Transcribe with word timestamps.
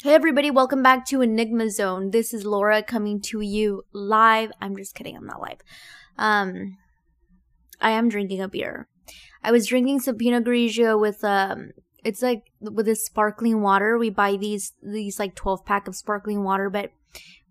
Hey 0.00 0.14
everybody, 0.14 0.50
welcome 0.50 0.82
back 0.82 1.06
to 1.06 1.22
Enigma 1.22 1.70
Zone. 1.70 2.10
This 2.10 2.34
is 2.34 2.44
Laura 2.44 2.82
coming 2.82 3.20
to 3.20 3.40
you 3.40 3.84
live. 3.92 4.50
I'm 4.60 4.76
just 4.76 4.96
kidding, 4.96 5.16
I'm 5.16 5.26
not 5.26 5.40
live. 5.40 5.60
Um 6.18 6.76
I 7.80 7.90
am 7.90 8.08
drinking 8.08 8.40
a 8.40 8.48
beer. 8.48 8.88
I 9.44 9.52
was 9.52 9.68
drinking 9.68 10.00
some 10.00 10.16
Pinot 10.16 10.42
Grigio 10.42 11.00
with 11.00 11.22
um 11.22 11.70
it's 12.02 12.20
like 12.20 12.50
with 12.60 12.86
this 12.86 13.06
sparkling 13.06 13.62
water. 13.62 13.96
We 13.96 14.10
buy 14.10 14.36
these 14.36 14.72
these 14.82 15.20
like 15.20 15.36
12 15.36 15.64
pack 15.64 15.86
of 15.86 15.94
sparkling 15.94 16.42
water, 16.42 16.68
but 16.68 16.90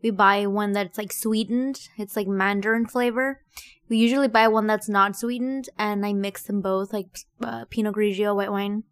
we 0.04 0.10
buy 0.10 0.46
one 0.46 0.74
that's 0.74 0.98
like 0.98 1.14
sweetened. 1.14 1.88
It's 1.98 2.18
like 2.18 2.28
mandarin 2.28 2.86
flavor. 2.86 3.40
We 3.88 3.98
usually 3.98 4.28
buy 4.28 4.50
one 4.50 4.68
that's 4.68 4.90
not 4.90 5.16
sweetened 5.16 5.70
and 5.78 6.06
I 6.06 6.12
mix 6.12 6.44
them 6.44 6.60
both 6.60 6.92
like 6.92 7.08
uh, 7.42 7.64
Pinot 7.70 7.96
Grigio 7.96 8.36
white 8.36 8.52
wine 8.52 8.84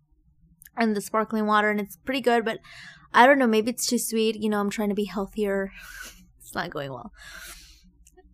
and 0.77 0.95
the 0.95 1.01
sparkling 1.01 1.45
water 1.45 1.69
and 1.69 1.81
it's 1.81 1.97
pretty 1.97 2.21
good, 2.21 2.45
but 2.45 2.59
I 3.13 3.25
don't 3.25 3.39
know, 3.39 3.47
maybe 3.47 3.71
it's 3.71 3.87
too 3.87 3.97
sweet. 3.97 4.35
You 4.35 4.49
know, 4.49 4.59
I'm 4.59 4.69
trying 4.69 4.89
to 4.89 4.95
be 4.95 5.05
healthier. 5.05 5.71
it's 6.39 6.55
not 6.55 6.69
going 6.69 6.91
well. 6.91 7.11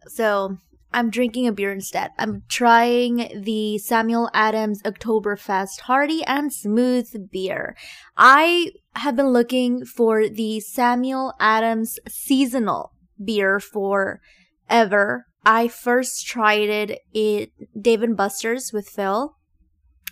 So 0.07 0.57
I'm 0.95 1.09
drinking 1.09 1.45
a 1.45 1.51
beer 1.51 1.73
instead. 1.73 2.11
I'm 2.17 2.43
trying 2.47 3.41
the 3.43 3.77
Samuel 3.79 4.29
Adams 4.33 4.81
Oktoberfest 4.83 5.81
Hearty 5.81 6.23
and 6.23 6.53
Smooth 6.53 7.29
beer. 7.31 7.75
I 8.15 8.71
have 8.95 9.17
been 9.17 9.33
looking 9.33 9.83
for 9.83 10.29
the 10.29 10.61
Samuel 10.61 11.33
Adams 11.37 11.99
seasonal 12.07 12.93
beer 13.21 13.59
for 13.59 14.21
ever. 14.69 15.25
I 15.45 15.67
first 15.67 16.25
tried 16.25 16.69
it 16.69 16.91
at 17.13 17.49
Dave 17.81 18.01
and 18.01 18.15
Buster's 18.15 18.71
with 18.71 18.87
Phil, 18.87 19.35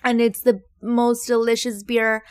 and 0.03 0.21
it's 0.21 0.41
the 0.41 0.61
most 0.81 1.27
delicious 1.27 1.81
beer 1.81 2.23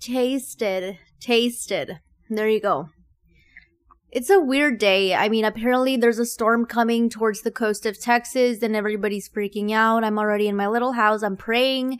tasted 0.00 0.98
tasted. 1.20 2.00
There 2.28 2.48
you 2.48 2.60
go. 2.60 2.90
It's 4.10 4.30
a 4.30 4.40
weird 4.40 4.78
day. 4.78 5.14
I 5.14 5.28
mean, 5.28 5.44
apparently 5.44 5.96
there's 5.96 6.18
a 6.18 6.24
storm 6.24 6.64
coming 6.64 7.10
towards 7.10 7.42
the 7.42 7.50
coast 7.50 7.84
of 7.84 8.00
Texas 8.00 8.62
and 8.62 8.74
everybody's 8.74 9.28
freaking 9.28 9.72
out. 9.72 10.02
I'm 10.02 10.18
already 10.18 10.48
in 10.48 10.56
my 10.56 10.66
little 10.66 10.92
house. 10.92 11.22
I'm 11.22 11.36
praying 11.36 11.98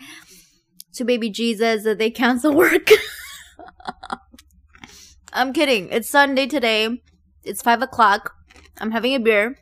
to 0.94 1.04
baby 1.04 1.28
Jesus 1.28 1.84
that 1.84 1.98
they 1.98 2.10
cancel 2.22 2.54
work. 2.54 2.88
I'm 5.32 5.52
kidding. 5.52 5.90
It's 5.90 6.08
Sunday 6.08 6.46
today. 6.46 7.02
It's 7.44 7.62
five 7.62 7.82
o'clock. 7.82 8.34
I'm 8.78 8.92
having 8.92 9.14
a 9.14 9.20
beer. 9.20 9.58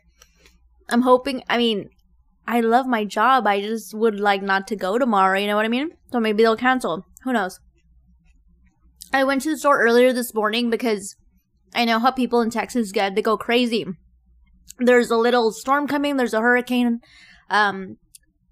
I'm 0.89 1.01
hoping, 1.01 1.43
I 1.49 1.57
mean, 1.57 1.89
I 2.47 2.61
love 2.61 2.87
my 2.87 3.03
job. 3.03 3.45
I 3.45 3.59
just 3.59 3.93
would 3.93 4.19
like 4.19 4.41
not 4.41 4.67
to 4.67 4.77
go 4.77 4.97
tomorrow. 4.97 5.37
You 5.37 5.47
know 5.47 5.57
what 5.57 5.65
I 5.65 5.69
mean? 5.69 5.91
So 6.13 6.21
maybe 6.21 6.43
they'll 6.43 6.55
cancel. 6.55 7.05
Who 7.23 7.33
knows? 7.33 7.59
I 9.13 9.23
went 9.23 9.41
to 9.43 9.49
the 9.49 9.57
store 9.57 9.81
earlier 9.81 10.11
this 10.11 10.33
morning 10.33 10.69
because 10.69 11.15
I 11.73 11.85
know 11.85 11.99
how 11.99 12.11
people 12.11 12.41
in 12.41 12.49
Texas 12.49 12.91
get. 12.91 13.15
They 13.15 13.21
go 13.21 13.37
crazy. 13.37 13.85
There's 14.79 15.09
a 15.09 15.17
little 15.17 15.51
storm 15.51 15.87
coming, 15.87 16.17
there's 16.17 16.33
a 16.33 16.41
hurricane, 16.41 16.99
um, 17.49 17.97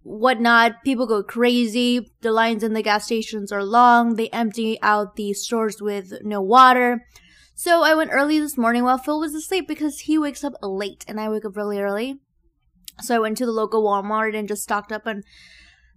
whatnot. 0.04 0.84
People 0.84 1.08
go 1.08 1.24
crazy. 1.24 2.12
The 2.22 2.32
lines 2.32 2.64
in 2.64 2.74
the 2.74 2.82
gas 2.82 3.06
stations 3.06 3.52
are 3.52 3.64
long. 3.64 4.16
They 4.16 4.30
empty 4.30 4.80
out 4.82 5.16
the 5.16 5.34
stores 5.34 5.82
with 5.82 6.14
no 6.24 6.42
water. 6.42 7.06
So 7.54 7.84
I 7.84 7.96
went 7.96 8.12
early 8.12 8.40
this 8.40 8.58
morning 8.58 8.84
while 8.84 8.98
Phil 8.98 9.20
was 9.20 9.34
asleep 9.34 9.68
because 9.68 10.02
he 10.02 10.18
wakes 10.18 10.44
up 10.44 10.54
late 10.62 11.06
and 11.08 11.20
I 11.20 11.30
wake 11.30 11.46
up 11.46 11.56
really 11.56 11.80
early. 11.80 12.20
So 13.02 13.16
I 13.16 13.20
went 13.20 13.38
to 13.38 13.46
the 13.46 13.52
local 13.52 13.84
Walmart 13.84 14.36
and 14.38 14.48
just 14.48 14.64
stocked 14.64 14.92
up 14.92 15.06
on 15.06 15.24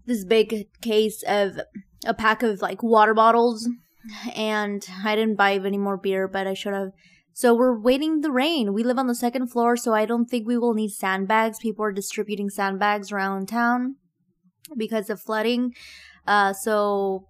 this 0.07 0.25
big 0.25 0.69
case 0.81 1.23
of 1.27 1.61
a 2.05 2.15
pack 2.15 2.43
of 2.43 2.63
like 2.63 2.83
water 2.83 3.15
bottles 3.15 3.69
and 4.35 4.87
I 5.05 5.17
didn't 5.17 5.37
buy 5.37 5.55
any 5.55 5.79
more 5.79 5.97
beer, 5.97 6.29
but 6.29 6.47
I 6.47 6.55
should 6.55 6.75
have. 6.75 6.91
So 7.33 7.55
we're 7.55 7.79
waiting 7.79 8.21
the 8.21 8.33
rain. 8.33 8.73
We 8.73 8.83
live 8.83 8.99
on 8.99 9.07
the 9.07 9.15
second 9.15 9.49
floor, 9.49 9.77
so 9.77 9.95
I 9.95 10.07
don't 10.07 10.27
think 10.27 10.47
we 10.47 10.59
will 10.59 10.75
need 10.75 10.91
sandbags. 10.91 11.59
People 11.59 11.85
are 11.85 11.93
distributing 11.93 12.51
sandbags 12.51 13.13
around 13.13 13.49
town 13.49 13.97
because 14.77 15.09
of 15.09 15.21
flooding. 15.21 15.75
Uh, 16.27 16.53
so 16.53 17.29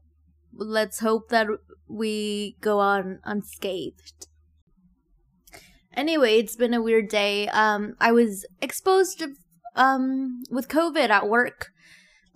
let's 0.55 1.01
hope 1.01 1.29
that 1.29 1.47
we 1.89 2.57
go 2.61 2.79
on 2.79 3.21
unscathed. 3.25 4.29
Anyway, 5.95 6.39
it's 6.39 6.57
been 6.57 6.75
a 6.75 6.83
weird 6.83 7.09
day. 7.09 7.49
Um, 7.49 7.95
I 8.01 8.13
was 8.13 8.47
exposed 8.63 9.23
um, 9.75 10.43
with 10.51 10.69
COVID 10.69 11.09
at 11.11 11.29
work 11.29 11.71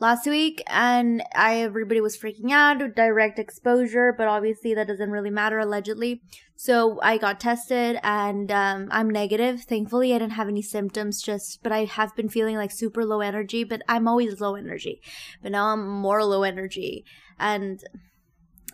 last 0.02 0.26
week 0.26 0.60
and 0.66 1.22
I 1.32 1.58
everybody 1.58 2.00
was 2.00 2.18
freaking 2.18 2.50
out 2.50 2.78
with 2.78 2.96
direct 2.96 3.38
exposure 3.38 4.12
but 4.12 4.26
obviously 4.26 4.74
that 4.74 4.88
doesn't 4.88 5.12
really 5.12 5.30
matter 5.30 5.60
allegedly. 5.60 6.20
So 6.56 6.98
I 7.00 7.18
got 7.18 7.38
tested 7.38 8.00
and 8.02 8.50
um, 8.50 8.88
I'm 8.90 9.08
negative. 9.08 9.62
Thankfully 9.62 10.12
I 10.12 10.18
didn't 10.18 10.32
have 10.32 10.48
any 10.48 10.60
symptoms 10.60 11.22
just 11.22 11.62
but 11.62 11.70
I 11.70 11.84
have 11.84 12.16
been 12.16 12.28
feeling 12.28 12.56
like 12.56 12.72
super 12.72 13.04
low 13.04 13.20
energy 13.20 13.62
but 13.62 13.82
I'm 13.88 14.08
always 14.08 14.40
low 14.40 14.56
energy. 14.56 15.00
But 15.40 15.52
now 15.52 15.66
I'm 15.66 15.88
more 15.88 16.24
low 16.24 16.42
energy 16.42 17.04
and 17.38 17.80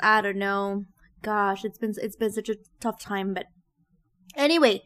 I 0.01 0.23
don't 0.23 0.39
know. 0.39 0.87
Gosh 1.21 1.63
it's 1.63 1.77
been 1.77 1.93
it's 2.01 2.17
been 2.17 2.33
such 2.33 2.49
a 2.49 2.57
tough 2.81 2.99
time 2.99 3.35
but 3.35 3.45
anyway 4.35 4.83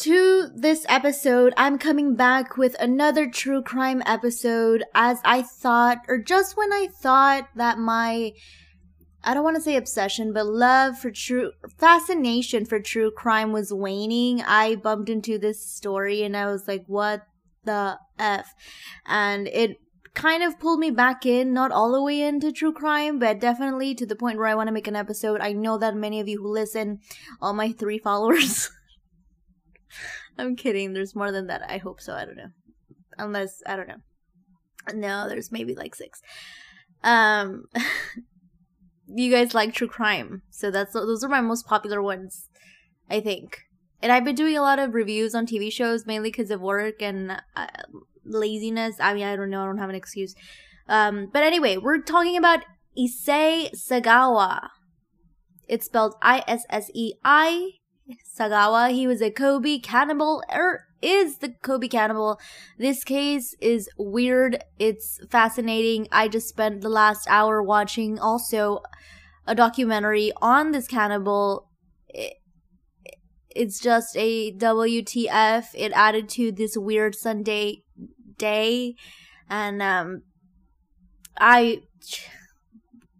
to 0.00 0.48
this 0.54 0.86
episode, 0.88 1.52
I'm 1.58 1.76
coming 1.76 2.14
back 2.14 2.56
with 2.56 2.74
another 2.80 3.28
true 3.28 3.62
crime 3.62 4.02
episode 4.06 4.82
as 4.94 5.20
I 5.26 5.42
thought, 5.42 5.98
or 6.08 6.16
just 6.16 6.56
when 6.56 6.72
I 6.72 6.88
thought 6.90 7.48
that 7.56 7.76
my, 7.76 8.32
I 9.22 9.34
don't 9.34 9.44
want 9.44 9.56
to 9.56 9.62
say 9.62 9.76
obsession, 9.76 10.32
but 10.32 10.46
love 10.46 10.98
for 10.98 11.10
true, 11.10 11.52
fascination 11.76 12.64
for 12.64 12.80
true 12.80 13.10
crime 13.10 13.52
was 13.52 13.74
waning. 13.74 14.40
I 14.40 14.76
bumped 14.76 15.10
into 15.10 15.38
this 15.38 15.66
story 15.66 16.22
and 16.22 16.34
I 16.34 16.46
was 16.46 16.66
like, 16.66 16.84
what 16.86 17.26
the 17.64 17.98
F? 18.18 18.54
And 19.04 19.48
it 19.48 19.76
kind 20.14 20.42
of 20.42 20.58
pulled 20.58 20.80
me 20.80 20.90
back 20.90 21.26
in, 21.26 21.52
not 21.52 21.72
all 21.72 21.92
the 21.92 22.02
way 22.02 22.22
into 22.22 22.52
true 22.52 22.72
crime, 22.72 23.18
but 23.18 23.38
definitely 23.38 23.94
to 23.96 24.06
the 24.06 24.16
point 24.16 24.38
where 24.38 24.46
I 24.46 24.54
want 24.54 24.68
to 24.68 24.72
make 24.72 24.88
an 24.88 24.96
episode. 24.96 25.42
I 25.42 25.52
know 25.52 25.76
that 25.76 25.94
many 25.94 26.20
of 26.20 26.28
you 26.28 26.40
who 26.40 26.50
listen, 26.50 27.00
all 27.42 27.52
my 27.52 27.72
three 27.72 27.98
followers, 27.98 28.70
I'm 30.38 30.56
kidding. 30.56 30.92
There's 30.92 31.14
more 31.14 31.32
than 31.32 31.46
that. 31.48 31.62
I 31.68 31.78
hope 31.78 32.00
so. 32.00 32.14
I 32.14 32.24
don't 32.24 32.36
know. 32.36 32.50
Unless 33.18 33.62
I 33.66 33.76
don't 33.76 33.88
know. 33.88 34.02
No, 34.94 35.28
there's 35.28 35.52
maybe 35.52 35.74
like 35.74 35.94
six. 35.94 36.22
Um, 37.02 37.64
you 39.06 39.30
guys 39.30 39.54
like 39.54 39.74
true 39.74 39.88
crime, 39.88 40.42
so 40.50 40.70
that's 40.70 40.92
those 40.92 41.24
are 41.24 41.28
my 41.28 41.40
most 41.40 41.66
popular 41.66 42.02
ones, 42.02 42.48
I 43.08 43.20
think. 43.20 43.58
And 44.02 44.10
I've 44.10 44.24
been 44.24 44.34
doing 44.34 44.56
a 44.56 44.62
lot 44.62 44.78
of 44.78 44.94
reviews 44.94 45.34
on 45.34 45.46
TV 45.46 45.70
shows 45.70 46.06
mainly 46.06 46.30
because 46.30 46.50
of 46.50 46.60
work 46.60 47.02
and 47.02 47.42
uh, 47.54 47.66
laziness. 48.24 48.96
I 48.98 49.12
mean, 49.12 49.24
I 49.24 49.36
don't 49.36 49.50
know. 49.50 49.62
I 49.62 49.66
don't 49.66 49.78
have 49.78 49.90
an 49.90 49.94
excuse. 49.94 50.34
Um, 50.88 51.28
but 51.30 51.42
anyway, 51.42 51.76
we're 51.76 52.00
talking 52.00 52.36
about 52.36 52.60
Issei 52.98 53.70
Sagawa. 53.74 54.68
It's 55.68 55.86
spelled 55.86 56.14
I 56.22 56.42
S 56.48 56.64
S 56.70 56.90
E 56.94 57.14
I 57.24 57.72
Sagawa. 58.38 58.90
He 58.90 59.06
was 59.06 59.20
a 59.20 59.30
Kobe 59.30 59.78
cannibal, 59.78 60.42
or 60.52 60.86
is 61.02 61.38
the 61.38 61.50
Kobe 61.62 61.88
cannibal. 61.88 62.38
This 62.78 63.04
case 63.04 63.54
is 63.60 63.88
weird. 63.96 64.62
It's 64.78 65.18
fascinating. 65.30 66.08
I 66.12 66.28
just 66.28 66.48
spent 66.48 66.80
the 66.80 66.88
last 66.88 67.26
hour 67.28 67.62
watching 67.62 68.18
also 68.18 68.80
a 69.46 69.54
documentary 69.54 70.32
on 70.40 70.72
this 70.72 70.86
cannibal. 70.86 71.68
It, 72.08 72.34
it's 73.50 73.80
just 73.80 74.16
a 74.16 74.52
WTF. 74.52 75.66
It 75.74 75.92
added 75.94 76.28
to 76.30 76.52
this 76.52 76.76
weird 76.76 77.14
Sunday 77.14 77.82
day. 78.36 78.94
And, 79.48 79.82
um, 79.82 80.22
I. 81.38 81.82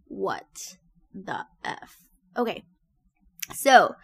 What 0.07 0.75
the 1.13 1.45
F? 1.63 1.97
Okay. 2.37 2.63
So, 3.53 3.95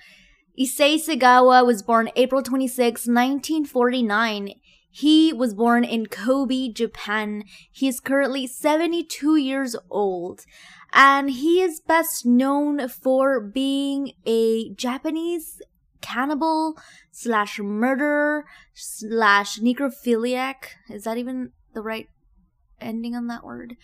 Issei 0.60 0.96
Sagawa 0.96 1.64
was 1.64 1.84
born 1.84 2.10
April 2.16 2.42
26, 2.42 3.02
1949. 3.08 4.54
He 4.90 5.32
was 5.32 5.54
born 5.54 5.84
in 5.84 6.08
Kobe, 6.08 6.70
Japan. 6.70 7.44
He 7.72 7.88
is 7.88 8.00
currently 8.00 8.48
72 8.48 9.36
years 9.36 9.76
old. 9.92 10.46
And 10.92 11.30
he 11.30 11.62
is 11.62 11.80
best 11.80 12.26
known 12.26 12.88
for 12.88 13.40
being 13.40 14.14
a 14.26 14.74
Japanese 14.74 15.62
cannibal 16.02 16.76
slash 17.12 17.60
murderer 17.60 18.46
slash 18.74 19.60
necrophiliac. 19.60 20.56
Is 20.90 21.04
that 21.04 21.20
even 21.20 21.52
the 21.76 21.84
right 21.84 22.10
ending 22.82 23.16
on 23.16 23.28
that 23.28 23.44
word? 23.44 23.76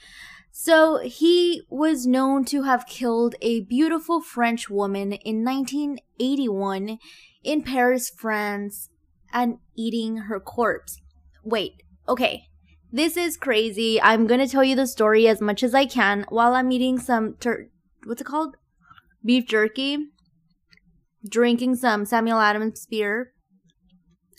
So 0.51 0.99
he 0.99 1.63
was 1.69 2.05
known 2.05 2.45
to 2.45 2.63
have 2.63 2.85
killed 2.85 3.35
a 3.41 3.61
beautiful 3.61 4.21
French 4.21 4.69
woman 4.69 5.13
in 5.13 5.43
1981 5.43 6.99
in 7.43 7.63
Paris, 7.63 8.11
France, 8.15 8.89
and 9.31 9.57
eating 9.75 10.17
her 10.17 10.39
corpse. 10.39 11.01
Wait, 11.43 11.81
okay. 12.07 12.43
This 12.91 13.17
is 13.17 13.37
crazy. 13.37 13.99
I'm 13.99 14.27
gonna 14.27 14.47
tell 14.47 14.63
you 14.63 14.75
the 14.75 14.85
story 14.85 15.27
as 15.27 15.41
much 15.41 15.63
as 15.63 15.73
I 15.73 15.85
can 15.87 16.25
while 16.29 16.53
I'm 16.53 16.71
eating 16.71 16.99
some 16.99 17.35
tur- 17.39 17.69
what's 18.05 18.21
it 18.21 18.25
called? 18.25 18.55
Beef 19.25 19.47
jerky. 19.47 19.97
drinking 21.27 21.73
some 21.77 22.05
Samuel 22.05 22.39
Adams 22.39 22.85
beer. 22.85 23.31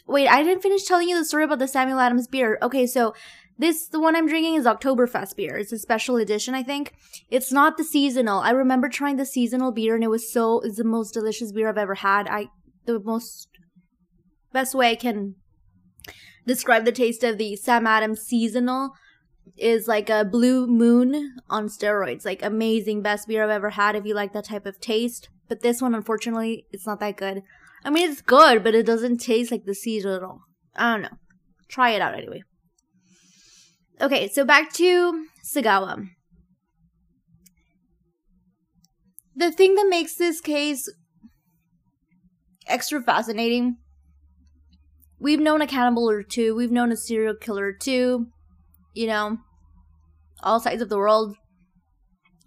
Wait, 0.07 0.29
I 0.29 0.43
didn't 0.43 0.63
finish 0.63 0.85
telling 0.85 1.09
you 1.09 1.17
the 1.19 1.25
story 1.25 1.45
about 1.45 1.59
the 1.59 1.67
Samuel 1.67 1.99
Adams 1.99 2.29
beer. 2.29 2.59
Okay, 2.61 2.87
so 2.87 3.15
this 3.59 3.87
the 3.87 4.01
one 4.01 4.17
I'm 4.17 4.27
drinking 4.27 4.55
is 4.55 4.67
Oktoberfest 4.67 5.37
beer. 5.37 5.57
It's 5.57 5.73
a 5.73 5.79
special 5.79 6.17
edition, 6.17 6.55
I 6.55 6.63
think. 6.63 6.95
It's 7.31 7.53
not 7.53 7.77
the 7.77 7.85
seasonal. 7.85 8.41
I 8.41 8.51
remember 8.51 8.89
trying 8.89 9.17
the 9.17 9.27
seasonal 9.27 9.71
beer 9.71 9.95
and 9.95 10.03
it 10.03 10.11
was 10.11 10.33
so 10.33 10.61
it's 10.61 10.77
the 10.77 10.85
most 10.85 11.15
delicious 11.15 11.53
beer 11.53 11.69
I've 11.69 11.79
ever 11.79 11.95
had. 11.95 12.27
I 12.29 12.49
the 12.85 12.99
most 12.99 13.49
best 14.53 14.75
way 14.75 14.91
I 14.91 14.97
can 14.97 15.37
describe 16.47 16.85
the 16.85 16.93
taste 16.93 17.23
of 17.23 17.39
the 17.39 17.57
Sam 17.57 17.87
Adams 17.87 18.23
seasonal 18.23 18.91
is 19.57 19.87
like 19.87 20.11
a 20.11 20.25
blue 20.25 20.67
moon 20.67 21.37
on 21.49 21.69
steroids. 21.69 22.25
Like 22.25 22.43
amazing 22.43 23.03
best 23.03 23.29
beer 23.29 23.45
I've 23.45 23.51
ever 23.51 23.71
had 23.71 23.95
if 23.95 24.05
you 24.05 24.15
like 24.15 24.33
that 24.33 24.47
type 24.47 24.67
of 24.67 24.81
taste. 24.81 25.29
But 25.49 25.61
this 25.61 25.81
one 25.81 25.95
unfortunately 25.95 26.67
it's 26.73 26.87
not 26.87 26.99
that 27.01 27.17
good. 27.17 27.43
I 27.85 27.91
mean 27.91 28.11
it's 28.11 28.21
good, 28.21 28.65
but 28.65 28.75
it 28.75 28.85
doesn't 28.85 29.19
taste 29.19 29.53
like 29.53 29.65
the 29.65 29.75
seasonal. 29.77 30.41
I 30.75 30.93
don't 30.95 31.03
know. 31.03 31.19
Try 31.69 31.91
it 31.91 32.03
out 32.03 32.17
anyway. 32.17 32.43
Okay, 34.01 34.29
so 34.29 34.45
back 34.45 34.73
to 34.75 35.27
Sagawa. 35.45 36.09
The 39.37 39.51
thing 39.51 39.75
that 39.75 39.87
makes 39.89 40.17
this 40.17 40.41
case 40.41 40.89
extra 42.67 43.03
fascinating 43.03 43.77
we've 45.25 45.41
known 45.41 45.63
a 45.63 45.67
cannibal 45.67 46.09
or 46.09 46.23
two, 46.23 46.55
we've 46.55 46.71
known 46.71 46.93
a 46.93 46.97
serial 46.97 47.35
killer 47.35 47.69
or 47.69 47.73
two, 47.73 48.27
you 48.93 49.07
know, 49.07 49.39
all 50.43 50.61
sides 50.61 50.83
of 50.83 50.91
the 50.91 50.99
world. 50.99 51.35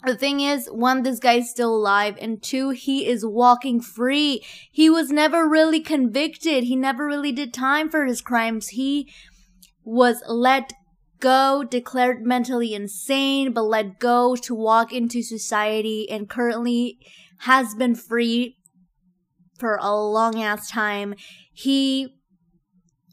The 0.05 0.15
thing 0.15 0.41
is, 0.41 0.67
one, 0.67 1.01
this 1.01 1.17
guy's 1.17 1.49
still 1.49 1.75
alive, 1.75 2.17
and 2.21 2.41
two, 2.41 2.69
he 2.69 3.07
is 3.07 3.25
walking 3.25 3.81
free. 3.81 4.45
He 4.71 4.91
was 4.91 5.09
never 5.09 5.49
really 5.49 5.79
convicted. 5.79 6.65
He 6.65 6.75
never 6.75 7.07
really 7.07 7.31
did 7.31 7.51
time 7.51 7.89
for 7.89 8.05
his 8.05 8.21
crimes. 8.21 8.69
He 8.69 9.11
was 9.83 10.21
let 10.27 10.71
go, 11.19 11.63
declared 11.63 12.25
mentally 12.25 12.73
insane, 12.73 13.51
but 13.51 13.63
let 13.63 13.99
go 13.99 14.35
to 14.35 14.55
walk 14.55 14.93
into 14.93 15.21
society 15.21 16.09
and 16.09 16.29
currently 16.29 16.99
has 17.39 17.75
been 17.75 17.95
free 17.95 18.57
for 19.57 19.77
a 19.81 19.95
long 19.95 20.41
ass 20.41 20.69
time. 20.69 21.15
He 21.53 22.15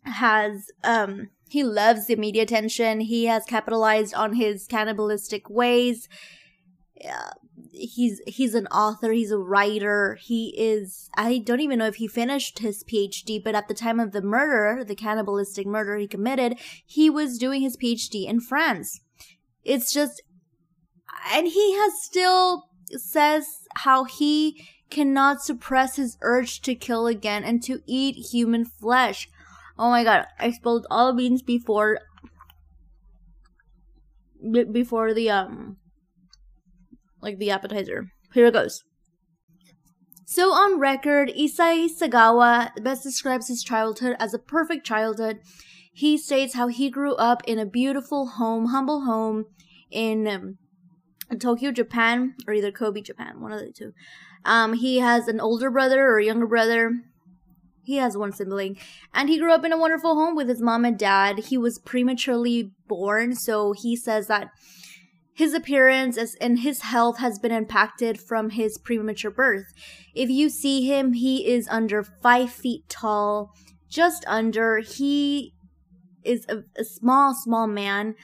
has, 0.04 0.70
um, 0.82 1.30
he 1.48 1.62
loves 1.62 2.06
the 2.06 2.16
media 2.16 2.42
attention. 2.42 3.00
He 3.00 3.26
has 3.26 3.44
capitalized 3.44 4.14
on 4.14 4.34
his 4.34 4.66
cannibalistic 4.66 5.48
ways. 5.48 6.08
Uh, 7.02 7.30
he's 7.74 8.20
he's 8.26 8.54
an 8.54 8.66
author 8.68 9.12
he's 9.12 9.30
a 9.30 9.38
writer 9.38 10.18
he 10.22 10.54
is 10.56 11.10
i 11.16 11.38
don't 11.38 11.60
even 11.60 11.78
know 11.78 11.86
if 11.86 11.96
he 11.96 12.06
finished 12.06 12.60
his 12.60 12.84
phd 12.84 13.42
but 13.42 13.54
at 13.54 13.68
the 13.68 13.74
time 13.74 13.98
of 13.98 14.12
the 14.12 14.22
murder 14.22 14.84
the 14.84 14.94
cannibalistic 14.94 15.66
murder 15.66 15.96
he 15.96 16.06
committed 16.06 16.58
he 16.84 17.10
was 17.10 17.38
doing 17.38 17.60
his 17.60 17.76
phd 17.76 18.26
in 18.26 18.40
france. 18.40 19.00
It's 19.62 19.92
just 19.92 20.22
and 21.32 21.48
he 21.48 21.74
has 21.74 22.02
still 22.02 22.64
says 22.90 23.46
how 23.76 24.04
he 24.04 24.66
cannot 24.90 25.42
suppress 25.42 25.96
his 25.96 26.18
urge 26.20 26.60
to 26.62 26.74
kill 26.74 27.06
again 27.06 27.42
and 27.42 27.62
to 27.62 27.80
eat 27.86 28.30
human 28.30 28.64
flesh. 28.64 29.28
Oh 29.78 29.90
my 29.90 30.04
god 30.04 30.26
i 30.38 30.50
spilled 30.50 30.86
all 30.90 31.08
the 31.08 31.16
beans 31.16 31.42
before 31.42 31.98
before 34.70 35.14
the 35.14 35.30
um 35.30 35.78
like 37.24 37.38
the 37.38 37.50
appetizer. 37.50 38.06
Here 38.32 38.46
it 38.46 38.54
goes. 38.54 38.84
So 40.26 40.52
on 40.52 40.78
record, 40.78 41.30
Issei 41.30 41.88
Sagawa 41.88 42.82
best 42.82 43.02
describes 43.02 43.48
his 43.48 43.62
childhood 43.62 44.16
as 44.18 44.32
a 44.32 44.38
perfect 44.38 44.86
childhood. 44.86 45.40
He 45.92 46.16
states 46.18 46.54
how 46.54 46.68
he 46.68 46.90
grew 46.90 47.14
up 47.14 47.42
in 47.46 47.58
a 47.58 47.66
beautiful 47.66 48.26
home, 48.26 48.66
humble 48.66 49.02
home 49.02 49.46
in 49.90 50.26
um, 50.26 50.58
Tokyo, 51.38 51.70
Japan, 51.70 52.34
or 52.46 52.54
either 52.54 52.72
Kobe, 52.72 53.00
Japan, 53.00 53.40
one 53.40 53.52
of 53.52 53.60
the 53.60 53.70
two. 53.70 53.92
Um, 54.44 54.74
he 54.74 54.98
has 54.98 55.28
an 55.28 55.40
older 55.40 55.70
brother 55.70 56.08
or 56.08 56.20
younger 56.20 56.46
brother. 56.46 56.92
He 57.82 57.96
has 57.96 58.16
one 58.16 58.32
sibling. 58.32 58.78
And 59.12 59.28
he 59.28 59.38
grew 59.38 59.52
up 59.52 59.64
in 59.64 59.72
a 59.72 59.78
wonderful 59.78 60.14
home 60.14 60.34
with 60.34 60.48
his 60.48 60.60
mom 60.60 60.84
and 60.84 60.98
dad. 60.98 61.38
He 61.38 61.58
was 61.58 61.78
prematurely 61.78 62.72
born, 62.88 63.36
so 63.36 63.72
he 63.72 63.94
says 63.94 64.26
that 64.26 64.48
his 65.34 65.52
appearance 65.52 66.16
as, 66.16 66.36
and 66.36 66.60
his 66.60 66.82
health 66.82 67.18
has 67.18 67.38
been 67.40 67.50
impacted 67.50 68.20
from 68.20 68.50
his 68.50 68.78
premature 68.78 69.32
birth. 69.32 69.66
If 70.14 70.30
you 70.30 70.48
see 70.48 70.86
him, 70.86 71.14
he 71.14 71.46
is 71.48 71.68
under 71.68 72.04
five 72.04 72.50
feet 72.50 72.88
tall, 72.88 73.52
just 73.88 74.24
under. 74.28 74.78
He 74.78 75.54
is 76.22 76.46
a, 76.48 76.62
a 76.78 76.84
small, 76.84 77.34
small 77.34 77.66
man. 77.66 78.14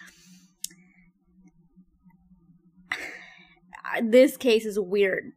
This 4.01 4.37
case 4.37 4.65
is 4.65 4.79
weird. 4.79 5.33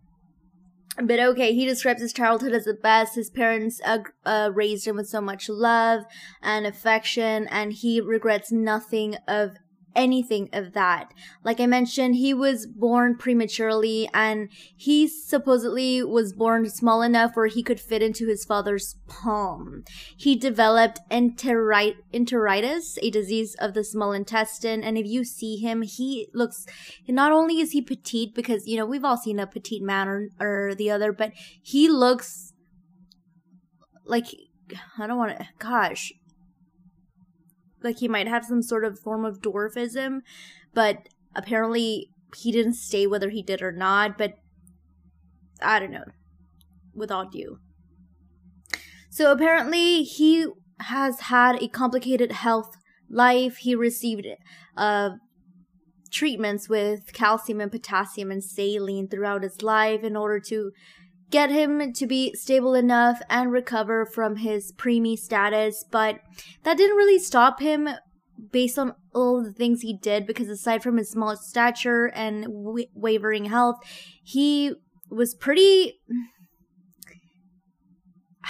But 1.01 1.19
okay, 1.19 1.55
he 1.55 1.65
describes 1.65 2.01
his 2.03 2.13
childhood 2.13 2.53
as 2.53 2.65
the 2.65 2.75
best. 2.75 3.15
His 3.15 3.31
parents 3.31 3.81
uh, 3.83 3.99
uh, 4.27 4.51
raised 4.53 4.85
him 4.85 4.97
with 4.97 5.09
so 5.09 5.21
much 5.21 5.49
love 5.49 6.03
and 6.39 6.67
affection, 6.67 7.47
and 7.47 7.73
he 7.73 7.99
regrets 7.99 8.51
nothing 8.51 9.15
of 9.27 9.55
anything 9.95 10.49
of 10.53 10.73
that. 10.73 11.13
Like 11.43 11.59
I 11.59 11.65
mentioned, 11.65 12.15
he 12.15 12.33
was 12.33 12.65
born 12.65 13.17
prematurely 13.17 14.09
and 14.13 14.49
he 14.75 15.07
supposedly 15.07 16.03
was 16.03 16.33
born 16.33 16.69
small 16.69 17.01
enough 17.01 17.35
where 17.35 17.47
he 17.47 17.63
could 17.63 17.79
fit 17.79 18.01
into 18.01 18.27
his 18.27 18.45
father's 18.45 18.95
palm. 19.07 19.83
He 20.17 20.35
developed 20.35 20.99
enterit- 21.09 21.97
enteritis, 22.13 22.97
a 23.01 23.09
disease 23.09 23.55
of 23.59 23.73
the 23.73 23.83
small 23.83 24.11
intestine. 24.11 24.83
And 24.83 24.97
if 24.97 25.05
you 25.05 25.23
see 25.23 25.57
him, 25.57 25.81
he 25.81 26.27
looks, 26.33 26.65
not 27.07 27.31
only 27.31 27.59
is 27.59 27.71
he 27.71 27.81
petite 27.81 28.33
because, 28.35 28.67
you 28.67 28.77
know, 28.77 28.85
we've 28.85 29.05
all 29.05 29.17
seen 29.17 29.39
a 29.39 29.47
petite 29.47 29.83
man 29.83 30.07
or, 30.07 30.29
or 30.39 30.75
the 30.75 30.89
other, 30.91 31.11
but 31.11 31.31
he 31.61 31.87
looks 31.87 32.53
like, 34.05 34.25
I 34.97 35.07
don't 35.07 35.17
want 35.17 35.37
to, 35.37 35.47
gosh, 35.59 36.11
like 37.83 37.99
he 37.99 38.07
might 38.07 38.27
have 38.27 38.45
some 38.45 38.61
sort 38.61 38.85
of 38.85 38.99
form 38.99 39.25
of 39.25 39.41
dwarfism, 39.41 40.19
but 40.73 41.09
apparently 41.35 42.09
he 42.35 42.51
didn't 42.51 42.73
stay 42.73 43.05
whether 43.07 43.29
he 43.29 43.41
did 43.41 43.61
or 43.61 43.71
not, 43.71 44.17
but 44.17 44.33
I 45.61 45.79
don't 45.79 45.91
know. 45.91 46.05
With 46.93 47.11
all 47.11 47.29
due. 47.29 47.59
So 49.09 49.31
apparently 49.31 50.03
he 50.03 50.47
has 50.79 51.21
had 51.21 51.61
a 51.61 51.67
complicated 51.67 52.31
health 52.31 52.75
life. 53.09 53.57
He 53.57 53.75
received 53.75 54.27
uh 54.75 55.11
treatments 56.11 56.69
with 56.69 57.11
calcium 57.11 57.59
and 57.59 57.71
potassium 57.71 58.31
and 58.31 58.43
saline 58.43 59.07
throughout 59.07 59.41
his 59.41 59.63
life 59.63 60.03
in 60.03 60.15
order 60.15 60.39
to 60.39 60.71
get 61.33 61.49
him 61.49 61.91
to 61.91 62.05
be 62.05 62.31
stable 62.35 62.75
enough 62.75 63.19
and 63.27 63.51
recover 63.51 64.05
from 64.05 64.35
his 64.35 64.71
preemie 64.73 65.17
status, 65.17 65.83
but 65.89 66.19
that 66.61 66.77
didn't 66.77 66.95
really 66.95 67.17
stop 67.17 67.59
him 67.59 67.89
based 68.51 68.77
on 68.77 68.93
all 69.15 69.43
the 69.43 69.51
things 69.51 69.81
he 69.81 69.97
did 69.97 70.27
because 70.27 70.47
aside 70.47 70.83
from 70.83 70.97
his 70.97 71.09
small 71.09 71.35
stature 71.35 72.05
and 72.13 72.45
wavering 72.93 73.45
health, 73.45 73.77
he 74.21 74.73
was 75.09 75.33
pretty 75.33 75.99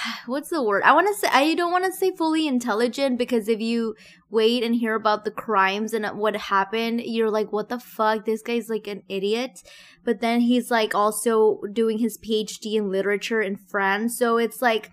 what's 0.26 0.50
the 0.50 0.64
word? 0.64 0.84
I 0.84 0.94
want 0.94 1.08
to 1.08 1.14
say 1.14 1.28
I 1.32 1.54
don't 1.56 1.72
want 1.72 1.86
to 1.86 1.92
say 1.92 2.12
fully 2.12 2.48
intelligent 2.48 3.18
because 3.18 3.48
if 3.48 3.60
you 3.60 3.96
wait 4.30 4.64
and 4.64 4.76
hear 4.76 4.96
about 4.96 5.26
the 5.26 5.32
crimes 5.32 5.94
and 5.94 6.06
what 6.18 6.36
happened, 6.36 7.02
you're 7.06 7.30
like, 7.30 7.52
what 7.52 7.70
the 7.70 7.80
fuck? 7.80 8.26
This 8.26 8.42
guy's 8.42 8.70
like 8.70 8.88
an 8.88 9.04
idiot. 9.08 9.62
But 10.04 10.22
then 10.22 10.42
he's 10.42 10.72
like 10.72 10.96
also 10.96 11.60
doing 11.72 12.00
his 12.00 12.18
PhD 12.18 12.76
in 12.76 12.92
literature 12.92 13.42
in 13.42 13.56
France, 13.56 14.18
so 14.18 14.38
it's 14.38 14.62
like 14.62 14.92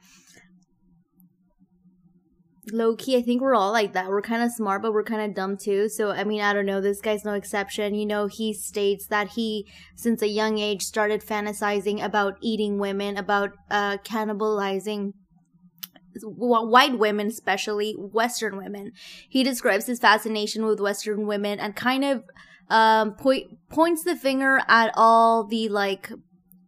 low 2.72 2.96
key, 2.96 3.16
I 3.16 3.22
think 3.22 3.40
we're 3.40 3.54
all 3.54 3.72
like 3.72 3.92
that. 3.92 4.08
We're 4.08 4.22
kind 4.22 4.42
of 4.42 4.52
smart, 4.52 4.82
but 4.82 4.92
we're 4.92 5.04
kind 5.04 5.22
of 5.22 5.34
dumb 5.34 5.56
too. 5.56 5.88
So, 5.88 6.10
I 6.10 6.24
mean, 6.24 6.40
I 6.40 6.52
don't 6.52 6.66
know. 6.66 6.80
This 6.80 7.00
guy's 7.00 7.24
no 7.24 7.34
exception. 7.34 7.94
You 7.94 8.06
know, 8.06 8.26
he 8.26 8.52
states 8.52 9.06
that 9.06 9.28
he, 9.28 9.66
since 9.96 10.22
a 10.22 10.28
young 10.28 10.58
age, 10.58 10.82
started 10.82 11.22
fantasizing 11.22 12.02
about 12.02 12.36
eating 12.40 12.78
women, 12.78 13.16
about 13.16 13.50
uh, 13.70 13.98
cannibalizing 13.98 15.12
white 16.22 16.98
women, 16.98 17.28
especially 17.28 17.92
Western 17.92 18.56
women. 18.56 18.92
He 19.28 19.42
describes 19.42 19.86
his 19.86 20.00
fascination 20.00 20.64
with 20.64 20.80
Western 20.80 21.26
women 21.26 21.60
and 21.60 21.76
kind 21.76 22.04
of 22.04 22.24
um, 22.68 23.14
point 23.14 23.46
points 23.68 24.04
the 24.04 24.16
finger 24.16 24.60
at 24.68 24.92
all 24.94 25.44
the 25.44 25.68
like 25.68 26.10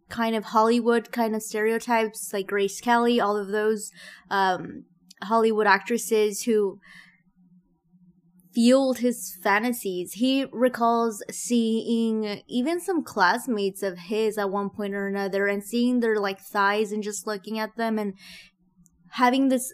kind 0.09 0.35
of 0.35 0.45
Hollywood 0.45 1.11
kind 1.11 1.35
of 1.35 1.41
stereotypes, 1.41 2.31
like 2.33 2.47
Grace 2.47 2.79
Kelly, 2.79 3.19
all 3.19 3.37
of 3.37 3.49
those 3.49 3.91
um, 4.29 4.85
Hollywood 5.23 5.67
actresses 5.67 6.43
who 6.43 6.79
fueled 8.53 8.99
his 8.99 9.37
fantasies. 9.41 10.13
He 10.13 10.45
recalls 10.51 11.23
seeing 11.31 12.41
even 12.47 12.79
some 12.79 13.03
classmates 13.03 13.81
of 13.81 13.97
his 13.97 14.37
at 14.37 14.51
one 14.51 14.69
point 14.69 14.93
or 14.93 15.07
another 15.07 15.47
and 15.47 15.63
seeing 15.63 15.99
their 15.99 16.19
like 16.19 16.39
thighs 16.39 16.91
and 16.91 17.01
just 17.01 17.25
looking 17.25 17.57
at 17.57 17.75
them 17.77 17.97
and 17.97 18.13
having 19.11 19.49
this 19.49 19.73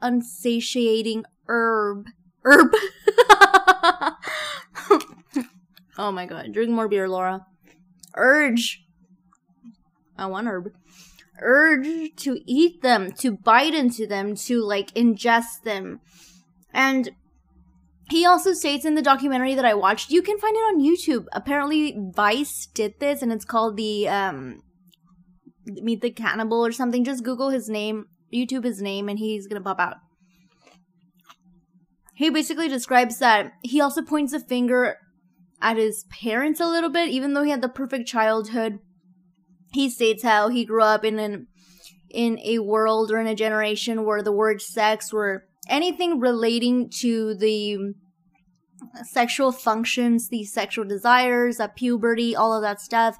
unsatiating 0.00 1.24
herb 1.46 2.06
herb. 2.44 2.72
Oh 5.98 6.12
my 6.12 6.26
god. 6.26 6.52
Drink 6.52 6.70
more 6.70 6.88
beer 6.88 7.08
laura. 7.08 7.44
Urge. 8.14 8.84
I 10.16 10.26
want 10.26 10.46
herb 10.46 10.72
urge 11.40 12.14
to 12.16 12.38
eat 12.46 12.82
them 12.82 13.12
to 13.12 13.32
bite 13.32 13.74
into 13.74 14.06
them 14.06 14.34
to 14.34 14.62
like 14.62 14.92
ingest 14.94 15.62
them 15.64 16.00
and 16.72 17.10
he 18.10 18.24
also 18.24 18.52
states 18.54 18.84
in 18.84 18.94
the 18.94 19.02
documentary 19.02 19.54
that 19.54 19.64
I 19.64 19.74
watched, 19.74 20.10
you 20.10 20.22
can 20.22 20.38
find 20.38 20.56
it 20.56 20.60
on 20.60 20.80
YouTube. 20.80 21.26
Apparently, 21.32 21.96
Vice 22.14 22.66
did 22.66 22.94
this, 23.00 23.20
and 23.20 23.32
it's 23.32 23.44
called 23.44 23.76
the 23.76 24.08
um, 24.08 24.62
Meet 25.66 26.00
the 26.00 26.10
Cannibal 26.10 26.64
or 26.64 26.72
something. 26.72 27.04
Just 27.04 27.22
Google 27.22 27.50
his 27.50 27.68
name, 27.68 28.06
YouTube 28.32 28.64
his 28.64 28.80
name, 28.80 29.08
and 29.08 29.18
he's 29.18 29.46
gonna 29.46 29.60
pop 29.60 29.78
out. 29.78 29.96
He 32.14 32.30
basically 32.30 32.68
describes 32.68 33.18
that 33.18 33.52
he 33.62 33.80
also 33.80 34.02
points 34.02 34.32
a 34.32 34.40
finger 34.40 34.96
at 35.60 35.76
his 35.76 36.04
parents 36.10 36.60
a 36.60 36.66
little 36.66 36.90
bit, 36.90 37.10
even 37.10 37.34
though 37.34 37.42
he 37.42 37.50
had 37.50 37.62
the 37.62 37.68
perfect 37.68 38.08
childhood. 38.08 38.78
He 39.72 39.90
states 39.90 40.22
how 40.22 40.48
he 40.48 40.64
grew 40.64 40.82
up 40.82 41.04
in 41.04 41.18
an 41.18 41.46
in 42.10 42.38
a 42.42 42.58
world 42.58 43.10
or 43.10 43.20
in 43.20 43.26
a 43.26 43.34
generation 43.34 44.04
where 44.04 44.22
the 44.22 44.32
word 44.32 44.62
sex 44.62 45.12
were 45.12 45.44
anything 45.68 46.18
relating 46.18 46.88
to 46.88 47.34
the 47.34 47.94
sexual 49.04 49.52
functions, 49.52 50.28
the 50.28 50.44
sexual 50.44 50.86
desires, 50.86 51.60
puberty, 51.76 52.34
all 52.34 52.54
of 52.54 52.62
that 52.62 52.80
stuff 52.80 53.18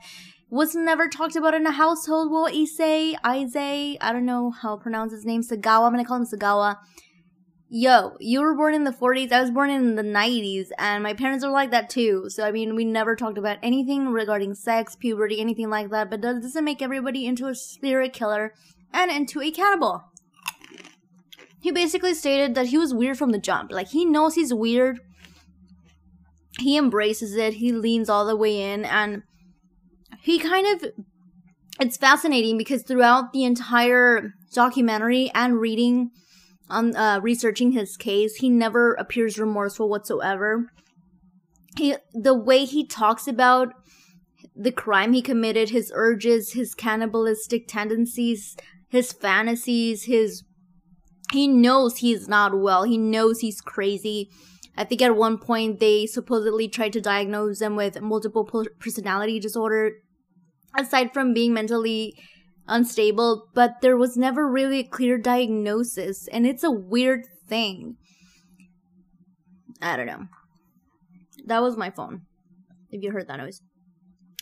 was 0.50 0.74
never 0.74 1.08
talked 1.08 1.36
about 1.36 1.54
in 1.54 1.66
a 1.66 1.72
household. 1.72 2.32
Well, 2.32 2.50
Issei, 2.50 3.14
Issei, 3.22 3.96
I 4.00 4.12
don't 4.12 4.24
know 4.24 4.50
how 4.50 4.76
to 4.76 4.82
pronounce 4.82 5.12
his 5.12 5.24
name, 5.24 5.42
Sagawa, 5.42 5.86
I'm 5.86 5.92
gonna 5.92 6.04
call 6.04 6.16
him 6.18 6.26
Sagawa. 6.26 6.76
Yo, 7.70 8.16
you 8.18 8.40
were 8.40 8.54
born 8.54 8.72
in 8.72 8.84
the 8.84 8.90
40s, 8.90 9.30
I 9.30 9.42
was 9.42 9.50
born 9.50 9.68
in 9.68 9.94
the 9.94 10.02
90s, 10.02 10.68
and 10.78 11.02
my 11.02 11.12
parents 11.12 11.44
are 11.44 11.52
like 11.52 11.70
that 11.70 11.90
too. 11.90 12.30
So, 12.30 12.44
I 12.44 12.50
mean, 12.50 12.74
we 12.74 12.86
never 12.86 13.14
talked 13.14 13.36
about 13.36 13.58
anything 13.62 14.08
regarding 14.08 14.54
sex, 14.54 14.96
puberty, 14.96 15.38
anything 15.38 15.68
like 15.68 15.90
that, 15.90 16.08
but 16.08 16.22
doesn't 16.22 16.64
make 16.64 16.80
everybody 16.80 17.26
into 17.26 17.46
a 17.46 17.54
spirit 17.54 18.14
killer 18.14 18.54
and 18.92 19.10
into 19.10 19.42
a 19.42 19.50
cannibal 19.50 20.04
he 21.60 21.72
basically 21.72 22.14
stated 22.14 22.54
that 22.54 22.66
he 22.66 22.78
was 22.78 22.94
weird 22.94 23.18
from 23.18 23.30
the 23.30 23.38
jump. 23.38 23.72
Like 23.72 23.88
he 23.88 24.04
knows 24.04 24.34
he's 24.34 24.54
weird. 24.54 25.00
He 26.58 26.76
embraces 26.76 27.34
it. 27.34 27.54
He 27.54 27.72
leans 27.72 28.08
all 28.08 28.26
the 28.26 28.36
way 28.36 28.72
in 28.72 28.84
and 28.84 29.22
he 30.20 30.38
kind 30.38 30.66
of 30.66 30.90
it's 31.80 31.96
fascinating 31.96 32.58
because 32.58 32.82
throughout 32.82 33.32
the 33.32 33.44
entire 33.44 34.34
documentary 34.52 35.30
and 35.34 35.60
reading 35.60 36.10
on 36.70 36.96
uh, 36.96 37.20
researching 37.22 37.72
his 37.72 37.96
case, 37.96 38.36
he 38.36 38.48
never 38.48 38.94
appears 38.94 39.38
remorseful 39.38 39.88
whatsoever. 39.88 40.70
He 41.76 41.94
the 42.12 42.34
way 42.34 42.64
he 42.64 42.86
talks 42.86 43.28
about 43.28 43.72
the 44.54 44.72
crime 44.72 45.12
he 45.12 45.22
committed, 45.22 45.70
his 45.70 45.92
urges, 45.94 46.52
his 46.52 46.74
cannibalistic 46.74 47.68
tendencies, 47.68 48.56
his 48.88 49.12
fantasies, 49.12 50.04
his 50.04 50.44
he 51.32 51.46
knows 51.46 51.98
he's 51.98 52.26
not 52.26 52.58
well. 52.58 52.84
He 52.84 52.96
knows 52.96 53.40
he's 53.40 53.60
crazy. 53.60 54.30
I 54.76 54.84
think 54.84 55.02
at 55.02 55.16
one 55.16 55.38
point 55.38 55.80
they 55.80 56.06
supposedly 56.06 56.68
tried 56.68 56.92
to 56.94 57.00
diagnose 57.00 57.60
him 57.60 57.76
with 57.76 58.00
multiple 58.00 58.48
personality 58.78 59.38
disorder, 59.38 59.92
aside 60.78 61.12
from 61.12 61.34
being 61.34 61.52
mentally 61.52 62.14
unstable, 62.68 63.48
but 63.54 63.80
there 63.80 63.96
was 63.96 64.16
never 64.16 64.48
really 64.48 64.80
a 64.80 64.88
clear 64.88 65.18
diagnosis, 65.18 66.28
and 66.28 66.46
it's 66.46 66.62
a 66.62 66.70
weird 66.70 67.24
thing. 67.48 67.96
I 69.80 69.96
don't 69.96 70.06
know. 70.06 70.26
That 71.46 71.62
was 71.62 71.76
my 71.76 71.90
phone, 71.90 72.22
if 72.90 73.02
you 73.02 73.12
heard 73.12 73.28
that 73.28 73.38
noise. 73.38 73.60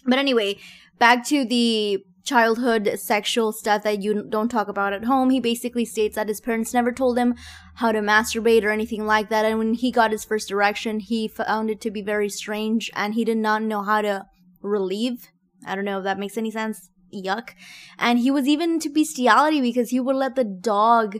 But 0.04 0.18
anyway, 0.18 0.58
back 0.98 1.24
to 1.26 1.44
the 1.44 2.04
childhood 2.26 2.92
sexual 2.96 3.52
stuff 3.52 3.82
that 3.84 4.02
you 4.02 4.24
don't 4.28 4.48
talk 4.48 4.68
about 4.68 4.92
at 4.92 5.04
home. 5.04 5.30
He 5.30 5.40
basically 5.40 5.84
states 5.84 6.16
that 6.16 6.28
his 6.28 6.40
parents 6.40 6.74
never 6.74 6.92
told 6.92 7.16
him 7.16 7.36
how 7.76 7.92
to 7.92 8.00
masturbate 8.00 8.64
or 8.64 8.70
anything 8.70 9.06
like 9.06 9.28
that. 9.30 9.44
And 9.44 9.58
when 9.58 9.74
he 9.74 9.92
got 9.92 10.10
his 10.10 10.24
first 10.24 10.50
erection, 10.50 11.00
he 11.00 11.28
found 11.28 11.70
it 11.70 11.80
to 11.82 11.90
be 11.90 12.02
very 12.02 12.28
strange 12.28 12.90
and 12.94 13.14
he 13.14 13.24
did 13.24 13.38
not 13.38 13.62
know 13.62 13.82
how 13.82 14.02
to 14.02 14.26
relieve. 14.60 15.28
I 15.64 15.76
don't 15.76 15.84
know 15.84 15.98
if 15.98 16.04
that 16.04 16.18
makes 16.18 16.36
any 16.36 16.50
sense. 16.50 16.90
Yuck. 17.14 17.50
And 17.98 18.18
he 18.18 18.30
was 18.30 18.46
even 18.46 18.74
into 18.74 18.90
bestiality 18.90 19.60
because 19.60 19.90
he 19.90 20.00
would 20.00 20.16
let 20.16 20.34
the 20.36 20.44
dog 20.44 21.18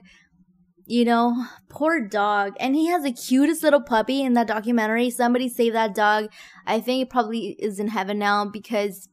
you 0.87 1.05
know, 1.05 1.47
poor 1.69 2.01
dog. 2.01 2.55
And 2.61 2.77
he 2.77 2.87
has 2.87 3.03
the 3.03 3.13
cutest 3.13 3.63
little 3.63 3.81
puppy 3.81 4.23
in 4.23 4.35
that 4.35 4.47
documentary. 4.47 5.11
Somebody 5.11 5.49
save 5.49 5.73
that 5.73 5.95
dog. 5.95 6.31
I 6.65 6.81
think 6.81 7.03
it 7.03 7.11
probably 7.11 7.57
is 7.59 7.81
in 7.81 7.89
heaven 7.89 8.19
now 8.19 8.45
because 8.45 9.09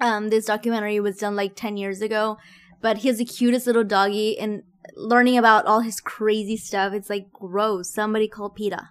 um, 0.00 0.30
this 0.30 0.46
documentary 0.46 0.98
was 0.98 1.18
done 1.18 1.36
like 1.36 1.54
10 1.54 1.76
years 1.76 2.00
ago, 2.00 2.38
but 2.80 2.98
he 2.98 3.08
has 3.08 3.18
the 3.18 3.26
cutest 3.26 3.66
little 3.66 3.84
doggy 3.84 4.38
and 4.38 4.62
learning 4.96 5.36
about 5.36 5.66
all 5.66 5.80
his 5.80 6.00
crazy 6.00 6.56
stuff. 6.56 6.94
It's 6.94 7.10
like 7.10 7.30
gross. 7.30 7.92
Somebody 7.92 8.26
call 8.26 8.48
PETA. 8.48 8.88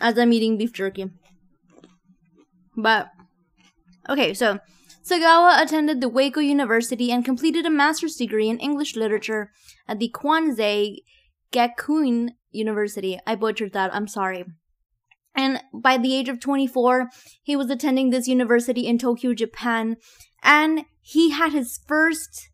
As 0.00 0.18
I'm 0.18 0.32
eating 0.32 0.58
beef 0.58 0.72
jerky. 0.72 1.10
But, 2.76 3.10
okay, 4.08 4.34
so 4.34 4.58
Sagawa 5.02 5.62
attended 5.62 6.00
the 6.00 6.08
Wako 6.08 6.40
University 6.40 7.10
and 7.10 7.24
completed 7.24 7.64
a 7.66 7.70
master's 7.70 8.16
degree 8.16 8.48
in 8.48 8.58
English 8.58 8.96
literature 8.96 9.50
at 9.88 9.98
the 9.98 10.10
Kwansei 10.14 10.98
Gakuin 11.52 12.30
University. 12.50 13.18
I 13.26 13.34
butchered 13.34 13.72
that. 13.72 13.94
I'm 13.94 14.06
sorry. 14.06 14.44
And 15.34 15.60
by 15.72 15.96
the 15.96 16.14
age 16.14 16.28
of 16.28 16.40
24, 16.40 17.08
he 17.42 17.56
was 17.56 17.70
attending 17.70 18.10
this 18.10 18.28
university 18.28 18.86
in 18.86 18.98
Tokyo, 18.98 19.32
Japan. 19.32 19.96
And 20.42 20.84
he 21.00 21.30
had 21.30 21.52
his 21.52 21.80
first 21.86 22.50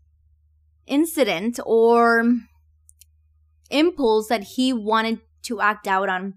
incident 0.87 1.59
or 1.65 2.25
impulse 3.71 4.29
that 4.29 4.45
he 4.55 4.73
wanted 4.73 5.21
to 5.43 5.61
act 5.61 5.87
out 5.87 6.09
on. 6.09 6.35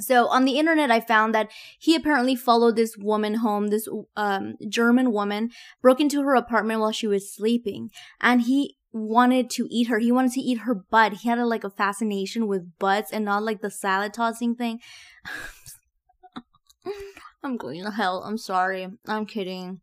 So 0.00 0.26
on 0.28 0.44
the 0.44 0.58
internet, 0.58 0.90
I 0.90 1.00
found 1.00 1.34
that 1.34 1.50
he 1.78 1.94
apparently 1.94 2.34
followed 2.34 2.76
this 2.76 2.96
woman 2.96 3.34
home, 3.34 3.68
this 3.68 3.86
um, 4.16 4.54
German 4.68 5.12
woman, 5.12 5.50
broke 5.82 6.00
into 6.00 6.22
her 6.22 6.34
apartment 6.34 6.80
while 6.80 6.92
she 6.92 7.06
was 7.06 7.32
sleeping, 7.32 7.90
and 8.20 8.42
he 8.42 8.78
wanted 8.92 9.50
to 9.50 9.66
eat 9.70 9.88
her. 9.88 9.98
He 9.98 10.12
wanted 10.12 10.32
to 10.32 10.40
eat 10.40 10.60
her 10.60 10.74
butt. 10.74 11.12
He 11.14 11.28
had 11.28 11.38
a, 11.38 11.46
like 11.46 11.64
a 11.64 11.70
fascination 11.70 12.46
with 12.46 12.78
butts 12.78 13.12
and 13.12 13.24
not 13.24 13.42
like 13.42 13.60
the 13.60 13.70
salad 13.70 14.14
tossing 14.14 14.54
thing. 14.54 14.80
I'm 17.42 17.56
going 17.56 17.82
to 17.84 17.90
hell. 17.90 18.22
I'm 18.24 18.38
sorry. 18.38 18.88
I'm 19.06 19.26
kidding. 19.26 19.80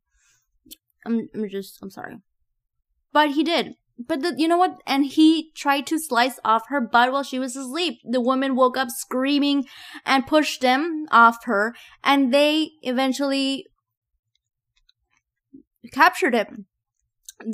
I'm, 1.05 1.27
I'm 1.33 1.49
just, 1.49 1.79
I'm 1.81 1.89
sorry. 1.89 2.17
But 3.11 3.31
he 3.31 3.43
did. 3.43 3.75
But 4.07 4.21
the, 4.21 4.33
you 4.37 4.47
know 4.47 4.57
what? 4.57 4.81
And 4.87 5.05
he 5.05 5.51
tried 5.55 5.85
to 5.87 5.99
slice 5.99 6.39
off 6.45 6.63
her 6.69 6.79
butt 6.79 7.11
while 7.11 7.23
she 7.23 7.37
was 7.37 7.55
asleep. 7.55 7.99
The 8.09 8.21
woman 8.21 8.55
woke 8.55 8.77
up 8.77 8.89
screaming 8.89 9.65
and 10.05 10.25
pushed 10.25 10.63
him 10.63 11.05
off 11.11 11.43
her. 11.43 11.75
And 12.03 12.33
they 12.33 12.71
eventually 12.81 13.65
captured 15.91 16.33
him. 16.33 16.67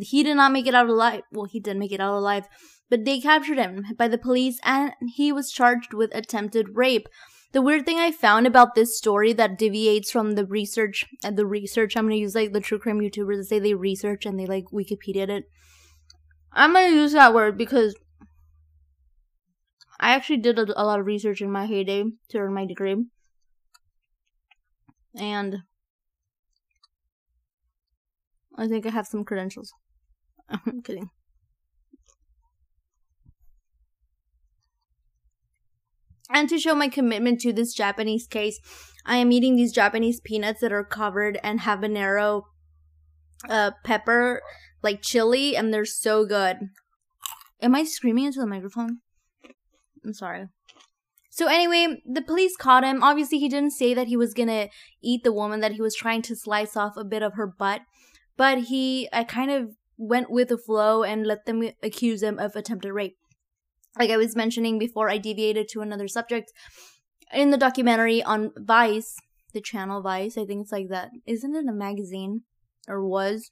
He 0.02 0.24
did 0.24 0.36
not 0.36 0.52
make 0.52 0.68
it 0.68 0.76
out 0.76 0.90
alive. 0.90 1.22
Well, 1.32 1.46
he 1.46 1.60
did 1.60 1.78
make 1.78 1.92
it 1.92 2.00
out 2.00 2.14
alive. 2.14 2.48
But 2.90 3.06
they 3.06 3.20
captured 3.20 3.58
him 3.58 3.84
by 3.98 4.08
the 4.08 4.18
police 4.18 4.60
and 4.64 4.94
he 5.16 5.32
was 5.32 5.52
charged 5.52 5.94
with 5.94 6.14
attempted 6.14 6.76
rape. 6.76 7.08
The 7.54 7.62
weird 7.62 7.86
thing 7.86 7.98
I 7.98 8.12
found 8.12 8.46
about 8.46 8.76
this 8.76 8.98
story 8.98 9.34
that 9.34 9.58
deviates 9.58 10.12
from 10.12 10.34
the 10.34 10.46
research 10.46 11.06
and 11.24 11.38
the 11.38 11.46
research, 11.46 11.96
I'm 11.96 12.06
gonna 12.06 12.16
use 12.16 12.36
like 12.36 12.52
the 12.52 12.60
true 12.60 12.78
crime 12.78 13.00
YouTubers 13.00 13.38
that 13.38 13.46
say 13.46 13.60
they 13.60 13.74
research 13.74 14.26
and 14.26 14.40
they 14.40 14.46
like 14.46 14.66
Wikipedia 14.74 15.30
it. 15.30 15.46
I'm 16.56 16.74
gonna 16.74 16.88
use 16.88 17.12
that 17.12 17.34
word 17.34 17.58
because 17.58 17.96
I 20.00 20.14
actually 20.14 20.38
did 20.38 20.58
a, 20.58 20.82
a 20.82 20.86
lot 20.86 21.00
of 21.00 21.06
research 21.06 21.42
in 21.42 21.52
my 21.52 21.66
heyday 21.66 22.06
to 22.30 22.38
earn 22.38 22.54
my 22.54 22.66
degree. 22.66 23.06
And 25.18 25.58
I 28.58 28.68
think 28.68 28.86
I 28.86 28.90
have 28.90 29.08
some 29.08 29.26
credentials. 29.26 29.74
I'm 30.50 30.82
kidding. 30.82 31.10
And 36.30 36.50
to 36.50 36.58
show 36.58 36.74
my 36.74 36.88
commitment 36.88 37.40
to 37.42 37.54
this 37.54 37.74
Japanese 37.74 38.28
case, 38.28 38.60
I 39.06 39.18
am 39.18 39.32
eating 39.32 39.56
these 39.56 39.72
Japanese 39.72 40.20
peanuts 40.20 40.62
that 40.62 40.74
are 40.74 40.84
covered 40.84 41.40
in 41.44 41.60
habanero 41.60 42.44
uh, 43.48 43.72
pepper, 43.84 44.42
like 44.86 45.02
chili, 45.02 45.58
and 45.58 45.74
they're 45.74 45.84
so 45.84 46.26
good. 46.26 46.70
Am 47.62 47.76
I 47.76 47.84
screaming 47.84 48.26
into 48.26 48.40
the 48.40 48.46
microphone? 48.46 49.00
I'm 50.06 50.14
sorry. 50.14 50.48
So 51.30 51.48
anyway, 51.48 52.02
the 52.06 52.22
police 52.22 52.56
caught 52.56 52.86
him. 52.86 53.04
Obviously, 53.04 53.40
he 53.40 53.50
didn't 53.50 53.72
say 53.72 53.94
that 53.94 54.08
he 54.08 54.16
was 54.16 54.34
gonna 54.34 54.70
eat 55.04 55.26
the 55.26 55.34
woman 55.34 55.60
that 55.60 55.74
he 55.74 55.82
was 55.82 55.94
trying 55.94 56.22
to 56.22 56.36
slice 56.36 56.78
off 56.78 56.96
a 56.96 57.04
bit 57.04 57.24
of 57.24 57.34
her 57.34 57.48
butt, 57.48 57.82
but 58.38 58.60
he 58.70 59.10
I 59.12 59.26
kind 59.26 59.52
of 59.52 59.72
went 59.98 60.30
with 60.30 60.50
the 60.50 60.58
flow 60.58 61.04
and 61.04 61.28
let 61.28 61.46
them 61.46 61.70
accuse 61.84 62.24
him 62.24 62.40
of 62.40 62.56
attempted 62.56 62.94
rape. 62.94 63.18
Like 64.00 64.12
I 64.12 64.18
was 64.18 64.36
mentioning 64.36 64.78
before, 64.78 65.10
I 65.10 65.18
deviated 65.18 65.68
to 65.70 65.82
another 65.82 66.08
subject 66.08 66.52
in 67.34 67.50
the 67.50 67.58
documentary 67.58 68.22
on 68.24 68.52
Vice, 68.58 69.16
the 69.54 69.62
channel 69.62 70.02
Vice. 70.02 70.38
I 70.38 70.46
think 70.46 70.64
it's 70.64 70.72
like 70.72 70.90
that. 70.90 71.10
Isn't 71.26 71.56
it 71.56 71.66
a 71.68 71.74
magazine 71.74 72.42
or 72.88 73.06
was? 73.06 73.52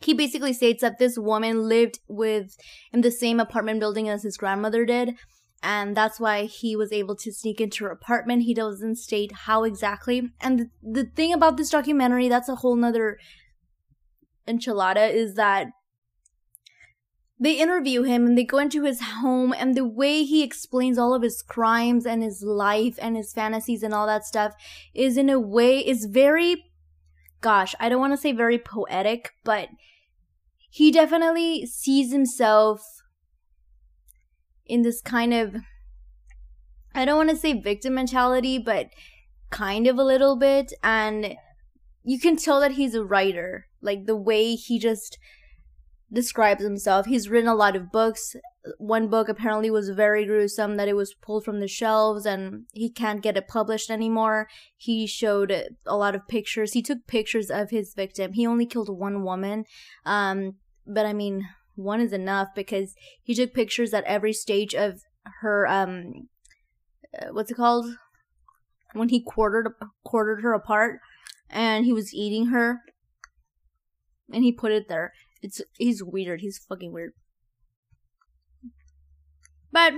He 0.00 0.14
basically 0.14 0.52
states 0.52 0.80
that 0.80 0.98
this 0.98 1.18
woman 1.18 1.68
lived 1.68 1.98
with 2.08 2.56
in 2.92 3.00
the 3.00 3.10
same 3.10 3.40
apartment 3.40 3.80
building 3.80 4.08
as 4.08 4.22
his 4.22 4.36
grandmother 4.36 4.84
did 4.84 5.16
and 5.62 5.96
that's 5.96 6.20
why 6.20 6.44
he 6.44 6.76
was 6.76 6.92
able 6.92 7.16
to 7.16 7.32
sneak 7.32 7.60
into 7.60 7.84
her 7.84 7.90
apartment. 7.90 8.44
He 8.44 8.54
doesn't 8.54 8.96
state 8.96 9.32
how 9.32 9.64
exactly. 9.64 10.30
And 10.40 10.58
the, 10.58 10.70
the 10.82 11.04
thing 11.04 11.32
about 11.32 11.56
this 11.56 11.70
documentary 11.70 12.28
that's 12.28 12.48
a 12.48 12.56
whole 12.56 12.76
nother 12.76 13.18
enchilada 14.46 15.12
is 15.12 15.34
that 15.34 15.68
they 17.40 17.60
interview 17.60 18.02
him 18.02 18.26
and 18.26 18.36
they 18.36 18.44
go 18.44 18.58
into 18.58 18.84
his 18.84 19.00
home 19.00 19.54
and 19.56 19.76
the 19.76 19.86
way 19.86 20.24
he 20.24 20.42
explains 20.42 20.98
all 20.98 21.14
of 21.14 21.22
his 21.22 21.42
crimes 21.42 22.04
and 22.04 22.22
his 22.22 22.42
life 22.42 22.98
and 23.00 23.16
his 23.16 23.32
fantasies 23.32 23.82
and 23.82 23.94
all 23.94 24.06
that 24.06 24.24
stuff 24.24 24.54
is 24.94 25.16
in 25.16 25.28
a 25.28 25.38
way 25.38 25.78
is 25.78 26.06
very 26.06 26.64
gosh 27.40 27.74
i 27.80 27.88
don't 27.88 28.00
want 28.00 28.12
to 28.12 28.16
say 28.16 28.32
very 28.32 28.58
poetic 28.58 29.32
but 29.44 29.68
he 30.70 30.90
definitely 30.90 31.64
sees 31.66 32.12
himself 32.12 32.82
in 34.66 34.82
this 34.82 35.00
kind 35.00 35.32
of 35.32 35.56
I 36.94 37.04
don't 37.04 37.16
want 37.16 37.30
to 37.30 37.36
say 37.36 37.52
victim 37.52 37.94
mentality, 37.94 38.58
but 38.58 38.88
kind 39.50 39.86
of 39.86 39.98
a 39.98 40.04
little 40.04 40.36
bit 40.36 40.72
and 40.82 41.36
you 42.04 42.18
can 42.18 42.36
tell 42.36 42.60
that 42.60 42.72
he's 42.72 42.94
a 42.94 43.04
writer. 43.04 43.66
Like 43.80 44.06
the 44.06 44.16
way 44.16 44.54
he 44.54 44.78
just 44.78 45.18
describes 46.12 46.62
himself. 46.62 47.06
He's 47.06 47.28
written 47.28 47.48
a 47.48 47.54
lot 47.54 47.76
of 47.76 47.92
books. 47.92 48.34
One 48.78 49.08
book 49.08 49.28
apparently 49.28 49.70
was 49.70 49.88
very 49.90 50.26
gruesome 50.26 50.76
that 50.76 50.88
it 50.88 50.96
was 50.96 51.14
pulled 51.14 51.44
from 51.44 51.60
the 51.60 51.68
shelves 51.68 52.26
and 52.26 52.66
he 52.72 52.90
can't 52.90 53.22
get 53.22 53.36
it 53.36 53.48
published 53.48 53.90
anymore. 53.90 54.48
He 54.76 55.06
showed 55.06 55.50
a 55.86 55.96
lot 55.96 56.14
of 56.14 56.28
pictures. 56.28 56.72
He 56.72 56.82
took 56.82 57.06
pictures 57.06 57.50
of 57.50 57.70
his 57.70 57.94
victim. 57.94 58.32
He 58.32 58.46
only 58.46 58.66
killed 58.66 58.88
one 58.88 59.22
woman. 59.22 59.64
Um 60.04 60.56
but 60.86 61.06
I 61.06 61.12
mean, 61.12 61.46
one 61.74 62.00
is 62.00 62.12
enough 62.12 62.48
because 62.54 62.94
he 63.22 63.34
took 63.34 63.54
pictures 63.54 63.94
at 63.94 64.04
every 64.04 64.32
stage 64.32 64.74
of 64.74 65.02
her 65.40 65.66
um 65.66 66.28
uh, 67.18 67.26
what's 67.32 67.50
it 67.50 67.56
called 67.56 67.86
when 68.94 69.08
he 69.08 69.22
quartered 69.22 69.68
quartered 70.04 70.42
her 70.42 70.52
apart 70.52 71.00
and 71.50 71.84
he 71.84 71.92
was 71.92 72.12
eating 72.12 72.46
her 72.46 72.80
and 74.32 74.44
he 74.44 74.52
put 74.52 74.72
it 74.72 74.88
there 74.88 75.12
it's 75.42 75.60
he's 75.78 76.02
weird 76.02 76.40
he's 76.40 76.58
fucking 76.68 76.92
weird 76.92 77.12
but 79.72 79.94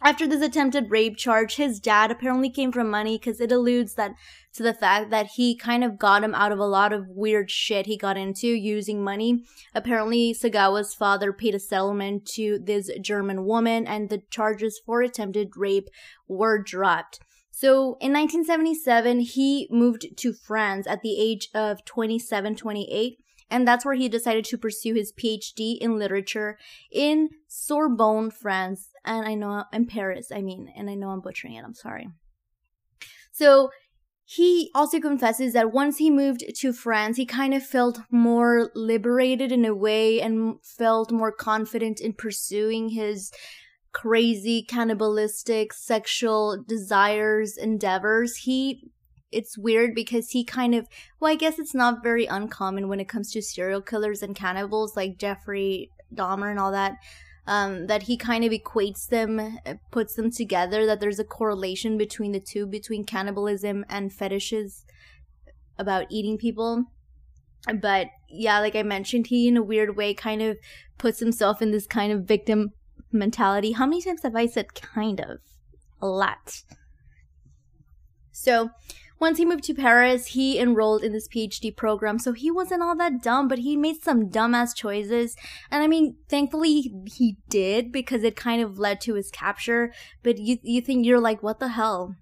after 0.00 0.28
this 0.28 0.42
attempted 0.42 0.90
rape 0.90 1.16
charge, 1.16 1.56
his 1.56 1.80
dad 1.80 2.12
apparently 2.12 2.50
came 2.50 2.70
from 2.70 2.88
money 2.88 3.18
because 3.18 3.40
it 3.40 3.50
alludes 3.50 3.94
that 3.94 4.12
to 4.54 4.62
the 4.62 4.72
fact 4.72 5.10
that 5.10 5.30
he 5.34 5.56
kind 5.56 5.82
of 5.82 5.98
got 5.98 6.22
him 6.22 6.36
out 6.36 6.52
of 6.52 6.60
a 6.60 6.66
lot 6.66 6.92
of 6.92 7.08
weird 7.08 7.50
shit 7.50 7.86
he 7.86 7.96
got 7.96 8.16
into 8.16 8.46
using 8.46 9.02
money. 9.02 9.42
Apparently, 9.74 10.32
Sagawa's 10.32 10.94
father 10.94 11.32
paid 11.32 11.54
a 11.54 11.58
settlement 11.58 12.26
to 12.34 12.60
this 12.62 12.90
German 13.00 13.44
woman, 13.44 13.88
and 13.88 14.08
the 14.08 14.22
charges 14.30 14.80
for 14.86 15.02
attempted 15.02 15.56
rape 15.56 15.88
were 16.28 16.62
dropped. 16.62 17.18
So 17.50 17.96
in 18.00 18.12
1977, 18.12 19.18
he 19.20 19.66
moved 19.68 20.06
to 20.18 20.32
France 20.32 20.86
at 20.86 21.02
the 21.02 21.20
age 21.20 21.48
of 21.52 21.84
27, 21.84 22.54
28 22.54 23.18
and 23.50 23.66
that's 23.66 23.84
where 23.84 23.94
he 23.94 24.08
decided 24.08 24.44
to 24.46 24.58
pursue 24.58 24.94
his 24.94 25.12
PhD 25.12 25.78
in 25.78 25.98
literature 25.98 26.58
in 26.92 27.30
Sorbonne, 27.46 28.30
France. 28.30 28.88
And 29.04 29.26
I 29.26 29.34
know 29.34 29.64
in 29.72 29.86
Paris, 29.86 30.30
I 30.32 30.42
mean, 30.42 30.72
and 30.76 30.90
I 30.90 30.94
know 30.94 31.10
I'm 31.10 31.20
butchering 31.20 31.54
it, 31.54 31.64
I'm 31.64 31.74
sorry. 31.74 32.08
So 33.32 33.70
he 34.24 34.70
also 34.74 35.00
confesses 35.00 35.54
that 35.54 35.72
once 35.72 35.96
he 35.96 36.10
moved 36.10 36.44
to 36.56 36.72
France, 36.74 37.16
he 37.16 37.24
kind 37.24 37.54
of 37.54 37.64
felt 37.64 38.00
more 38.10 38.70
liberated 38.74 39.50
in 39.50 39.64
a 39.64 39.74
way 39.74 40.20
and 40.20 40.56
felt 40.62 41.10
more 41.10 41.32
confident 41.32 42.00
in 42.00 42.12
pursuing 42.12 42.90
his 42.90 43.32
crazy 43.92 44.62
cannibalistic 44.62 45.72
sexual 45.72 46.62
desires 46.68 47.56
endeavors. 47.56 48.36
He 48.36 48.90
it's 49.30 49.58
weird 49.58 49.94
because 49.94 50.30
he 50.30 50.42
kind 50.44 50.74
of 50.74 50.88
well 51.20 51.30
i 51.30 51.34
guess 51.34 51.58
it's 51.58 51.74
not 51.74 52.02
very 52.02 52.26
uncommon 52.26 52.88
when 52.88 53.00
it 53.00 53.08
comes 53.08 53.30
to 53.30 53.42
serial 53.42 53.82
killers 53.82 54.22
and 54.22 54.34
cannibals 54.34 54.96
like 54.96 55.18
jeffrey 55.18 55.90
dahmer 56.14 56.50
and 56.50 56.58
all 56.58 56.72
that 56.72 56.96
um, 57.48 57.86
that 57.86 58.02
he 58.02 58.18
kind 58.18 58.44
of 58.44 58.52
equates 58.52 59.08
them 59.08 59.40
uh, 59.40 59.74
puts 59.90 60.14
them 60.14 60.30
together 60.30 60.84
that 60.84 61.00
there's 61.00 61.18
a 61.18 61.24
correlation 61.24 61.96
between 61.96 62.32
the 62.32 62.40
two 62.40 62.66
between 62.66 63.04
cannibalism 63.04 63.86
and 63.88 64.12
fetishes 64.12 64.84
about 65.78 66.06
eating 66.10 66.36
people. 66.36 66.84
But 67.80 68.08
yeah 68.30 68.60
like 68.60 68.76
i 68.76 68.82
mentioned 68.82 69.28
he 69.28 69.48
in 69.48 69.56
a 69.56 69.62
weird 69.62 69.96
way 69.96 70.12
kind 70.12 70.42
of 70.42 70.58
puts 70.98 71.18
himself 71.18 71.62
in 71.62 71.70
this 71.70 71.86
kind 71.86 72.12
of 72.12 72.24
victim 72.24 72.72
mentality. 73.10 73.72
How 73.72 73.86
many 73.86 74.02
times 74.02 74.22
have 74.22 74.36
i 74.36 74.46
said 74.46 74.74
kind 74.74 75.18
of? 75.18 75.38
A 76.02 76.06
lot. 76.06 76.62
So 78.30 78.70
once 79.20 79.38
he 79.38 79.44
moved 79.44 79.64
to 79.64 79.74
Paris, 79.74 80.26
he 80.26 80.58
enrolled 80.58 81.02
in 81.02 81.12
this 81.12 81.28
PhD 81.28 81.74
program. 81.74 82.18
So 82.18 82.32
he 82.32 82.50
wasn't 82.50 82.82
all 82.82 82.96
that 82.96 83.22
dumb, 83.22 83.48
but 83.48 83.58
he 83.58 83.76
made 83.76 84.02
some 84.02 84.30
dumbass 84.30 84.74
choices. 84.74 85.36
And 85.70 85.82
I 85.82 85.86
mean, 85.86 86.16
thankfully 86.28 86.92
he 87.06 87.36
did 87.48 87.90
because 87.90 88.22
it 88.22 88.36
kind 88.36 88.62
of 88.62 88.78
led 88.78 89.00
to 89.02 89.14
his 89.14 89.30
capture. 89.30 89.92
But 90.22 90.38
you, 90.38 90.58
you 90.62 90.80
think 90.80 91.04
you're 91.04 91.20
like, 91.20 91.42
what 91.42 91.58
the 91.58 91.68
hell? 91.68 92.14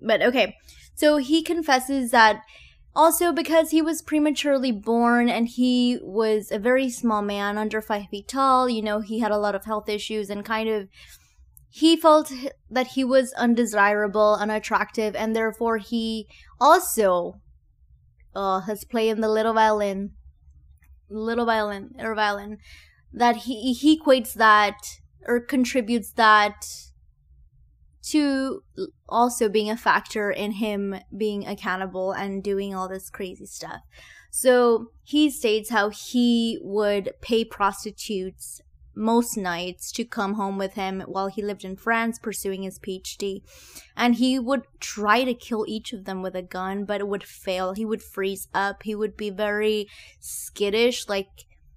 But 0.00 0.22
okay. 0.22 0.56
So 0.94 1.18
he 1.18 1.42
confesses 1.42 2.10
that 2.10 2.42
also 2.94 3.32
because 3.32 3.70
he 3.70 3.80
was 3.80 4.02
prematurely 4.02 4.72
born 4.72 5.28
and 5.28 5.48
he 5.48 5.98
was 6.02 6.50
a 6.50 6.58
very 6.58 6.90
small 6.90 7.22
man, 7.22 7.56
under 7.56 7.80
five 7.80 8.08
feet 8.10 8.28
tall, 8.28 8.68
you 8.68 8.82
know, 8.82 9.00
he 9.00 9.20
had 9.20 9.30
a 9.30 9.38
lot 9.38 9.54
of 9.54 9.64
health 9.64 9.88
issues 9.88 10.30
and 10.30 10.44
kind 10.44 10.68
of 10.68 10.88
he 11.70 11.96
felt 11.96 12.32
that 12.68 12.88
he 12.88 13.04
was 13.04 13.32
undesirable, 13.34 14.36
unattractive, 14.38 15.14
and 15.14 15.34
therefore 15.34 15.78
he 15.78 16.26
also 16.60 17.40
uh, 18.34 18.60
has 18.62 18.84
played 18.84 19.16
the 19.18 19.28
little 19.28 19.54
violin, 19.54 20.10
little 21.08 21.46
violin 21.46 21.94
or 22.00 22.14
violin, 22.14 22.58
that 23.12 23.36
he 23.36 23.72
he 23.72 23.98
equates 23.98 24.34
that 24.34 24.76
or 25.26 25.38
contributes 25.38 26.12
that 26.12 26.66
to 28.02 28.62
also 29.08 29.48
being 29.48 29.70
a 29.70 29.76
factor 29.76 30.30
in 30.30 30.52
him 30.52 30.96
being 31.16 31.46
a 31.46 31.54
cannibal 31.54 32.10
and 32.10 32.42
doing 32.42 32.74
all 32.74 32.88
this 32.88 33.10
crazy 33.10 33.46
stuff. 33.46 33.82
So 34.30 34.90
he 35.04 35.30
states 35.30 35.70
how 35.70 35.90
he 35.90 36.58
would 36.62 37.12
pay 37.20 37.44
prostitutes 37.44 38.60
most 38.94 39.36
nights 39.36 39.92
to 39.92 40.04
come 40.04 40.34
home 40.34 40.58
with 40.58 40.74
him 40.74 41.02
while 41.06 41.28
he 41.28 41.42
lived 41.42 41.64
in 41.64 41.76
France 41.76 42.18
pursuing 42.18 42.62
his 42.62 42.78
PhD. 42.78 43.42
And 43.96 44.16
he 44.16 44.38
would 44.38 44.62
try 44.80 45.24
to 45.24 45.34
kill 45.34 45.64
each 45.68 45.92
of 45.92 46.04
them 46.04 46.22
with 46.22 46.34
a 46.34 46.42
gun, 46.42 46.84
but 46.84 47.00
it 47.00 47.08
would 47.08 47.24
fail. 47.24 47.74
He 47.74 47.84
would 47.84 48.02
freeze 48.02 48.48
up. 48.52 48.82
He 48.82 48.94
would 48.94 49.16
be 49.16 49.30
very 49.30 49.88
skittish. 50.18 51.08
Like, 51.08 51.28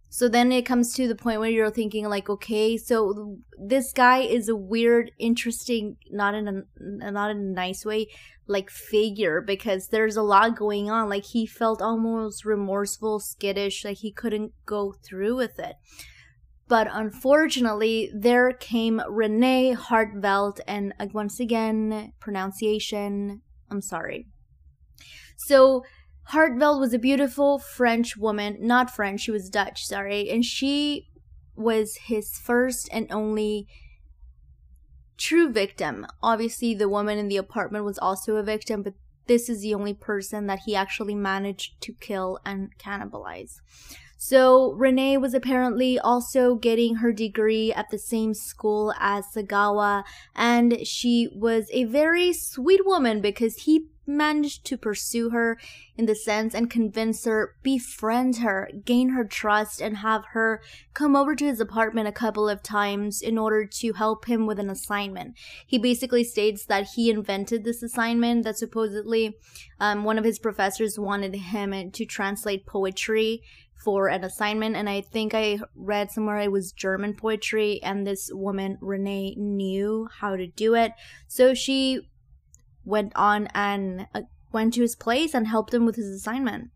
so 0.10 0.30
then 0.30 0.52
it 0.52 0.66
comes 0.66 0.94
to 0.94 1.08
the 1.08 1.16
point 1.16 1.40
where 1.40 1.50
you're 1.50 1.72
thinking, 1.72 2.08
like, 2.08 2.30
okay, 2.30 2.78
so 2.78 3.38
this 3.58 3.92
guy 3.94 4.20
is 4.20 4.48
a 4.48 4.56
weird, 4.56 5.12
interesting, 5.18 5.98
not 6.12 6.36
in 6.36 6.48
a 6.48 6.64
not 6.80 7.32
in 7.32 7.38
a 7.38 7.54
nice 7.54 7.84
way, 7.84 8.10
like 8.48 8.70
figure 8.70 9.42
because 9.42 9.88
there's 9.88 10.16
a 10.16 10.22
lot 10.22 10.56
going 10.56 10.90
on. 10.90 11.10
Like 11.10 11.26
he 11.26 11.46
felt 11.46 11.82
almost 11.82 12.46
remorseful, 12.46 13.20
skittish, 13.20 13.84
like 13.86 13.98
he 13.98 14.12
couldn't 14.12 14.54
go 14.66 14.94
through 15.04 15.36
with 15.36 15.60
it. 15.60 15.76
But 16.68 16.88
unfortunately, 16.92 18.10
there 18.14 18.52
came 18.54 19.02
Renee 19.10 19.76
Hartevelt, 19.76 20.60
and 20.68 20.94
uh, 21.00 21.08
once 21.14 21.40
again, 21.40 22.14
pronunciation, 22.20 23.42
I'm 23.70 23.82
sorry. 23.82 24.28
So, 25.38 25.84
Hartevelt 26.30 26.80
was 26.80 26.94
a 26.94 27.00
beautiful 27.00 27.60
French 27.60 28.16
woman, 28.16 28.58
not 28.62 28.90
French, 28.90 29.22
she 29.22 29.32
was 29.32 29.50
Dutch, 29.50 29.86
sorry, 29.86 30.30
and 30.30 30.46
she 30.46 31.08
was 31.56 31.98
his 32.06 32.38
first 32.38 32.88
and 32.92 33.12
only 33.12 33.68
true 35.18 35.52
victim. 35.52 36.08
Obviously, 36.22 36.74
the 36.74 36.90
woman 36.90 37.18
in 37.18 37.28
the 37.28 37.38
apartment 37.38 37.86
was 37.86 38.00
also 38.00 38.38
a 38.38 38.44
victim, 38.44 38.84
but 38.84 38.94
this 39.28 39.50
is 39.50 39.62
the 39.62 39.74
only 39.74 39.94
person 39.94 40.48
that 40.48 40.62
he 40.66 40.76
actually 40.76 41.16
managed 41.16 41.80
to 41.82 41.94
kill 41.94 42.40
and 42.46 42.70
cannibalize. 42.78 43.60
So 44.26 44.72
Renee 44.76 45.18
was 45.18 45.34
apparently 45.34 46.00
also 46.00 46.56
getting 46.56 46.96
her 46.96 47.12
degree 47.12 47.74
at 47.74 47.90
the 47.90 47.98
same 47.98 48.34
school 48.34 48.94
as 48.98 49.26
Sagawa, 49.36 50.06
and 50.34 50.88
she 50.88 51.28
was 51.36 51.68
a 51.74 51.84
very 51.84 52.32
sweet 52.32 52.86
woman 52.86 53.20
because 53.20 53.64
he 53.64 53.88
managed 54.06 54.66
to 54.66 54.78
pursue 54.78 55.30
her 55.30 55.58
in 55.96 56.06
the 56.06 56.16
sense 56.16 56.54
and 56.54 56.70
convince 56.70 57.26
her, 57.26 57.56
befriend 57.64 58.38
her, 58.38 58.70
gain 58.86 59.10
her 59.10 59.24
trust, 59.24 59.82
and 59.82 59.98
have 59.98 60.26
her 60.32 60.62
come 60.94 61.16
over 61.16 61.36
to 61.36 61.46
his 61.46 61.60
apartment 61.60 62.08
a 62.08 62.12
couple 62.12 62.50
of 62.50 62.64
times 62.64 63.22
in 63.22 63.38
order 63.38 63.66
to 63.66 63.94
help 63.94 64.26
him 64.26 64.46
with 64.46 64.60
an 64.60 64.70
assignment. 64.70 65.36
He 65.66 65.78
basically 65.78 66.24
states 66.24 66.66
that 66.66 66.88
he 66.96 67.10
invented 67.10 67.64
this 67.64 67.84
assignment, 67.84 68.44
that 68.44 68.58
supposedly 68.58 69.38
um, 69.80 70.04
one 70.04 70.18
of 70.18 70.26
his 70.26 70.40
professors 70.40 71.00
wanted 71.00 71.36
him 71.36 71.92
to 71.92 72.06
translate 72.06 72.66
poetry 72.66 73.42
for 73.84 74.08
an 74.08 74.24
assignment 74.24 74.76
and 74.76 74.90
i 74.90 75.02
think 75.02 75.34
i 75.34 75.60
read 75.76 76.10
somewhere 76.10 76.40
it 76.40 76.52
was 76.52 76.72
german 76.72 77.14
poetry 77.14 77.82
and 77.84 78.08
this 78.08 78.30
woman 78.32 78.78
renee 78.82 79.36
knew 79.38 80.08
how 80.20 80.36
to 80.36 80.48
do 80.48 80.74
it 80.74 80.92
so 81.28 81.54
she 81.54 82.00
went 82.86 83.12
on 83.16 83.48
and 83.54 84.08
uh, 84.14 84.22
went 84.52 84.74
to 84.76 84.82
his 84.82 84.96
place 84.96 85.34
and 85.34 85.48
helped 85.48 85.74
him 85.74 85.86
with 85.86 85.96
his 85.96 86.08
assignment. 86.08 86.70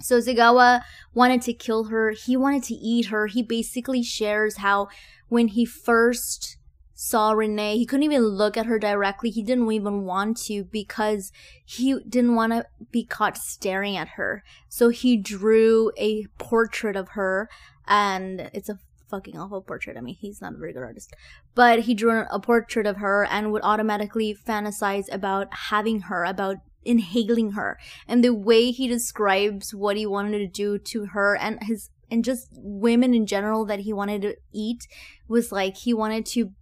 So 0.00 0.18
Sagawa 0.18 0.82
wanted 1.14 1.42
to 1.42 1.54
kill 1.54 1.84
her. 1.84 2.10
He 2.10 2.36
wanted 2.36 2.64
to 2.64 2.74
eat 2.74 3.06
her. 3.06 3.26
He 3.26 3.42
basically 3.42 4.02
shares 4.02 4.58
how 4.58 4.88
when 5.28 5.48
he 5.48 5.64
first 5.64 6.58
saw 6.98 7.32
Renee, 7.32 7.76
he 7.76 7.86
couldn't 7.86 8.04
even 8.04 8.22
look 8.22 8.56
at 8.56 8.66
her 8.66 8.78
directly. 8.78 9.30
He 9.30 9.42
didn't 9.42 9.70
even 9.70 10.04
want 10.04 10.38
to 10.44 10.64
because 10.64 11.30
he 11.64 11.98
didn't 12.08 12.34
want 12.34 12.52
to 12.52 12.66
be 12.90 13.04
caught 13.04 13.36
staring 13.36 13.96
at 13.96 14.08
her. 14.08 14.42
So 14.68 14.88
he 14.88 15.16
drew 15.16 15.92
a 15.98 16.26
portrait 16.38 16.96
of 16.96 17.10
her 17.10 17.48
and 17.86 18.50
it's 18.52 18.68
a 18.68 18.78
fucking 19.08 19.38
awful 19.38 19.62
portrait. 19.62 19.96
I 19.96 20.00
mean, 20.00 20.16
he's 20.18 20.40
not 20.40 20.54
a 20.54 20.58
very 20.58 20.72
good 20.72 20.82
artist. 20.82 21.14
But 21.54 21.80
he 21.80 21.94
drew 21.94 22.24
a 22.30 22.40
portrait 22.40 22.86
of 22.86 22.96
her 22.98 23.24
and 23.24 23.52
would 23.52 23.62
automatically 23.62 24.34
fantasize 24.34 25.12
about 25.12 25.48
having 25.70 26.02
her, 26.02 26.24
about 26.24 26.56
inhaling 26.84 27.52
her. 27.52 27.78
And 28.06 28.22
the 28.22 28.34
way 28.34 28.70
he 28.70 28.88
describes 28.88 29.74
what 29.74 29.96
he 29.96 30.06
wanted 30.06 30.38
to 30.38 30.46
do 30.46 30.78
to 30.78 31.06
her 31.06 31.36
and 31.36 31.58
his 31.62 31.90
and 32.08 32.24
just 32.24 32.48
women 32.52 33.14
in 33.14 33.26
general 33.26 33.64
that 33.64 33.80
he 33.80 33.92
wanted 33.92 34.22
to 34.22 34.36
eat 34.52 34.86
was 35.26 35.50
like 35.50 35.76
he 35.76 35.92
wanted 35.92 36.24
to 36.24 36.52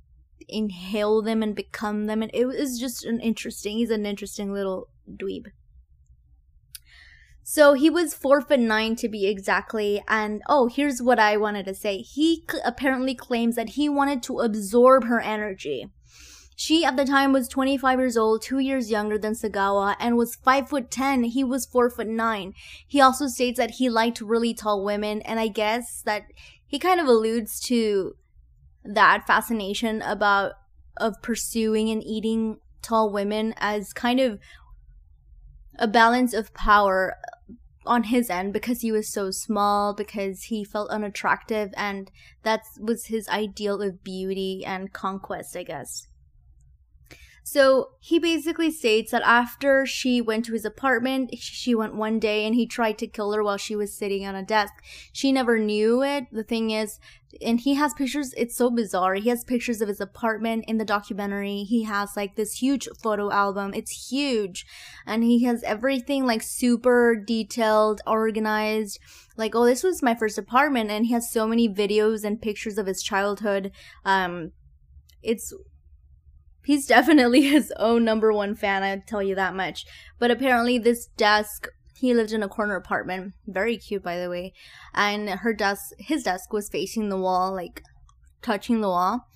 inhale 0.49 1.21
them 1.23 1.43
and 1.43 1.55
become 1.55 2.07
them 2.07 2.23
and 2.23 2.31
it 2.35 2.47
was 2.47 2.79
just 2.79 3.05
an 3.05 3.21
interesting 3.21 3.79
he's 3.79 3.91
an 3.91 4.05
interesting 4.05 4.53
little 4.53 4.89
dweeb 5.11 5.47
so 7.47 7.75
he 7.75 7.91
was 7.91 8.15
four 8.15 8.41
foot 8.41 8.59
nine 8.59 8.97
to 8.97 9.09
be 9.09 9.27
exactly. 9.27 10.03
And 10.09 10.43
oh, 10.49 10.67
here's 10.67 11.03
what 11.03 11.19
I 11.19 11.37
wanted 11.37 11.67
to 11.67 11.75
say. 11.75 11.99
He 11.99 12.43
apparently 12.65 13.15
claims 13.15 13.55
that 13.57 13.71
he 13.71 13.87
wanted 13.87 14.23
to 14.25 14.41
absorb 14.41 15.05
her 15.05 15.21
energy. 15.21 15.91
She 16.57 16.87
at 16.87 16.97
the 16.97 17.05
time 17.05 17.33
was 17.33 17.47
25 17.49 17.99
years 17.99 18.17
old, 18.17 18.41
two 18.41 18.61
years 18.61 18.91
younger 18.91 19.19
than 19.19 19.35
Sagawa, 19.35 19.95
and 20.01 20.17
was 20.17 20.37
5 20.37 20.71
foot 20.71 20.91
10. 20.91 21.25
He 21.25 21.45
was 21.45 21.67
4 21.67 21.91
foot 21.91 22.07
9. 22.07 22.55
He 22.87 23.01
also 23.01 23.27
states 23.27 23.59
that 23.59 23.73
he 23.73 23.91
liked 23.91 24.23
really 24.23 24.55
tall 24.55 24.83
women, 24.83 25.21
and 25.23 25.39
I 25.39 25.49
guess 25.49 26.01
that 26.07 26.25
he 26.67 26.79
kind 26.79 26.99
of 26.99 27.07
alludes 27.07 27.61
to 27.67 28.17
that 28.85 29.27
fascination 29.27 30.01
about 30.01 30.53
of 30.97 31.21
pursuing 31.21 31.91
and 31.91 32.03
eating 32.03 32.59
tall 32.81 33.11
women 33.11 33.53
as 33.59 33.93
kind 33.93 34.21
of 34.21 34.39
a 35.79 35.89
balance 35.89 36.33
of 36.33 36.55
power 36.55 37.17
on 37.87 38.05
his 38.05 38.31
end 38.31 38.53
because 38.53 38.81
he 38.81 38.91
was 38.91 39.09
so 39.09 39.31
small 39.31 39.95
because 39.95 40.45
he 40.45 40.65
felt 40.65 40.91
unattractive 40.91 41.73
and 41.77 42.11
that 42.43 42.63
was 42.81 43.07
his 43.07 43.29
ideal 43.29 43.83
of 43.83 44.03
beauty 44.03 44.65
and 44.65 44.93
conquest 44.93 45.57
i 45.57 45.63
guess 45.63 46.09
so 47.47 47.91
he 48.01 48.19
basically 48.19 48.71
states 48.71 49.11
that 49.13 49.23
after 49.23 49.85
she 49.85 50.23
went 50.23 50.47
to 50.47 50.55
his 50.55 50.65
apartment, 50.65 51.35
she 51.39 51.75
went 51.75 51.95
one 51.95 52.19
day 52.19 52.47
and 52.47 52.55
he 52.55 52.67
tried 52.67 52.97
to 52.99 53.07
kill 53.07 53.33
her 53.35 53.45
while 53.45 53.59
she 53.59 53.77
was 53.77 53.93
sitting 53.95 54.25
on 54.25 54.35
a 54.35 54.43
desk. 54.43 54.73
She 55.13 55.31
never 55.31 55.59
knew 55.59 56.03
it. 56.03 56.25
The 56.33 56.43
thing 56.43 56.71
is, 56.71 56.99
and 57.43 57.61
he 57.61 57.75
has 57.75 57.93
pictures, 57.93 58.33
it's 58.39 58.57
so 58.57 58.71
bizarre. 58.71 59.17
He 59.17 59.29
has 59.29 59.45
pictures 59.45 59.83
of 59.83 59.89
his 59.89 60.01
apartment 60.01 60.65
in 60.67 60.79
the 60.79 60.87
documentary. 60.87 61.65
He 61.65 61.83
has 61.83 62.17
like 62.17 62.35
this 62.35 62.55
huge 62.55 62.89
photo 63.03 63.31
album. 63.31 63.75
It's 63.75 64.11
huge. 64.11 64.65
And 65.07 65.23
he 65.23 65.45
has 65.45 65.63
everything 65.65 66.25
like 66.25 66.43
super 66.43 67.15
detailed, 67.15 68.01
organized. 68.07 68.99
Like, 69.37 69.55
oh, 69.55 69.67
this 69.67 69.83
was 69.83 70.03
my 70.03 70.15
first 70.15 70.39
apartment. 70.39 70.91
And 70.91 71.05
he 71.05 71.13
has 71.13 71.31
so 71.31 71.47
many 71.47 71.69
videos 71.69 72.25
and 72.25 72.41
pictures 72.41 72.79
of 72.79 72.87
his 72.87 73.03
childhood. 73.03 73.71
Um, 74.03 74.53
it's 75.23 75.53
he's 76.65 76.87
definitely 76.87 77.43
his 77.49 77.73
own 77.77 78.05
number 78.05 78.33
one 78.33 78.55
fan, 78.55 78.83
I 78.83 78.97
tell 79.07 79.23
you 79.23 79.35
that 79.35 79.55
much. 79.55 79.87
But 80.19 80.31
apparently, 80.31 80.79
this 80.79 81.07
desk, 81.17 81.69
he 81.97 82.15
lived 82.15 82.33
in 82.33 82.43
a 82.43 82.49
corner 82.49 82.77
apartment, 82.77 83.35
very 83.47 83.77
cute, 83.77 84.03
by 84.03 84.19
the 84.19 84.31
way, 84.31 84.53
and 84.95 85.29
her 85.29 85.53
desk, 85.53 85.93
his 85.99 86.25
desk 86.25 86.53
was 86.53 86.69
facing 86.69 87.09
the 87.09 87.19
wall, 87.19 87.53
like 87.53 87.83
touching 88.43 88.81
the 88.81 88.89
wall. 88.89 89.29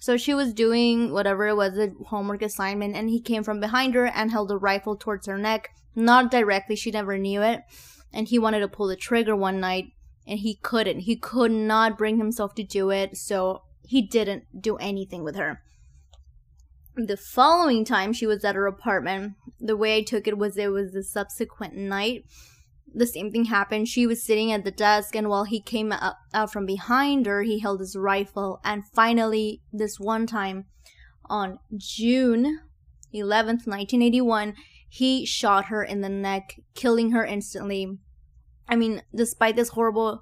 So 0.00 0.16
she 0.16 0.34
was 0.34 0.52
doing 0.52 1.12
whatever 1.12 1.46
it 1.46 1.54
was, 1.54 1.78
a 1.78 1.92
homework 2.06 2.42
assignment, 2.42 2.96
and 2.96 3.08
he 3.08 3.20
came 3.20 3.44
from 3.44 3.60
behind 3.60 3.94
her 3.94 4.06
and 4.06 4.32
held 4.32 4.50
a 4.50 4.56
rifle 4.56 4.96
towards 4.96 5.28
her 5.28 5.38
neck. 5.38 5.70
Not 5.94 6.30
directly, 6.30 6.74
she 6.74 6.90
never 6.90 7.16
knew 7.18 7.40
it. 7.42 7.60
And 8.12 8.26
he 8.26 8.38
wanted 8.38 8.60
to 8.60 8.68
pull 8.68 8.88
the 8.88 8.96
trigger 8.96 9.36
one 9.36 9.60
night, 9.60 9.92
and 10.26 10.40
he 10.40 10.56
couldn't. 10.56 11.00
He 11.00 11.14
could 11.14 11.52
not 11.52 11.96
bring 11.96 12.18
himself 12.18 12.54
to 12.56 12.64
do 12.64 12.90
it, 12.90 13.16
so 13.16 13.62
he 13.86 14.02
didn't 14.02 14.60
do 14.60 14.76
anything 14.78 15.22
with 15.22 15.36
her. 15.36 15.62
The 16.94 17.16
following 17.16 17.86
time 17.86 18.12
she 18.12 18.26
was 18.26 18.44
at 18.44 18.54
her 18.54 18.66
apartment, 18.66 19.34
the 19.58 19.76
way 19.76 19.96
I 19.96 20.02
took 20.02 20.28
it 20.28 20.36
was 20.36 20.58
it 20.58 20.72
was 20.72 20.92
the 20.92 21.02
subsequent 21.02 21.74
night. 21.74 22.24
The 22.94 23.06
same 23.06 23.30
thing 23.30 23.46
happened. 23.46 23.88
She 23.88 24.06
was 24.06 24.22
sitting 24.22 24.52
at 24.52 24.64
the 24.64 24.70
desk, 24.70 25.16
and 25.16 25.28
while 25.28 25.44
he 25.44 25.62
came 25.62 25.90
out, 25.90 26.16
out 26.34 26.52
from 26.52 26.66
behind 26.66 27.24
her, 27.24 27.42
he 27.42 27.60
held 27.60 27.80
his 27.80 27.96
rifle. 27.96 28.60
And 28.62 28.82
finally, 28.94 29.62
this 29.72 29.98
one 29.98 30.26
time 30.26 30.66
on 31.24 31.58
June 31.74 32.60
11th, 33.14 33.66
1981, 33.66 34.54
he 34.86 35.24
shot 35.24 35.66
her 35.66 35.82
in 35.82 36.02
the 36.02 36.10
neck, 36.10 36.60
killing 36.74 37.12
her 37.12 37.24
instantly. 37.24 37.98
I 38.68 38.76
mean, 38.76 39.02
despite 39.14 39.56
this 39.56 39.70
horrible 39.70 40.20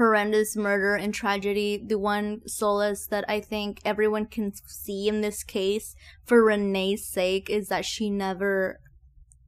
horrendous 0.00 0.56
murder 0.56 0.94
and 0.94 1.12
tragedy, 1.12 1.76
the 1.76 1.98
one 1.98 2.40
solace 2.46 3.06
that 3.08 3.22
I 3.28 3.38
think 3.38 3.82
everyone 3.84 4.24
can 4.24 4.52
see 4.66 5.08
in 5.08 5.20
this 5.20 5.44
case 5.44 5.94
for 6.24 6.42
Renee's 6.42 7.06
sake 7.06 7.50
is 7.50 7.68
that 7.68 7.84
she 7.84 8.08
never 8.08 8.80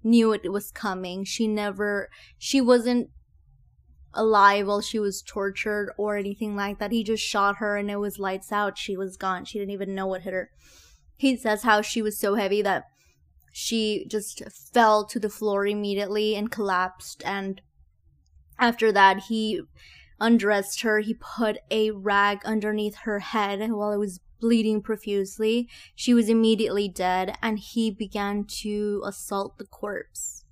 knew 0.04 0.34
it 0.34 0.52
was 0.52 0.70
coming. 0.70 1.24
She 1.24 1.48
never, 1.48 2.10
she 2.36 2.60
wasn't 2.60 3.08
alive 4.12 4.66
while 4.66 4.82
she 4.82 4.98
was 4.98 5.22
tortured 5.26 5.90
or 5.96 6.18
anything 6.18 6.54
like 6.54 6.78
that. 6.80 6.92
He 6.92 7.02
just 7.02 7.24
shot 7.24 7.56
her 7.56 7.78
and 7.78 7.90
it 7.90 7.96
was 7.96 8.18
lights 8.18 8.52
out. 8.52 8.76
She 8.76 8.94
was 8.94 9.16
gone. 9.16 9.46
She 9.46 9.58
didn't 9.58 9.72
even 9.72 9.94
know 9.94 10.06
what 10.06 10.20
hit 10.20 10.34
her. 10.34 10.50
He 11.16 11.34
says 11.34 11.62
how 11.62 11.80
she 11.80 12.02
was 12.02 12.20
so 12.20 12.34
heavy 12.34 12.60
that 12.60 12.84
she 13.54 14.04
just 14.06 14.42
fell 14.74 15.06
to 15.06 15.18
the 15.18 15.30
floor 15.30 15.66
immediately 15.66 16.36
and 16.36 16.50
collapsed. 16.50 17.22
And 17.24 17.62
after 18.58 18.92
that, 18.92 19.20
he 19.28 19.62
undressed 20.20 20.82
her. 20.82 21.00
He 21.00 21.14
put 21.14 21.58
a 21.70 21.90
rag 21.90 22.40
underneath 22.44 22.96
her 23.04 23.20
head 23.20 23.60
while 23.72 23.92
it 23.92 23.98
was 23.98 24.20
bleeding 24.40 24.82
profusely. 24.82 25.68
She 25.94 26.12
was 26.12 26.28
immediately 26.28 26.88
dead, 26.88 27.36
and 27.42 27.58
he 27.58 27.90
began 27.90 28.44
to 28.62 29.02
assault 29.06 29.56
the 29.58 29.66
corpse. 29.66 30.44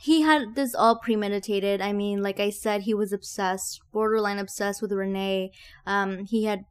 He 0.00 0.22
had 0.22 0.54
this 0.54 0.74
all 0.74 1.00
premeditated. 1.00 1.80
I 1.80 1.92
mean, 1.92 2.22
like 2.22 2.38
I 2.38 2.50
said, 2.50 2.82
he 2.82 2.94
was 2.94 3.12
obsessed, 3.12 3.80
borderline 3.92 4.38
obsessed 4.38 4.80
with 4.80 4.92
Renee. 4.92 5.50
Um, 5.84 6.24
he 6.24 6.44
had 6.44 6.64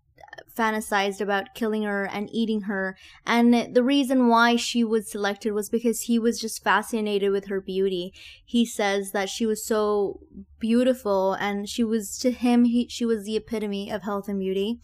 fantasized 0.58 1.22
about 1.22 1.54
killing 1.54 1.84
her 1.84 2.06
and 2.06 2.30
eating 2.32 2.62
her. 2.62 2.98
And 3.26 3.74
the 3.76 3.84
reason 3.84 4.28
why 4.28 4.56
she 4.56 4.84
was 4.84 5.10
selected 5.10 5.52
was 5.52 5.70
because 5.70 6.02
he 6.02 6.18
was 6.18 6.40
just 6.40 6.64
fascinated 6.64 7.32
with 7.32 7.46
her 7.48 7.62
beauty. 7.62 8.14
He 8.44 8.66
says 8.66 9.12
that 9.12 9.30
she 9.30 9.46
was 9.46 9.66
so 9.66 10.22
beautiful 10.60 11.34
and 11.34 11.70
she 11.70 11.84
was, 11.84 12.18
to 12.20 12.32
him, 12.32 12.66
he, 12.66 12.88
she 12.90 13.06
was 13.06 13.26
the 13.26 13.36
epitome 13.36 13.92
of 13.92 14.04
health 14.04 14.28
and 14.28 14.40
beauty. 14.40 14.80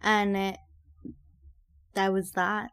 And 0.00 0.36
uh, 0.36 0.52
that 1.94 2.12
was 2.12 2.32
that. 2.32 2.70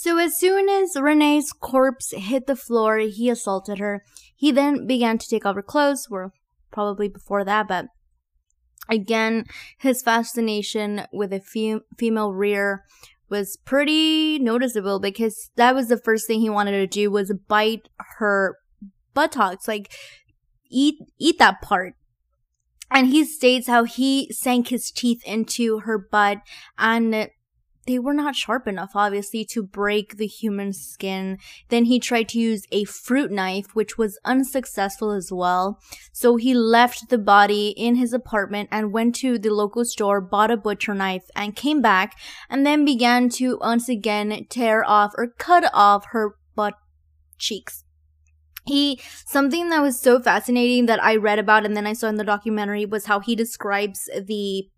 So 0.00 0.16
as 0.16 0.38
soon 0.38 0.70
as 0.70 0.96
Renee's 0.98 1.52
corpse 1.52 2.14
hit 2.16 2.46
the 2.46 2.56
floor, 2.56 2.96
he 3.00 3.28
assaulted 3.28 3.78
her. 3.80 4.02
He 4.34 4.50
then 4.50 4.86
began 4.86 5.18
to 5.18 5.28
take 5.28 5.44
off 5.44 5.56
her 5.56 5.62
clothes, 5.62 6.08
or 6.10 6.32
probably 6.70 7.06
before 7.06 7.44
that, 7.44 7.68
but 7.68 7.84
again, 8.88 9.44
his 9.76 10.00
fascination 10.00 11.02
with 11.12 11.34
a 11.34 11.40
fem- 11.40 11.82
female 11.98 12.32
rear 12.32 12.86
was 13.28 13.58
pretty 13.66 14.38
noticeable 14.38 15.00
because 15.00 15.50
that 15.56 15.74
was 15.74 15.88
the 15.88 15.98
first 15.98 16.26
thing 16.26 16.40
he 16.40 16.48
wanted 16.48 16.70
to 16.70 16.86
do 16.86 17.10
was 17.10 17.34
bite 17.46 17.90
her 18.16 18.56
buttocks, 19.12 19.68
like 19.68 19.92
eat 20.70 20.94
eat 21.18 21.38
that 21.38 21.60
part. 21.60 21.92
And 22.90 23.08
he 23.08 23.26
states 23.26 23.66
how 23.66 23.84
he 23.84 24.32
sank 24.32 24.68
his 24.68 24.90
teeth 24.90 25.20
into 25.26 25.80
her 25.80 25.98
butt 25.98 26.38
and 26.78 27.28
they 27.90 27.98
were 27.98 28.14
not 28.14 28.36
sharp 28.36 28.68
enough, 28.68 28.92
obviously, 28.94 29.44
to 29.46 29.64
break 29.64 30.16
the 30.16 30.26
human 30.28 30.72
skin. 30.72 31.38
Then 31.70 31.86
he 31.86 31.98
tried 31.98 32.28
to 32.28 32.38
use 32.38 32.62
a 32.70 32.84
fruit 32.84 33.32
knife, 33.32 33.74
which 33.74 33.98
was 33.98 34.20
unsuccessful 34.24 35.10
as 35.10 35.32
well. 35.32 35.80
So 36.12 36.36
he 36.36 36.54
left 36.54 37.08
the 37.08 37.18
body 37.18 37.74
in 37.76 37.96
his 37.96 38.12
apartment 38.12 38.68
and 38.70 38.92
went 38.92 39.16
to 39.16 39.40
the 39.40 39.50
local 39.50 39.84
store, 39.84 40.20
bought 40.20 40.52
a 40.52 40.56
butcher 40.56 40.94
knife, 40.94 41.24
and 41.34 41.56
came 41.56 41.82
back, 41.82 42.16
and 42.48 42.64
then 42.64 42.84
began 42.84 43.28
to 43.30 43.58
once 43.60 43.88
again 43.88 44.46
tear 44.48 44.88
off 44.88 45.12
or 45.18 45.26
cut 45.26 45.68
off 45.74 46.04
her 46.10 46.36
butt 46.54 46.74
cheeks 47.38 47.82
he 48.66 49.00
something 49.24 49.70
that 49.70 49.80
was 49.80 49.98
so 49.98 50.20
fascinating 50.20 50.84
that 50.86 51.02
I 51.02 51.16
read 51.16 51.38
about 51.38 51.64
and 51.64 51.74
then 51.74 51.86
I 51.86 51.94
saw 51.94 52.08
in 52.08 52.16
the 52.16 52.24
documentary 52.24 52.84
was 52.84 53.06
how 53.06 53.18
he 53.18 53.34
describes 53.34 54.04
the 54.04 54.68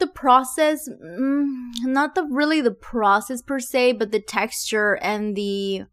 the 0.00 0.06
process 0.06 0.88
mm, 0.88 1.70
not 1.82 2.14
the 2.14 2.24
really 2.24 2.60
the 2.60 2.70
process 2.70 3.42
per 3.42 3.60
se 3.60 3.92
but 3.92 4.10
the 4.10 4.20
texture 4.20 4.94
and 4.94 5.36
the 5.36 5.84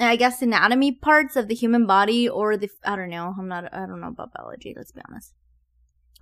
i 0.00 0.16
guess 0.16 0.42
anatomy 0.42 0.92
parts 0.92 1.36
of 1.36 1.48
the 1.48 1.54
human 1.54 1.86
body 1.86 2.28
or 2.28 2.56
the 2.56 2.68
i 2.84 2.94
don't 2.94 3.10
know 3.10 3.34
i'm 3.38 3.48
not 3.48 3.72
i 3.74 3.86
don't 3.86 4.00
know 4.00 4.08
about 4.08 4.32
biology 4.32 4.74
let's 4.76 4.92
be 4.92 5.00
honest. 5.08 5.32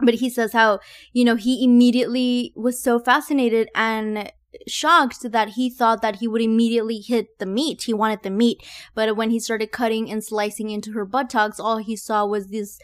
But 0.01 0.15
he 0.15 0.31
says 0.31 0.53
how 0.53 0.81
you 1.13 1.25
know 1.25 1.37
he 1.37 1.65
immediately 1.65 2.53
was 2.57 2.83
so 2.83 2.99
fascinated 2.99 3.69
and 3.75 4.33
shocked 4.67 5.31
that 5.33 5.51
he 5.51 5.71
thought 5.71 6.03
that 6.03 6.17
he 6.17 6.29
would 6.29 6.43
immediately 6.43 6.99
hit 6.99 7.39
the 7.39 7.47
meat. 7.47 7.83
He 7.83 7.95
wanted 7.95 8.23
the 8.23 8.31
meat. 8.31 8.63
But 8.95 9.17
when 9.17 9.31
he 9.31 9.41
started 9.41 9.73
cutting 9.73 10.11
and 10.11 10.23
slicing 10.23 10.71
into 10.71 10.93
her 10.93 11.05
buttocks 11.05 11.61
all 11.61 11.79
he 11.79 11.97
saw 11.97 12.27
was 12.27 12.49
this 12.49 12.79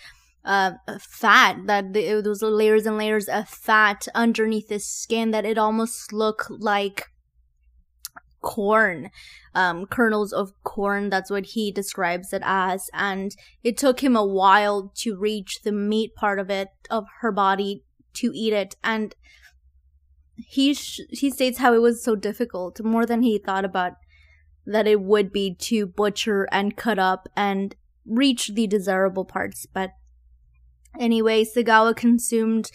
uh, 0.48 0.72
fat 0.98 1.58
that 1.66 1.92
the, 1.92 2.22
was 2.24 2.42
layers 2.42 2.87
and 2.87 2.96
layers 2.96 3.28
of 3.28 3.48
fat 3.48 4.08
underneath 4.14 4.70
his 4.70 4.87
skin 4.87 5.30
that 5.30 5.44
it 5.44 5.58
almost 5.58 6.12
looked 6.12 6.50
like 6.50 7.11
corn 8.40 9.11
um 9.54 9.84
kernels 9.84 10.32
of 10.32 10.52
corn. 10.64 11.11
That's 11.11 11.30
what 11.30 11.46
he 11.46 11.70
describes 11.70 12.32
it 12.32 12.42
as. 12.44 12.88
And 12.94 13.32
it 13.62 13.76
took 13.76 14.00
him 14.02 14.16
a 14.16 14.24
while 14.24 14.92
to 14.96 15.16
reach 15.16 15.61
the 15.62 15.72
meat 15.72 16.14
part 16.14 16.38
of 16.38 16.48
it 16.48 16.68
of 16.90 17.04
her 17.20 17.30
body 17.30 17.84
to 18.14 18.32
eat 18.34 18.52
it. 18.52 18.74
And 18.82 19.14
he 20.37 20.72
sh- 20.72 21.00
he 21.11 21.30
states 21.30 21.58
how 21.58 21.74
it 21.74 21.82
was 21.82 22.02
so 22.02 22.16
difficult 22.16 22.80
more 22.82 23.04
than 23.04 23.22
he 23.22 23.38
thought 23.38 23.64
about 23.64 23.94
that 24.64 24.87
it 24.87 25.00
would 25.00 25.32
be 25.32 25.54
to 25.54 25.87
butcher 25.87 26.48
and 26.52 26.76
cut 26.76 26.98
up 26.98 27.28
and 27.37 27.74
reach 28.06 28.48
the 28.54 28.66
desirable 28.66 29.24
parts. 29.24 29.66
But 29.66 29.90
Anyway, 30.98 31.44
Sagawa 31.44 31.94
consumed 31.94 32.70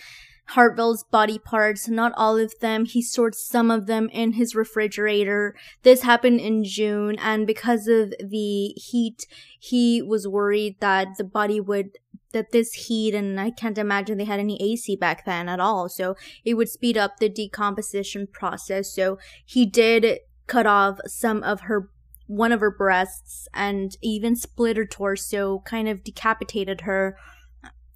Hartwell's 0.48 1.04
body 1.04 1.40
parts, 1.40 1.88
not 1.88 2.12
all 2.16 2.38
of 2.38 2.54
them. 2.60 2.86
He 2.86 3.02
stored 3.02 3.34
some 3.34 3.72
of 3.72 3.88
them 3.88 4.10
in 4.10 4.34
his 4.34 4.56
refrigerator. 4.56 5.56
This 5.84 6.02
happened 6.02 6.42
in 6.42 6.64
June, 6.64 7.16
and 7.20 7.48
because 7.48 7.88
of 7.88 8.14
the 8.20 8.74
heat, 8.76 9.26
he 9.60 10.02
was 10.02 10.28
worried 10.28 10.80
that 10.80 11.10
the 11.18 11.24
body 11.24 11.60
would 11.60 11.98
that 12.34 12.52
this 12.52 12.74
heat 12.74 13.14
and 13.14 13.40
I 13.40 13.52
can't 13.52 13.78
imagine 13.78 14.18
they 14.18 14.26
had 14.26 14.40
any 14.40 14.60
AC 14.60 14.96
back 14.96 15.24
then 15.24 15.48
at 15.48 15.60
all. 15.60 15.88
So 15.88 16.16
it 16.44 16.56
would 16.56 16.68
speed 16.68 16.98
up 16.98 17.18
the 17.18 17.30
decomposition 17.30 18.26
process. 18.26 18.92
So 18.92 19.20
he 19.46 19.68
did 19.68 20.20
cut 20.48 20.66
off 20.66 21.00
some 21.06 21.44
of 21.44 21.62
her 21.62 21.90
one 22.26 22.52
of 22.52 22.62
her 22.62 22.72
breasts 22.72 23.48
and 23.54 23.96
even 24.02 24.36
split 24.36 24.78
her 24.78 24.86
torso, 24.86 25.62
kind 25.66 25.88
of 25.88 26.04
decapitated 26.04 26.82
her 26.82 27.16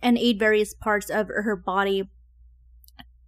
and 0.02 0.18
ate 0.18 0.40
various 0.40 0.74
parts 0.74 1.10
of 1.10 1.28
her 1.28 1.56
body 1.56 2.10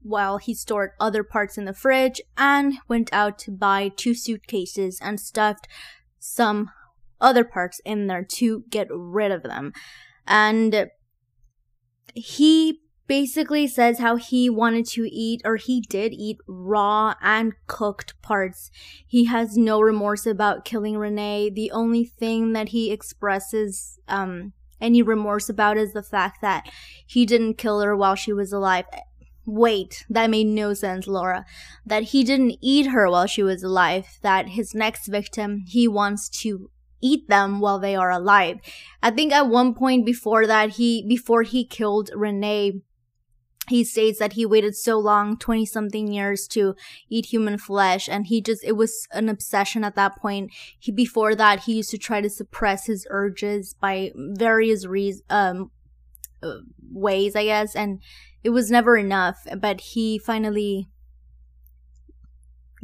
while 0.01 0.37
he 0.37 0.53
stored 0.53 0.91
other 0.99 1.23
parts 1.23 1.57
in 1.57 1.65
the 1.65 1.73
fridge 1.73 2.21
and 2.37 2.75
went 2.87 3.09
out 3.11 3.37
to 3.39 3.51
buy 3.51 3.91
two 3.95 4.13
suitcases 4.13 4.99
and 5.01 5.19
stuffed 5.19 5.67
some 6.19 6.71
other 7.21 7.43
parts 7.43 7.81
in 7.85 8.07
there 8.07 8.23
to 8.23 8.63
get 8.69 8.87
rid 8.89 9.31
of 9.31 9.43
them. 9.43 9.73
And 10.25 10.89
he 12.15 12.81
basically 13.07 13.67
says 13.67 13.99
how 13.99 14.15
he 14.15 14.49
wanted 14.49 14.85
to 14.85 15.09
eat 15.11 15.41
or 15.43 15.55
he 15.57 15.81
did 15.81 16.13
eat 16.13 16.37
raw 16.47 17.15
and 17.21 17.53
cooked 17.67 18.13
parts. 18.21 18.69
He 19.05 19.25
has 19.25 19.57
no 19.57 19.81
remorse 19.81 20.25
about 20.25 20.63
killing 20.63 20.95
Renee. 20.95 21.49
The 21.49 21.71
only 21.71 22.05
thing 22.05 22.53
that 22.53 22.69
he 22.69 22.91
expresses 22.91 23.99
um 24.07 24.53
any 24.81 25.01
remorse 25.01 25.49
about 25.49 25.77
is 25.77 25.93
the 25.93 26.03
fact 26.03 26.41
that 26.41 26.69
he 27.05 27.25
didn't 27.25 27.57
kill 27.57 27.81
her 27.81 27.95
while 27.95 28.15
she 28.15 28.33
was 28.33 28.51
alive. 28.53 28.85
Wait, 29.45 30.05
that 30.09 30.29
made 30.29 30.47
no 30.47 30.73
sense, 30.73 31.07
Laura. 31.07 31.45
That 31.85 32.03
he 32.03 32.23
didn't 32.23 32.57
eat 32.61 32.87
her 32.87 33.09
while 33.09 33.25
she 33.25 33.43
was 33.43 33.63
alive. 33.63 34.19
That 34.21 34.49
his 34.49 34.75
next 34.75 35.07
victim, 35.07 35.63
he 35.67 35.87
wants 35.87 36.29
to 36.41 36.69
eat 37.01 37.27
them 37.29 37.59
while 37.59 37.79
they 37.79 37.95
are 37.95 38.11
alive. 38.11 38.59
I 39.01 39.11
think 39.11 39.31
at 39.31 39.47
one 39.47 39.73
point 39.73 40.05
before 40.05 40.45
that, 40.47 40.71
he, 40.71 41.05
before 41.07 41.43
he 41.43 41.65
killed 41.65 42.09
Renee, 42.13 42.81
he 43.69 43.83
states 43.83 44.19
that 44.19 44.33
he 44.33 44.45
waited 44.45 44.75
so 44.75 44.97
long 44.99 45.37
20 45.37 45.65
something 45.65 46.11
years 46.11 46.47
to 46.49 46.75
eat 47.09 47.27
human 47.27 47.57
flesh 47.57 48.07
and 48.09 48.27
he 48.27 48.41
just 48.41 48.63
it 48.63 48.73
was 48.73 49.07
an 49.11 49.29
obsession 49.29 49.83
at 49.83 49.95
that 49.95 50.17
point. 50.17 50.51
He 50.79 50.91
before 50.91 51.35
that 51.35 51.61
he 51.61 51.75
used 51.75 51.91
to 51.91 51.97
try 51.97 52.21
to 52.21 52.29
suppress 52.29 52.85
his 52.85 53.07
urges 53.09 53.73
by 53.73 54.11
various 54.15 54.85
um 55.29 55.71
uh, 56.41 56.59
ways 56.89 57.35
i 57.35 57.43
guess 57.43 57.75
and 57.75 58.01
it 58.45 58.51
was 58.51 58.71
never 58.71 58.95
enough 58.95 59.45
but 59.57 59.81
he 59.81 60.17
finally 60.17 60.87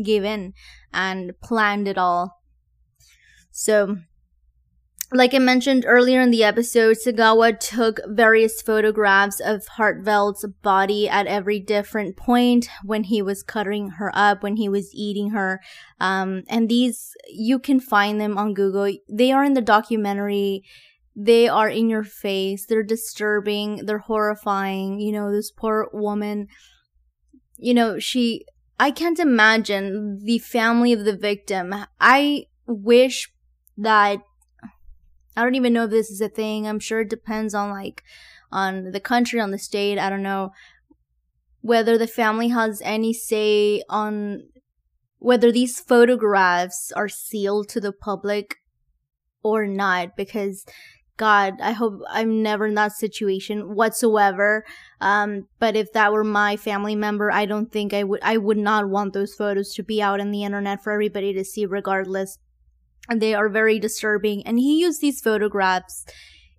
gave 0.03 0.23
in 0.23 0.53
and 0.93 1.39
planned 1.41 1.87
it 1.87 1.97
all. 1.97 2.41
So 3.51 3.97
like 5.15 5.33
I 5.33 5.39
mentioned 5.39 5.85
earlier 5.87 6.21
in 6.21 6.31
the 6.31 6.43
episode, 6.43 6.97
Sagawa 6.97 7.59
took 7.59 7.99
various 8.07 8.61
photographs 8.61 9.39
of 9.39 9.67
Hartwell's 9.67 10.45
body 10.61 11.07
at 11.07 11.27
every 11.27 11.59
different 11.59 12.17
point 12.17 12.67
when 12.83 13.03
he 13.03 13.21
was 13.21 13.43
cutting 13.43 13.91
her 13.91 14.11
up, 14.13 14.43
when 14.43 14.55
he 14.55 14.69
was 14.69 14.93
eating 14.93 15.31
her. 15.31 15.61
Um, 15.99 16.43
and 16.47 16.69
these, 16.69 17.13
you 17.29 17.59
can 17.59 17.79
find 17.79 18.19
them 18.19 18.37
on 18.37 18.53
Google. 18.53 18.91
They 19.09 19.31
are 19.31 19.43
in 19.43 19.53
the 19.53 19.61
documentary. 19.61 20.63
They 21.15 21.47
are 21.47 21.69
in 21.69 21.89
your 21.89 22.03
face. 22.03 22.65
They're 22.65 22.83
disturbing. 22.83 23.85
They're 23.85 23.99
horrifying. 23.99 24.99
You 24.99 25.11
know, 25.11 25.31
this 25.31 25.51
poor 25.51 25.89
woman, 25.93 26.47
you 27.57 27.73
know, 27.73 27.99
she, 27.99 28.45
I 28.79 28.91
can't 28.91 29.19
imagine 29.19 30.19
the 30.23 30.39
family 30.39 30.93
of 30.93 31.05
the 31.05 31.15
victim. 31.15 31.73
I 31.99 32.45
wish 32.67 33.31
that 33.77 34.19
I 35.35 35.43
don't 35.43 35.55
even 35.55 35.73
know 35.73 35.85
if 35.85 35.91
this 35.91 36.09
is 36.09 36.21
a 36.21 36.29
thing. 36.29 36.67
I'm 36.67 36.79
sure 36.79 37.01
it 37.01 37.09
depends 37.09 37.53
on 37.53 37.69
like 37.69 38.03
on 38.51 38.91
the 38.91 38.99
country, 38.99 39.39
on 39.39 39.51
the 39.51 39.57
state. 39.57 39.97
I 39.97 40.09
don't 40.09 40.23
know 40.23 40.51
whether 41.61 41.97
the 41.97 42.07
family 42.07 42.49
has 42.49 42.81
any 42.85 43.11
say 43.11 43.81
on 43.89 44.43
whether 45.17 45.51
these 45.51 45.79
photographs 45.79 46.91
are 46.91 47.09
sealed 47.09 47.67
to 47.69 47.81
the 47.81 47.91
public 47.91 48.57
or 49.41 49.65
not 49.65 50.15
because 50.15 50.63
god 51.17 51.53
i 51.61 51.71
hope 51.71 52.01
i'm 52.09 52.43
never 52.43 52.67
in 52.67 52.75
that 52.75 52.91
situation 52.91 53.73
whatsoever 53.73 54.63
um 55.01 55.47
but 55.57 55.75
if 55.75 55.91
that 55.93 56.13
were 56.13 56.23
my 56.23 56.55
family 56.55 56.95
member 56.95 57.31
i 57.31 57.45
don't 57.45 57.71
think 57.71 57.93
i 57.93 58.03
would 58.03 58.19
i 58.21 58.37
would 58.37 58.57
not 58.57 58.87
want 58.87 59.13
those 59.13 59.33
photos 59.33 59.73
to 59.73 59.81
be 59.81 59.99
out 60.01 60.19
in 60.19 60.29
the 60.29 60.43
internet 60.43 60.83
for 60.83 60.91
everybody 60.91 61.33
to 61.33 61.43
see 61.43 61.65
regardless 61.65 62.37
and 63.09 63.21
they 63.21 63.33
are 63.33 63.49
very 63.49 63.79
disturbing. 63.79 64.45
And 64.45 64.59
he 64.59 64.79
used 64.79 65.01
these 65.01 65.21
photographs 65.21 66.05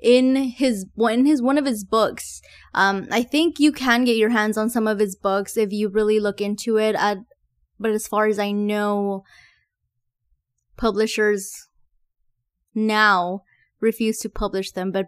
in 0.00 0.36
his 0.36 0.86
in 0.98 1.26
his 1.26 1.42
one 1.42 1.58
of 1.58 1.66
his 1.66 1.84
books. 1.84 2.40
Um, 2.74 3.08
I 3.10 3.22
think 3.22 3.58
you 3.58 3.72
can 3.72 4.04
get 4.04 4.16
your 4.16 4.30
hands 4.30 4.56
on 4.56 4.70
some 4.70 4.86
of 4.86 4.98
his 4.98 5.16
books 5.16 5.56
if 5.56 5.72
you 5.72 5.88
really 5.88 6.20
look 6.20 6.40
into 6.40 6.78
it. 6.78 6.94
At, 6.94 7.18
but 7.78 7.90
as 7.90 8.06
far 8.06 8.26
as 8.26 8.38
I 8.38 8.52
know, 8.52 9.24
publishers 10.76 11.50
now 12.74 13.42
refuse 13.80 14.18
to 14.18 14.28
publish 14.28 14.72
them. 14.72 14.92
But 14.92 15.06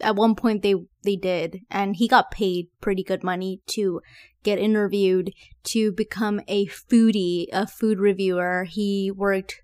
at 0.00 0.16
one 0.16 0.34
point 0.34 0.62
they 0.62 0.74
they 1.04 1.16
did, 1.16 1.60
and 1.70 1.96
he 1.96 2.08
got 2.08 2.30
paid 2.30 2.68
pretty 2.80 3.02
good 3.02 3.22
money 3.22 3.60
to 3.68 4.00
get 4.42 4.58
interviewed 4.58 5.32
to 5.64 5.92
become 5.92 6.40
a 6.48 6.66
foodie, 6.66 7.46
a 7.52 7.66
food 7.66 7.98
reviewer. 7.98 8.66
He 8.68 9.10
worked 9.14 9.62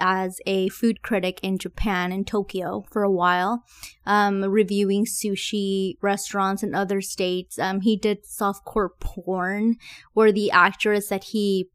as 0.00 0.40
a 0.46 0.68
food 0.70 1.02
critic 1.02 1.38
in 1.42 1.58
Japan, 1.58 2.12
in 2.12 2.24
Tokyo, 2.24 2.84
for 2.90 3.02
a 3.02 3.10
while, 3.10 3.64
um, 4.06 4.42
reviewing 4.44 5.04
sushi 5.04 5.94
restaurants 6.02 6.62
in 6.62 6.74
other 6.74 7.00
states. 7.00 7.58
Um, 7.58 7.82
he 7.82 7.96
did 7.96 8.24
softcore 8.24 8.90
porn, 8.98 9.76
where 10.12 10.32
the 10.32 10.50
actress 10.50 11.08
that 11.08 11.24
he 11.24 11.68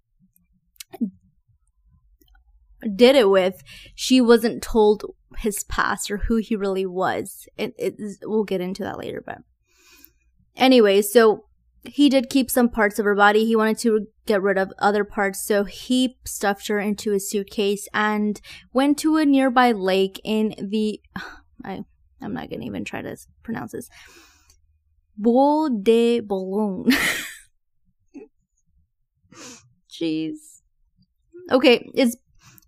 did 2.96 3.16
it 3.16 3.30
with, 3.30 3.64
she 3.96 4.22
wasn't 4.22 4.62
told 4.62 5.04
his 5.40 5.64
past 5.64 6.12
or 6.12 6.18
who 6.18 6.38
he 6.38 6.56
really 6.56 6.86
was. 6.86 7.48
It, 7.58 7.74
it, 7.78 7.96
we'll 8.24 8.44
get 8.44 8.62
into 8.62 8.84
that 8.84 9.00
later, 9.00 9.24
but 9.26 9.40
anyway, 10.56 11.02
so 11.02 11.45
he 11.88 12.10
did 12.10 12.30
keep 12.30 12.50
some 12.52 12.70
parts 12.70 13.00
of 13.00 13.06
her 13.06 13.16
body. 13.16 13.46
He 13.46 13.56
wanted 13.56 13.78
to 13.80 14.08
get 14.26 14.42
rid 14.42 14.58
of 14.58 14.74
other 14.80 15.04
parts, 15.04 15.40
so 15.42 15.64
he 15.64 16.18
stuffed 16.26 16.68
her 16.68 16.80
into 16.80 17.14
a 17.14 17.20
suitcase 17.20 17.88
and 17.94 18.42
went 18.74 18.98
to 19.00 19.18
a 19.18 19.26
nearby 19.26 19.72
lake 19.72 20.20
in 20.24 20.56
the. 20.58 21.02
I, 21.64 21.84
I'm 22.22 22.34
not 22.34 22.50
gonna 22.50 22.66
even 22.66 22.86
try 22.86 23.02
to 23.02 23.16
pronounce 23.44 23.72
this. 23.72 23.90
Bois 25.18 25.70
de 25.70 26.20
Boulogne. 26.20 26.92
Jeez. 29.90 30.62
Okay, 31.52 31.90
it's 31.94 32.18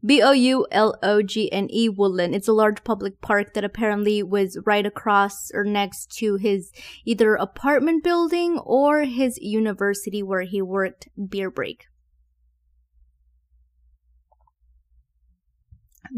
B 0.05 0.21
O 0.21 0.31
U 0.31 0.67
L 0.71 0.97
O 1.01 1.21
G 1.21 1.51
N 1.51 1.67
E 1.71 1.89
Woodland. 1.89 2.35
It's 2.35 2.47
a 2.47 2.53
large 2.53 2.83
public 2.83 3.19
park 3.21 3.53
that 3.53 3.63
apparently 3.63 4.21
was 4.21 4.59
right 4.65 4.85
across 4.85 5.51
or 5.53 5.63
next 5.63 6.11
to 6.17 6.35
his 6.35 6.71
either 7.05 7.35
apartment 7.35 8.03
building 8.03 8.59
or 8.59 9.03
his 9.03 9.37
university 9.39 10.21
where 10.21 10.43
he 10.43 10.61
worked 10.61 11.07
beer 11.29 11.49
break. 11.49 11.85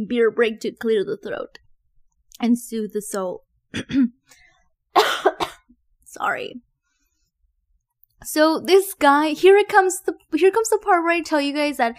Beer 0.08 0.30
break 0.30 0.60
to 0.62 0.72
clear 0.72 1.04
the 1.04 1.18
throat 1.18 1.60
and 2.40 2.60
soothe 2.60 2.94
the 2.94 3.02
soul. 3.02 3.46
Sorry. 6.06 6.62
So 8.24 8.60
this 8.60 8.94
guy, 8.94 9.30
here 9.30 9.58
it 9.58 9.70
comes 9.70 10.02
the 10.02 10.14
here 10.36 10.52
comes 10.52 10.70
the 10.70 10.78
part 10.80 11.04
where 11.04 11.14
I 11.14 11.22
tell 11.22 11.40
you 11.40 11.54
guys 11.54 11.78
that 11.78 11.96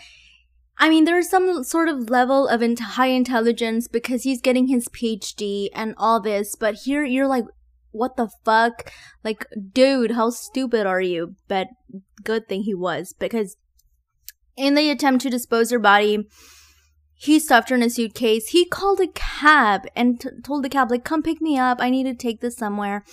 I 0.83 0.89
mean, 0.89 1.05
there's 1.05 1.29
some 1.29 1.63
sort 1.63 1.91
of 1.91 2.09
level 2.09 2.49
of 2.49 2.63
in- 2.63 2.77
high 2.79 3.09
intelligence 3.09 3.87
because 3.87 4.23
he's 4.23 4.41
getting 4.41 4.69
his 4.69 4.89
PhD 4.89 5.69
and 5.75 5.95
all 5.99 6.21
this, 6.21 6.57
but 6.57 6.75
here 6.87 7.05
you're 7.05 7.29
like, 7.29 7.45
what 7.93 8.17
the 8.17 8.31
fuck? 8.45 8.91
Like, 9.23 9.47
dude, 9.73 10.13
how 10.13 10.31
stupid 10.31 10.87
are 10.87 11.01
you? 11.01 11.37
But 11.49 11.69
good 12.25 12.49
thing 12.49 12.63
he 12.63 12.75
was 12.75 13.13
because 13.13 13.59
in 14.57 14.75
the 14.75 14.91
attempt 14.91 15.23
to 15.23 15.31
dispose 15.31 15.71
her 15.71 15.79
body, 15.79 16.27
he 17.15 17.39
stuffed 17.39 17.69
her 17.69 17.77
in 17.77 17.83
a 17.83 17.91
suitcase. 17.91 18.49
He 18.49 18.65
called 18.65 19.01
a 19.01 19.09
cab 19.09 19.87
and 19.95 20.19
t- 20.19 20.31
told 20.43 20.65
the 20.65 20.71
cab, 20.71 20.91
like, 20.91 21.05
come 21.05 21.23
pick 21.23 21.43
me 21.43 21.59
up. 21.59 21.79
I 21.79 21.91
need 21.91 22.05
to 22.05 22.15
take 22.15 22.41
this 22.41 22.57
somewhere 22.57 23.05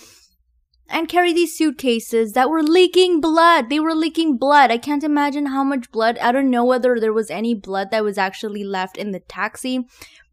and 0.89 1.09
carry 1.09 1.33
these 1.33 1.57
suitcases 1.57 2.33
that 2.33 2.49
were 2.49 2.63
leaking 2.63 3.21
blood. 3.21 3.69
They 3.69 3.79
were 3.79 3.95
leaking 3.95 4.37
blood. 4.37 4.71
I 4.71 4.77
can't 4.77 5.03
imagine 5.03 5.47
how 5.47 5.63
much 5.63 5.91
blood. 5.91 6.17
I 6.19 6.31
don't 6.31 6.49
know 6.49 6.65
whether 6.65 6.99
there 6.99 7.13
was 7.13 7.29
any 7.29 7.53
blood 7.53 7.91
that 7.91 8.03
was 8.03 8.17
actually 8.17 8.63
left 8.63 8.97
in 8.97 9.11
the 9.11 9.19
taxi, 9.19 9.85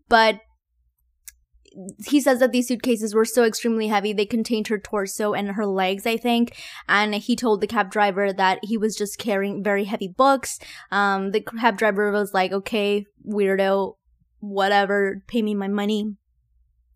but 0.09 0.41
he 2.07 2.21
says 2.21 2.39
that 2.39 2.53
these 2.53 2.69
suitcases 2.69 3.15
were 3.15 3.25
so 3.25 3.45
extremely 3.45 3.89
heavy 3.89 4.13
they 4.13 4.27
contained 4.27 4.69
her 4.69 4.79
torso 4.79 5.33
and 5.33 5.49
her 5.49 5.67
legs 5.67 6.07
i 6.07 6.17
think 6.17 6.57
and 6.89 7.15
he 7.15 7.35
told 7.35 7.61
the 7.61 7.67
cab 7.67 7.91
driver 7.91 8.33
that 8.33 8.59
he 8.63 8.79
was 8.79 8.95
just 8.95 9.19
carrying 9.19 9.63
very 9.63 9.85
heavy 9.85 10.07
books 10.09 10.59
um 10.93 11.33
the 11.33 11.41
cab 11.41 11.77
driver 11.77 12.13
was 12.13 12.33
like 12.33 12.53
okay 12.53 13.05
weirdo 13.27 13.97
whatever 14.39 15.23
pay 15.27 15.43
me 15.43 15.55
my 15.55 15.69
money 15.69 16.15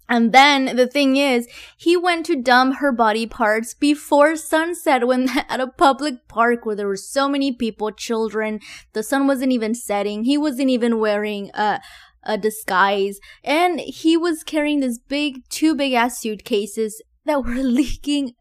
and 0.09 0.33
then 0.33 0.77
the 0.77 0.87
thing 0.87 1.17
is, 1.17 1.47
he 1.77 1.97
went 1.97 2.25
to 2.27 2.41
dump 2.41 2.77
her 2.77 2.93
body 2.93 3.27
parts 3.27 3.75
before 3.75 4.37
sunset 4.37 5.07
when 5.07 5.29
at 5.49 5.61
a 5.61 5.67
public 5.67 6.27
park 6.29 6.65
where 6.65 6.77
there 6.77 6.89
were 6.89 6.97
so 6.97 7.29
many 7.29 7.53
people, 7.53 7.91
children. 7.93 8.61
The 8.95 9.03
sun 9.03 9.27
wasn't 9.27 9.53
even 9.53 9.75
setting. 9.75 10.25
He 10.25 10.39
wasn't 10.39 10.71
even 10.71 10.99
wearing 10.99 11.51
a, 11.53 11.81
a 12.23 12.39
disguise. 12.39 13.21
And 13.45 13.81
he 13.81 14.17
was 14.17 14.43
carrying 14.43 14.81
this 14.81 14.99
big, 14.99 15.47
two 15.51 15.75
big 15.75 15.93
ass 15.93 16.19
suitcases 16.19 17.03
that 17.27 17.45
were 17.45 17.55
leaking 17.63 18.33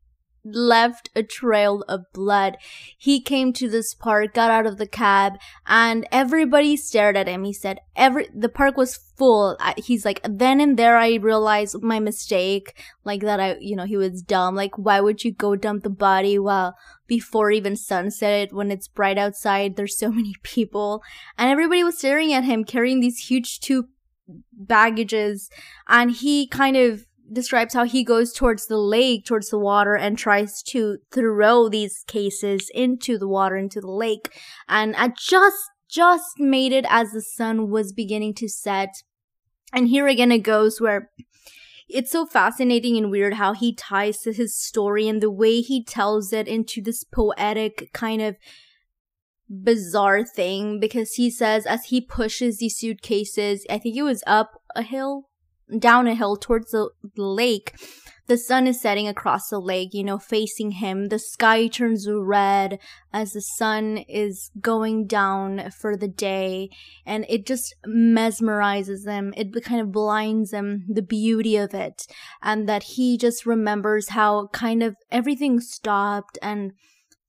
left 0.54 1.10
a 1.16 1.24
trail 1.24 1.84
of 1.88 2.12
blood. 2.14 2.58
He 2.98 3.22
came 3.22 3.54
to 3.54 3.70
this 3.70 3.94
park, 3.94 4.34
got 4.34 4.52
out 4.52 4.66
of 4.66 4.78
the 4.78 4.88
cab, 4.88 5.34
and 5.66 6.08
everybody 6.12 6.78
stared 6.78 7.18
at 7.18 7.28
him. 7.28 7.44
He 7.44 7.54
said, 7.54 7.80
"Every 7.96 8.28
the 8.34 8.50
park 8.50 8.78
was 8.78 8.96
full." 8.96 9.58
He's 9.78 10.06
like, 10.06 10.22
then 10.24 10.60
and 10.62 10.78
there, 10.78 10.98
I 10.98 11.16
realized 11.16 11.82
my 11.82 12.00
mistake, 12.00 12.80
like 13.04 13.22
that. 13.22 13.40
I, 13.40 13.58
you 13.60 13.76
know, 13.76 13.86
he 13.86 13.98
was 13.98 14.22
dumb. 14.22 14.56
Like, 14.56 14.78
why 14.78 15.02
would 15.02 15.24
you 15.24 15.32
go 15.32 15.56
dump 15.56 15.84
the 15.84 15.90
body 15.90 16.40
while 16.40 16.76
before 17.08 17.52
even 17.52 17.76
sunset 17.76 18.54
when 18.54 18.72
it's 18.72 18.88
bright 18.88 19.18
outside? 19.18 19.76
There's 19.76 19.98
so 19.98 20.12
many 20.20 20.36
people, 20.44 21.04
and 21.38 21.50
everybody 21.50 21.84
was 21.84 21.98
staring 21.98 22.34
at 22.34 22.44
him 22.44 22.64
carrying 22.64 23.00
these 23.00 23.28
huge 23.28 23.60
two 23.60 23.88
baggages, 24.54 25.50
and 25.88 26.12
he 26.12 26.48
kind 26.48 26.78
of 26.78 27.06
describes 27.32 27.74
how 27.74 27.84
he 27.84 28.04
goes 28.04 28.34
towards 28.34 28.68
the 28.68 28.78
lake, 28.78 29.26
towards 29.26 29.50
the 29.50 29.60
water, 29.60 29.96
and 29.96 30.18
tries 30.18 30.62
to 30.64 30.98
throw 31.12 31.70
these 31.70 32.04
cases 32.08 32.72
into 32.74 33.18
the 33.18 33.28
water, 33.28 33.58
into 33.58 33.82
the 33.82 33.92
lake. 33.92 34.40
And 34.68 34.96
I 34.96 35.10
just, 35.10 35.58
just 35.90 36.40
made 36.40 36.72
it 36.72 36.86
as 36.90 37.12
the 37.12 37.22
sun 37.22 37.70
was 37.70 37.94
beginning 37.94 38.34
to 38.36 38.48
set. 38.48 39.04
And 39.74 39.88
here 39.88 40.08
again 40.08 40.32
it 40.32 40.40
goes 40.40 40.80
where 40.80 41.12
it's 41.90 42.12
so 42.12 42.26
fascinating 42.26 42.98
and 42.98 43.10
weird 43.10 43.36
how 43.36 43.54
he 43.54 43.74
ties 43.74 44.20
to 44.20 44.34
his 44.34 44.56
story 44.56 45.08
and 45.08 45.22
the 45.22 45.32
way 45.32 45.62
he 45.62 45.84
tells 45.84 46.34
it 46.34 46.48
into 46.48 46.82
this 46.82 47.04
poetic 47.04 47.90
kind 47.94 48.22
of 48.22 48.36
bizarre 49.50 50.26
thing 50.26 50.80
because 50.80 51.14
he 51.14 51.30
says 51.30 51.66
as 51.66 51.86
he 51.86 52.02
pushes 52.02 52.58
these 52.58 52.78
suitcases, 52.78 53.66
I 53.70 53.78
think 53.78 53.96
it 53.96 54.04
was 54.04 54.24
up 54.28 54.62
a 54.76 54.82
hill 54.82 55.30
down 55.80 56.08
a 56.08 56.16
hill 56.16 56.38
towards 56.38 56.72
the 56.72 56.90
lake. 57.16 57.74
The 58.28 58.38
sun 58.38 58.68
is 58.68 58.82
setting 58.82 59.08
across 59.08 59.48
the 59.48 59.60
lake, 59.60 59.94
you 59.94 60.04
know, 60.04 60.18
facing 60.18 60.72
him. 60.72 61.08
The 61.08 61.18
sky 61.18 61.68
turns 61.68 62.10
red 62.10 62.78
as 63.14 63.32
the 63.32 63.42
sun 63.42 64.00
is 64.10 64.52
going 64.60 65.08
down 65.08 65.72
for 65.72 65.96
the 65.96 66.10
day, 66.10 66.70
and 67.06 67.26
it 67.30 67.46
just 67.46 67.74
mesmerizes 67.88 69.08
him. 69.08 69.34
It 69.38 69.54
kind 69.64 69.80
of 69.80 69.94
blinds 69.94 70.52
him, 70.52 70.84
the 70.90 71.02
beauty 71.02 71.56
of 71.56 71.74
it, 71.74 72.06
and 72.42 72.68
that 72.68 72.84
he 72.84 73.18
just 73.18 73.46
remembers 73.46 74.10
how 74.10 74.48
kind 74.48 74.84
of 74.84 74.98
everything 75.10 75.62
stopped 75.62 76.38
and 76.42 76.74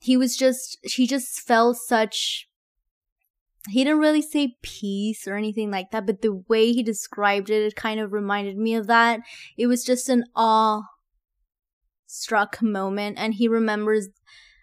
he 0.01 0.17
was 0.17 0.37
just, 0.37 0.79
he 0.83 1.07
just 1.07 1.41
felt 1.41 1.77
such 1.77 2.48
he 3.71 3.85
didn't 3.85 4.01
really 4.01 4.23
say 4.23 4.57
peace 4.63 5.27
or 5.27 5.37
anything 5.37 5.71
like 5.71 5.91
that, 5.91 6.07
but 6.07 6.23
the 6.23 6.43
way 6.49 6.73
he 6.73 6.83
described 6.83 7.51
it, 7.51 7.63
it 7.63 7.77
kind 7.77 8.01
of 8.01 8.13
reminded 8.13 8.57
me 8.57 8.75
of 8.75 8.87
that. 8.87 9.21
It 9.57 9.67
was 9.67 9.85
just 9.85 10.09
an 10.09 10.25
awe 10.35 10.83
struck 12.07 12.63
moment, 12.63 13.19
and 13.19 13.35
he 13.35 13.49
remembers 13.49 14.09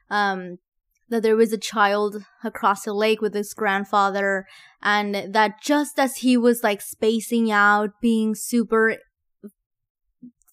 um, 0.10 0.58
that 1.10 1.24
there 1.24 1.36
was 1.36 1.54
a 1.54 1.58
child 1.58 2.24
across 2.44 2.84
the 2.84 2.94
lake 2.94 3.22
with 3.22 3.34
his 3.34 3.54
grandfather, 3.54 4.46
and 4.82 5.34
that 5.34 5.62
just 5.62 6.00
as 6.00 6.18
he 6.18 6.38
was 6.38 6.64
like 6.64 6.82
spacing 6.82 7.52
out, 7.52 7.92
being 8.02 8.36
super 8.36 8.98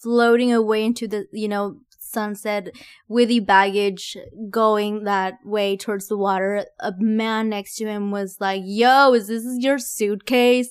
floating 0.03 0.53
away 0.53 0.85
into 0.85 1.07
the, 1.07 1.27
you 1.33 1.49
know, 1.49 1.77
sunset 2.13 2.69
with 3.09 3.29
the 3.29 3.41
baggage 3.41 4.17
going 4.51 5.05
that 5.05 5.35
way 5.45 5.77
towards 5.77 6.09
the 6.09 6.17
water. 6.17 6.67
A 6.81 6.93
man 6.99 7.49
next 7.49 7.77
to 7.77 7.87
him 7.87 8.11
was 8.11 8.37
like, 8.41 8.63
Yo, 8.65 9.13
is 9.15 9.29
this 9.29 9.45
your 9.59 9.79
suitcase? 9.79 10.71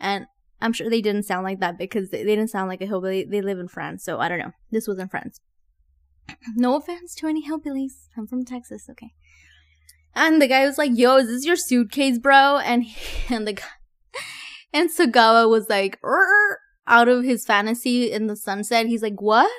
And 0.00 0.26
I'm 0.60 0.72
sure 0.72 0.90
they 0.90 1.02
didn't 1.02 1.24
sound 1.24 1.44
like 1.44 1.60
that 1.60 1.78
because 1.78 2.10
they, 2.10 2.24
didn't 2.24 2.48
sound 2.48 2.68
like 2.68 2.80
a 2.80 2.86
hillbilly. 2.86 3.24
They 3.24 3.40
live 3.40 3.58
in 3.58 3.68
France, 3.68 4.04
so 4.04 4.18
I 4.18 4.28
don't 4.28 4.38
know. 4.38 4.52
This 4.70 4.88
was 4.88 4.98
in 4.98 5.08
France. 5.08 5.40
no 6.56 6.76
offense 6.76 7.14
to 7.16 7.28
any 7.28 7.46
hillbillies. 7.46 8.08
I'm 8.16 8.26
from 8.26 8.44
Texas, 8.44 8.88
okay. 8.90 9.12
And 10.14 10.42
the 10.42 10.48
guy 10.48 10.66
was 10.66 10.78
like, 10.78 10.92
"Yo, 10.94 11.16
is 11.16 11.28
this 11.28 11.44
your 11.44 11.56
suitcase, 11.56 12.18
bro?" 12.18 12.58
And 12.58 12.84
he, 12.84 12.96
and 13.34 13.46
the 13.46 13.60
and 14.72 14.90
Sagawa 14.90 15.48
was 15.48 15.68
like, 15.68 15.98
out 16.86 17.08
of 17.08 17.24
his 17.24 17.44
fantasy 17.44 18.10
in 18.10 18.26
the 18.26 18.36
sunset. 18.36 18.86
He's 18.86 19.02
like, 19.02 19.20
"What?" 19.20 19.50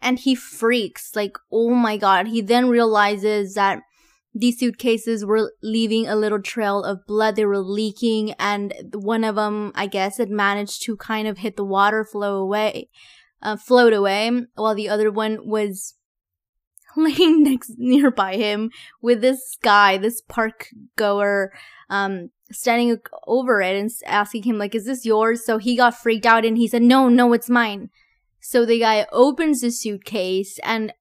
And 0.00 0.18
he 0.18 0.34
freaks 0.34 1.14
like 1.14 1.36
oh 1.50 1.70
my 1.70 1.96
god. 1.96 2.28
He 2.28 2.40
then 2.40 2.68
realizes 2.68 3.54
that 3.54 3.80
these 4.34 4.58
suitcases 4.58 5.24
were 5.24 5.52
leaving 5.62 6.08
a 6.08 6.16
little 6.16 6.42
trail 6.42 6.82
of 6.82 7.06
blood. 7.06 7.36
They 7.36 7.44
were 7.44 7.58
leaking 7.58 8.32
and 8.32 8.74
one 8.92 9.24
of 9.24 9.36
them 9.36 9.72
i 9.74 9.86
guess 9.86 10.18
had 10.18 10.30
managed 10.30 10.82
to 10.82 10.96
kind 10.96 11.28
of 11.28 11.38
hit 11.38 11.56
the 11.56 11.64
water 11.64 12.04
flow 12.04 12.36
away 12.36 12.88
uh, 13.42 13.56
float 13.56 13.92
away 13.92 14.30
while 14.54 14.74
the 14.74 14.88
other 14.88 15.10
one 15.10 15.46
was 15.46 15.94
laying 16.96 17.42
next 17.42 17.72
nearby 17.76 18.36
him 18.36 18.70
with 19.02 19.20
this 19.20 19.56
guy 19.62 19.98
this 19.98 20.20
park 20.22 20.68
goer 20.96 21.52
um 21.90 22.30
standing 22.50 22.96
over 23.26 23.60
it 23.60 23.76
and 23.76 23.90
asking 24.06 24.42
him 24.42 24.58
like 24.58 24.74
is 24.74 24.86
this 24.86 25.04
yours? 25.04 25.44
So 25.44 25.58
he 25.58 25.76
got 25.76 25.94
freaked 25.94 26.26
out 26.26 26.44
and 26.44 26.56
he 26.56 26.68
said 26.68 26.82
no 26.82 27.08
no 27.08 27.32
it's 27.32 27.50
mine 27.50 27.90
so 28.44 28.64
the 28.64 28.78
guy 28.78 29.06
opens 29.10 29.62
the 29.62 29.70
suitcase 29.70 30.58
and 30.62 30.92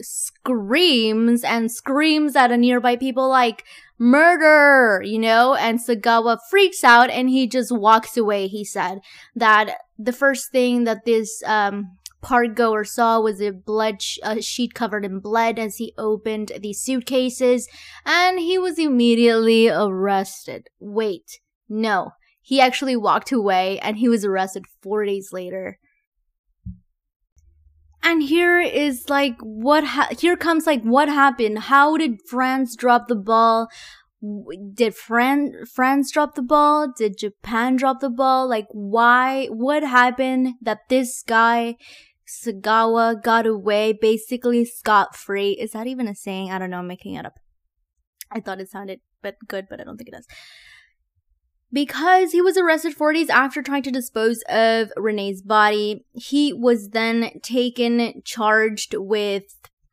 screams 0.00 1.42
and 1.42 1.70
screams 1.70 2.36
at 2.36 2.50
a 2.52 2.56
nearby 2.56 2.96
people 2.96 3.28
like 3.28 3.64
murder 3.98 5.00
you 5.04 5.18
know 5.18 5.54
and 5.54 5.78
sagawa 5.78 6.36
freaks 6.50 6.82
out 6.82 7.08
and 7.10 7.30
he 7.30 7.46
just 7.46 7.70
walks 7.70 8.16
away 8.16 8.48
he 8.48 8.64
said 8.64 8.98
that 9.36 9.76
the 9.98 10.12
first 10.12 10.50
thing 10.50 10.84
that 10.84 11.04
this 11.04 11.42
um 11.46 11.96
park 12.24 12.54
goer 12.54 12.84
saw 12.84 13.20
was 13.20 13.40
a 13.40 13.52
blood 13.52 14.00
sh- 14.00 14.18
a 14.22 14.40
sheet 14.40 14.74
covered 14.74 15.04
in 15.04 15.20
blood 15.20 15.58
as 15.58 15.76
he 15.76 15.92
opened 15.98 16.50
the 16.58 16.72
suitcases 16.72 17.68
and 18.06 18.38
he 18.38 18.56
was 18.56 18.78
immediately 18.78 19.68
arrested. 19.68 20.68
Wait, 20.80 21.40
no. 21.68 22.12
He 22.40 22.62
actually 22.62 22.96
walked 22.96 23.30
away 23.30 23.78
and 23.80 23.98
he 23.98 24.08
was 24.08 24.24
arrested 24.24 24.64
4 24.82 25.04
days 25.04 25.30
later. 25.32 25.78
And 28.04 28.22
here 28.22 28.60
is 28.60 29.08
like 29.08 29.36
what 29.40 29.82
ha- 29.84 30.10
here 30.18 30.36
comes 30.36 30.66
like 30.66 30.82
what 30.82 31.08
happened? 31.08 31.58
How 31.58 31.96
did 31.96 32.20
France 32.28 32.76
drop 32.76 33.08
the 33.08 33.16
ball? 33.16 33.68
did 34.72 34.94
Fran- 34.94 35.66
France 35.66 36.10
drop 36.10 36.34
the 36.34 36.42
ball? 36.42 36.92
Did 36.96 37.18
Japan 37.18 37.76
drop 37.76 38.00
the 38.00 38.08
ball? 38.08 38.48
Like, 38.48 38.66
why? 38.70 39.46
What 39.46 39.82
happened 39.82 40.54
that 40.62 40.88
this 40.88 41.22
guy 41.26 41.76
Sagawa 42.26 43.22
got 43.22 43.46
away 43.46 43.92
basically 43.92 44.64
scot 44.64 45.14
free. 45.14 45.52
Is 45.52 45.72
that 45.72 45.86
even 45.86 46.08
a 46.08 46.14
saying? 46.14 46.50
I 46.50 46.58
don't 46.58 46.70
know. 46.70 46.78
I'm 46.78 46.86
making 46.86 47.14
it 47.14 47.26
up. 47.26 47.34
I 48.30 48.40
thought 48.40 48.60
it 48.60 48.70
sounded 48.70 49.00
but 49.22 49.36
good, 49.46 49.66
but 49.68 49.80
I 49.80 49.84
don't 49.84 49.96
think 49.96 50.08
it 50.08 50.14
does. 50.14 50.26
Because 51.74 52.30
he 52.30 52.40
was 52.40 52.56
arrested 52.56 52.94
four 52.94 53.12
days 53.12 53.28
after 53.28 53.60
trying 53.60 53.82
to 53.82 53.90
dispose 53.90 54.42
of 54.48 54.92
Renee's 54.96 55.42
body, 55.42 56.04
he 56.12 56.52
was 56.52 56.90
then 56.90 57.40
taken, 57.42 58.22
charged 58.24 58.94
with 58.96 59.42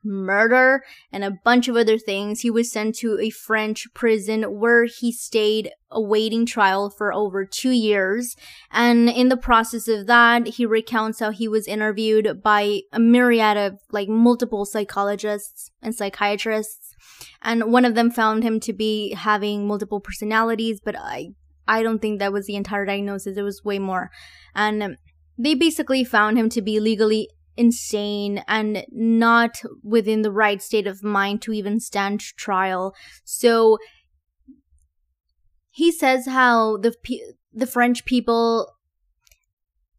murder, 0.04 0.84
and 1.12 1.24
a 1.24 1.38
bunch 1.44 1.68
of 1.68 1.76
other 1.76 1.98
things. 1.98 2.42
He 2.42 2.52
was 2.52 2.72
sent 2.72 2.96
to 2.98 3.20
a 3.20 3.32
French 3.32 3.88
prison 3.96 4.44
where 4.60 4.86
he 4.86 5.12
stayed 5.12 5.72
awaiting 5.90 6.46
trial 6.46 6.92
for 6.92 7.12
over 7.12 7.46
two 7.46 7.72
years. 7.72 8.36
And 8.72 9.10
in 9.10 9.30
the 9.30 9.38
process 9.38 9.88
of 9.88 10.06
that, 10.06 10.48
he 10.48 10.68
recounts 10.68 11.20
how 11.20 11.32
he 11.32 11.48
was 11.48 11.68
interviewed 11.68 12.44
by 12.44 12.82
a 12.94 13.00
myriad 13.00 13.58
of 13.58 13.80
like 13.92 14.08
multiple 14.08 14.66
psychologists 14.66 15.72
and 15.82 15.96
psychiatrists. 15.96 16.96
And 17.42 17.72
one 17.72 17.86
of 17.86 17.96
them 17.96 18.12
found 18.12 18.44
him 18.44 18.60
to 18.62 18.74
be 18.74 19.14
having 19.14 19.68
multiple 19.68 20.00
personalities, 20.00 20.80
but 20.80 20.96
I, 20.96 21.30
I 21.72 21.84
don't 21.84 22.00
think 22.00 22.20
that 22.20 22.34
was 22.34 22.48
the 22.48 22.58
entire 22.58 22.86
diagnosis. 22.86 23.38
It 23.38 23.44
was 23.44 23.64
way 23.64 23.80
more. 23.80 24.12
And 24.54 24.98
they 25.38 25.56
basically 25.56 26.04
found 26.04 26.38
him 26.38 26.50
to 26.50 26.62
be 26.62 26.82
legally 26.82 27.30
insane 27.56 28.44
and 28.48 28.86
not 28.92 29.62
within 29.82 30.22
the 30.22 30.32
right 30.32 30.62
state 30.62 30.86
of 30.86 31.02
mind 31.02 31.42
to 31.44 31.54
even 31.54 31.80
stand 31.80 32.20
trial. 32.20 32.94
So 33.24 33.78
he 35.72 35.92
says 35.92 36.28
how 36.28 36.78
the 36.78 36.94
the 37.54 37.68
French 37.68 38.04
people 38.04 38.70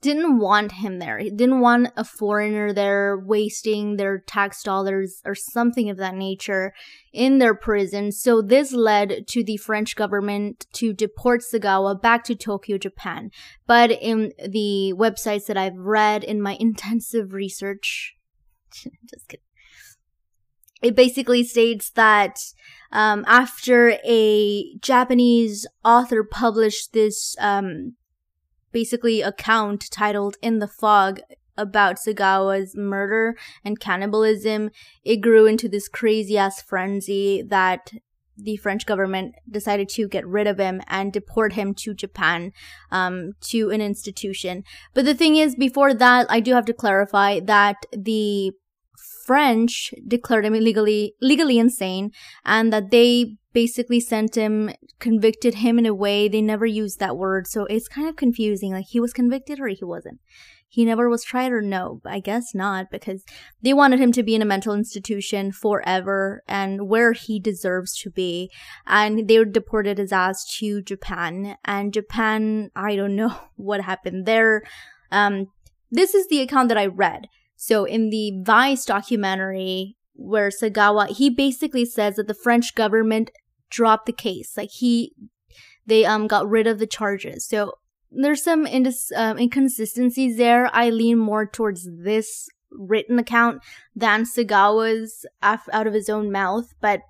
didn't 0.02 0.38
want 0.38 0.72
him 0.72 0.98
there. 0.98 1.18
He 1.18 1.30
didn't 1.30 1.60
want 1.60 1.92
a 1.96 2.04
foreigner 2.04 2.72
there 2.72 3.16
wasting 3.16 3.96
their 3.96 4.18
tax 4.18 4.62
dollars 4.62 5.22
or 5.24 5.36
something 5.36 5.88
of 5.88 5.96
that 5.96 6.16
nature 6.16 6.74
in 7.12 7.38
their 7.38 7.54
prison. 7.54 8.10
So 8.10 8.42
this 8.42 8.72
led 8.72 9.28
to 9.28 9.44
the 9.44 9.56
French 9.56 9.94
government 9.94 10.66
to 10.74 10.92
deport 10.92 11.42
Sagawa 11.42 12.02
back 12.02 12.24
to 12.24 12.34
Tokyo, 12.34 12.78
Japan. 12.78 13.30
But 13.66 13.92
in 13.92 14.32
the 14.38 14.92
websites 14.96 15.46
that 15.46 15.56
I've 15.56 15.78
read 15.78 16.24
in 16.24 16.42
my 16.42 16.56
intensive 16.60 17.32
research, 17.32 18.16
just 18.72 19.28
kidding. 19.28 19.44
It 20.82 20.96
basically 20.96 21.44
states 21.44 21.90
that 21.90 22.40
um, 22.90 23.24
after 23.28 23.98
a 24.04 24.76
Japanese 24.80 25.64
author 25.84 26.24
published 26.24 26.92
this 26.92 27.36
um, 27.38 27.94
basically 28.72 29.22
account 29.22 29.90
titled 29.90 30.36
In 30.42 30.58
the 30.58 30.68
Fog 30.68 31.20
about 31.56 31.96
Sagawa's 31.96 32.76
murder 32.76 33.36
and 33.64 33.78
cannibalism, 33.78 34.70
it 35.04 35.18
grew 35.18 35.46
into 35.46 35.68
this 35.68 35.88
crazy 35.88 36.38
ass 36.38 36.62
frenzy 36.62 37.42
that 37.42 37.92
the 38.36 38.56
French 38.56 38.86
government 38.86 39.34
decided 39.50 39.88
to 39.90 40.08
get 40.08 40.26
rid 40.26 40.46
of 40.46 40.58
him 40.58 40.80
and 40.88 41.12
deport 41.12 41.52
him 41.52 41.74
to 41.74 41.94
Japan, 41.94 42.52
um, 42.90 43.32
to 43.40 43.70
an 43.70 43.80
institution. 43.80 44.64
But 44.94 45.04
the 45.04 45.14
thing 45.14 45.36
is, 45.36 45.54
before 45.54 45.94
that, 45.94 46.26
I 46.30 46.40
do 46.40 46.54
have 46.54 46.64
to 46.66 46.72
clarify 46.72 47.40
that 47.40 47.84
the 47.92 48.52
French 49.24 49.94
declared 50.06 50.44
him 50.44 50.54
legally 50.54 51.14
legally 51.20 51.58
insane, 51.58 52.10
and 52.44 52.72
that 52.72 52.90
they 52.90 53.36
basically 53.52 54.00
sent 54.00 54.34
him, 54.34 54.70
convicted 54.98 55.56
him 55.56 55.78
in 55.78 55.86
a 55.86 55.94
way 55.94 56.28
they 56.28 56.42
never 56.42 56.66
used 56.66 56.98
that 56.98 57.16
word. 57.16 57.46
So 57.46 57.64
it's 57.66 57.88
kind 57.88 58.08
of 58.08 58.16
confusing. 58.16 58.72
Like 58.72 58.86
he 58.88 59.00
was 59.00 59.12
convicted 59.12 59.60
or 59.60 59.68
he 59.68 59.84
wasn't. 59.84 60.20
He 60.68 60.86
never 60.86 61.10
was 61.10 61.22
tried 61.22 61.52
or 61.52 61.60
no. 61.60 62.00
I 62.06 62.18
guess 62.20 62.54
not 62.54 62.90
because 62.90 63.24
they 63.60 63.74
wanted 63.74 64.00
him 64.00 64.10
to 64.12 64.22
be 64.22 64.34
in 64.34 64.40
a 64.40 64.46
mental 64.46 64.72
institution 64.72 65.52
forever 65.52 66.42
and 66.48 66.88
where 66.88 67.12
he 67.12 67.38
deserves 67.38 67.94
to 67.98 68.10
be. 68.10 68.50
And 68.86 69.28
they 69.28 69.44
deported 69.44 69.98
his 69.98 70.12
ass 70.12 70.44
to 70.58 70.80
Japan. 70.80 71.56
And 71.66 71.92
Japan, 71.92 72.70
I 72.74 72.96
don't 72.96 73.16
know 73.16 73.36
what 73.56 73.82
happened 73.82 74.24
there. 74.24 74.62
Um, 75.10 75.48
this 75.90 76.14
is 76.14 76.26
the 76.28 76.40
account 76.40 76.70
that 76.70 76.78
I 76.78 76.86
read. 76.86 77.26
So 77.62 77.84
in 77.84 78.10
the 78.10 78.32
Vice 78.42 78.84
documentary, 78.84 79.96
where 80.14 80.48
Sagawa, 80.48 81.06
he 81.06 81.30
basically 81.30 81.84
says 81.84 82.16
that 82.16 82.26
the 82.26 82.34
French 82.34 82.74
government 82.74 83.30
dropped 83.70 84.06
the 84.06 84.12
case. 84.12 84.56
Like 84.56 84.70
he, 84.72 85.14
they 85.86 86.04
um 86.04 86.26
got 86.26 86.50
rid 86.50 86.66
of 86.66 86.80
the 86.80 86.88
charges. 86.88 87.46
So 87.46 87.74
there's 88.10 88.42
some 88.42 88.66
indis- 88.66 89.16
um, 89.16 89.38
inconsistencies 89.38 90.38
there. 90.38 90.74
I 90.74 90.90
lean 90.90 91.18
more 91.18 91.46
towards 91.46 91.88
this 91.88 92.48
written 92.72 93.20
account 93.20 93.62
than 93.94 94.24
Sagawa's 94.24 95.24
af- 95.40 95.68
out 95.72 95.86
of 95.86 95.94
his 95.94 96.08
own 96.08 96.32
mouth, 96.32 96.74
but 96.80 97.02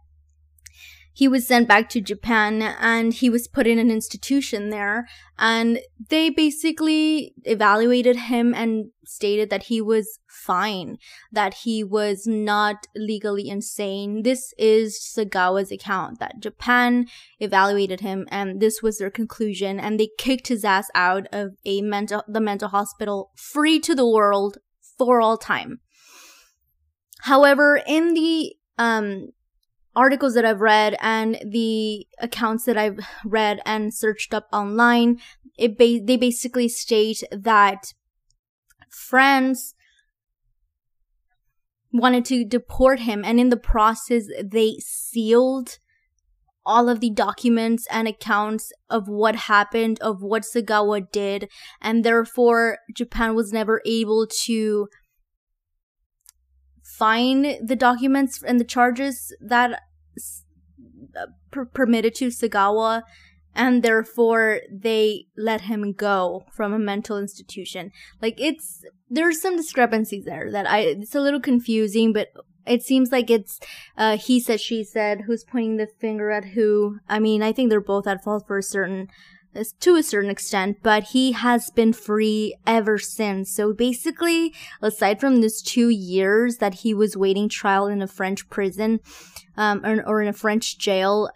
he 1.15 1.29
was 1.29 1.47
sent 1.47 1.69
back 1.69 1.89
to 1.91 2.01
Japan 2.01 2.63
and 2.63 3.13
he 3.13 3.29
was 3.29 3.47
put 3.47 3.67
in 3.67 3.79
an 3.79 3.91
institution 3.91 4.71
there. 4.71 5.07
And 5.39 5.81
they 6.09 6.31
basically 6.31 7.35
evaluated 7.45 8.17
him 8.17 8.55
and 8.55 8.87
stated 9.05 9.51
that 9.51 9.65
he 9.65 9.81
was 9.81 10.21
fine, 10.27 10.97
that 11.31 11.55
he 11.65 11.85
was 11.85 12.27
not 12.27 12.87
legally 12.97 13.49
insane. 13.49 14.23
This 14.23 14.55
is 14.57 14.99
Sagawa's 14.99 15.71
account 15.71 16.19
that 16.19 16.41
Japan 16.41 17.07
evaluated 17.41 18.01
him 18.01 18.27
and 18.31 18.61
this 18.61 18.83
was 18.83 18.99
their 18.99 19.11
conclusion 19.11 19.79
and 19.79 20.01
they 20.01 20.09
kicked 20.17 20.49
his 20.49 20.65
ass 20.65 20.89
out 20.95 21.27
of 21.33 21.57
a 21.67 21.83
mental 21.83 22.23
the 22.27 22.41
mental 22.41 22.69
hospital 22.69 23.33
free 23.37 23.79
to 23.81 23.95
the 23.95 24.09
world 24.09 24.59
for 24.97 25.21
all 25.21 25.37
time. 25.37 25.81
However, 27.21 27.83
in 27.87 28.15
the 28.15 28.55
um 28.79 29.29
articles 29.95 30.35
that 30.35 30.45
I've 30.45 30.61
read 30.61 30.97
and 31.01 31.39
the 31.47 32.07
accounts 32.19 32.65
that 32.65 32.77
I've 32.77 33.01
read 33.25 33.61
and 33.67 33.93
searched 33.93 34.33
up 34.33 34.49
online, 34.53 35.21
it 35.59 35.77
ba- 35.77 36.01
they 36.03 36.17
basically 36.17 36.69
state 36.69 37.23
that 37.31 37.93
France 38.89 39.75
wanted 41.93 42.25
to 42.25 42.45
deport 42.45 43.01
him 43.01 43.23
and 43.25 43.39
in 43.39 43.51
the 43.51 43.57
process 43.57 44.25
they 44.43 44.77
sealed 44.81 45.79
all 46.65 46.89
of 46.89 47.01
the 47.01 47.11
documents 47.11 47.87
and 47.91 48.09
accounts 48.09 48.73
of 48.89 49.09
what 49.09 49.35
happened 49.35 49.99
of 50.01 50.23
what 50.23 50.43
Sagawa 50.43 51.11
did 51.13 51.51
and 51.81 52.05
therefore 52.05 52.79
Japan 52.95 53.35
was 53.35 53.53
never 53.53 53.83
able 53.85 54.27
to 54.45 54.89
find 56.99 57.59
the 57.63 57.77
documents 57.77 58.43
and 58.43 58.61
the 58.61 58.65
charges 58.65 59.35
that 59.41 59.81
uh, 61.17 61.27
per- 61.51 61.65
permitted 61.65 62.15
to 62.17 62.29
Sagawa, 62.29 63.03
and 63.55 63.83
therefore 63.83 64.61
they 64.71 65.27
let 65.37 65.63
him 65.63 65.93
go 65.93 66.45
from 66.53 66.73
a 66.73 66.79
mental 66.79 67.19
institution. 67.19 67.91
Like 68.21 68.41
it's 68.41 68.85
there's 69.11 69.41
some 69.41 69.57
discrepancies 69.57 70.25
there 70.25 70.51
that 70.51 70.69
I 70.69 70.81
it's 70.81 71.15
a 71.15 71.21
little 71.21 71.41
confusing, 71.41 72.13
but 72.13 72.29
it 72.67 72.83
seems 72.83 73.11
like 73.11 73.31
it's 73.31 73.59
uh, 73.97 74.17
he 74.17 74.39
said 74.41 74.61
she 74.61 74.85
said 74.85 75.23
who's 75.23 75.45
pointing 75.45 75.77
the 75.79 75.89
finger 75.99 76.31
at 76.31 76.45
who. 76.45 76.99
I 77.09 77.19
mean, 77.19 77.43
I 77.43 77.53
think 77.53 77.71
they're 77.71 77.81
both 77.81 78.07
at 78.07 78.23
fault 78.23 78.45
for 78.47 78.59
a 78.59 78.63
certain 78.63 79.09
to 79.81 79.97
a 79.97 80.03
certain 80.03 80.31
extent, 80.31 80.79
but 80.83 81.05
he 81.05 81.33
has 81.33 81.71
been 81.71 81.93
free 81.93 82.57
ever 82.67 82.99
since. 82.99 83.55
So 83.55 83.73
basically, 83.73 84.55
aside 84.81 85.21
from 85.21 85.41
this 85.41 85.61
two 85.61 85.89
years 85.89 86.57
that 86.57 86.75
he 86.75 86.95
was 86.95 87.17
waiting 87.17 87.49
trial 87.49 87.87
in 87.87 88.01
a 88.01 88.07
French 88.07 88.49
prison, 88.49 89.01
um, 89.57 89.85
or, 89.85 90.03
or 90.07 90.23
in 90.23 90.29
a 90.29 90.33
French 90.33 90.79
jail, 90.79 91.31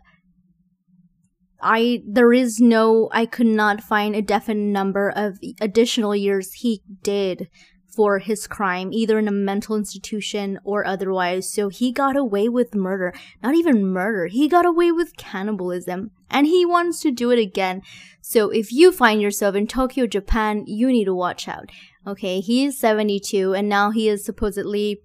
I 1.61 2.03
there 2.07 2.33
is 2.33 2.61
no 2.61 3.09
I 3.13 3.27
could 3.27 3.47
not 3.47 3.83
find 3.83 4.15
a 4.15 4.23
definite 4.23 4.71
number 4.71 5.11
of 5.11 5.39
additional 5.61 6.15
years 6.15 6.53
he 6.53 6.83
did 7.03 7.49
for 7.97 8.19
his 8.19 8.47
crime, 8.47 8.93
either 8.93 9.19
in 9.19 9.27
a 9.27 9.33
mental 9.33 9.75
institution 9.75 10.61
or 10.63 10.87
otherwise. 10.87 11.51
So 11.51 11.71
he 11.71 11.91
got 11.91 12.15
away 12.15 12.49
with 12.49 12.75
murder. 12.75 13.15
Not 13.43 13.55
even 13.55 13.87
murder. 13.87 14.27
He 14.27 14.49
got 14.49 14.67
away 14.67 14.93
with 14.93 15.17
cannibalism. 15.17 16.11
And 16.31 16.47
he 16.47 16.67
wants 16.67 17.01
to 17.01 17.11
do 17.11 17.31
it 17.31 17.39
again. 17.39 17.81
So 18.21 18.51
if 18.51 18.71
you 18.71 18.93
find 18.93 19.23
yourself 19.23 19.55
in 19.55 19.67
Tokyo, 19.67 20.07
Japan, 20.07 20.65
you 20.67 20.89
need 20.89 21.07
to 21.07 21.15
watch 21.15 21.49
out. 21.49 21.71
Okay, 22.07 22.41
he 22.41 22.67
is 22.67 22.79
72 22.79 23.55
and 23.55 23.69
now 23.69 23.91
he 23.91 24.09
is 24.09 24.25
supposedly 24.25 25.01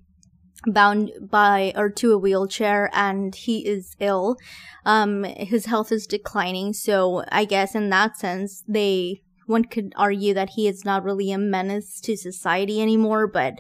bound 0.68 1.12
by 1.20 1.74
or 1.76 1.90
to 1.90 2.14
a 2.14 2.18
wheelchair 2.18 2.90
and 2.94 3.34
he 3.34 3.66
is 3.66 3.96
ill. 4.00 4.38
Um 4.86 5.24
his 5.24 5.66
health 5.66 5.92
is 5.92 6.06
declining, 6.06 6.74
so 6.74 7.24
I 7.32 7.46
guess 7.46 7.74
in 7.74 7.90
that 7.90 8.18
sense 8.18 8.64
they 8.68 9.22
one 9.52 9.66
could 9.66 9.94
argue 9.96 10.34
that 10.34 10.52
he 10.52 10.68
is 10.68 10.84
not 10.84 11.04
really 11.04 11.32
a 11.32 11.38
menace 11.38 12.00
to 12.02 12.18
society 12.18 12.82
anymore, 12.82 13.28
but 13.28 13.60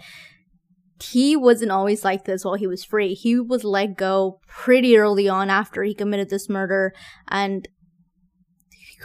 he 1.04 1.36
wasn't 1.36 1.72
always 1.72 2.04
like 2.04 2.26
this 2.26 2.46
while 2.46 2.56
he 2.56 2.68
was 2.68 2.84
free. 2.84 3.14
He 3.14 3.40
was 3.40 3.64
let 3.64 3.98
go 3.98 4.40
pretty 4.48 4.98
early 4.98 5.28
on 5.28 5.50
after 5.50 5.84
he 5.84 5.94
committed 5.94 6.30
this 6.30 6.50
murder, 6.50 6.94
and 7.28 7.68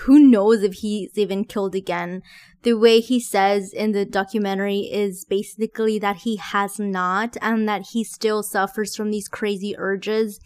who 0.01 0.19
knows 0.19 0.63
if 0.63 0.75
he's 0.75 1.17
even 1.17 1.45
killed 1.45 1.75
again. 1.75 2.23
The 2.63 2.75
way 2.75 3.01
he 3.01 3.21
says 3.21 3.73
in 3.73 3.93
the 3.93 4.05
documentary 4.05 4.81
is 4.81 5.25
basically 5.25 5.99
that 6.01 6.19
he 6.19 6.37
has 6.37 6.79
not, 6.79 7.37
and 7.41 7.69
that 7.69 7.89
he 7.93 8.05
still 8.05 8.43
suffers 8.43 8.95
from 8.95 9.11
these 9.11 9.29
crazy 9.29 9.75
urges. 9.79 10.39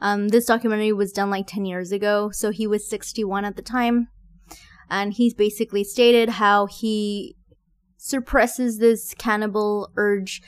Um, 0.00 0.28
this 0.28 0.46
documentary 0.46 0.92
was 0.92 1.12
done 1.12 1.30
like 1.30 1.46
10 1.46 1.64
years 1.64 1.92
ago, 1.92 2.30
so 2.32 2.50
he 2.50 2.66
was 2.66 2.88
61 2.88 3.44
at 3.44 3.56
the 3.56 3.62
time 3.62 4.08
and 4.92 5.14
he's 5.14 5.32
basically 5.32 5.82
stated 5.82 6.28
how 6.28 6.66
he 6.66 7.34
suppresses 7.96 8.78
this 8.78 9.14
cannibal 9.14 9.90
urge 9.96 10.42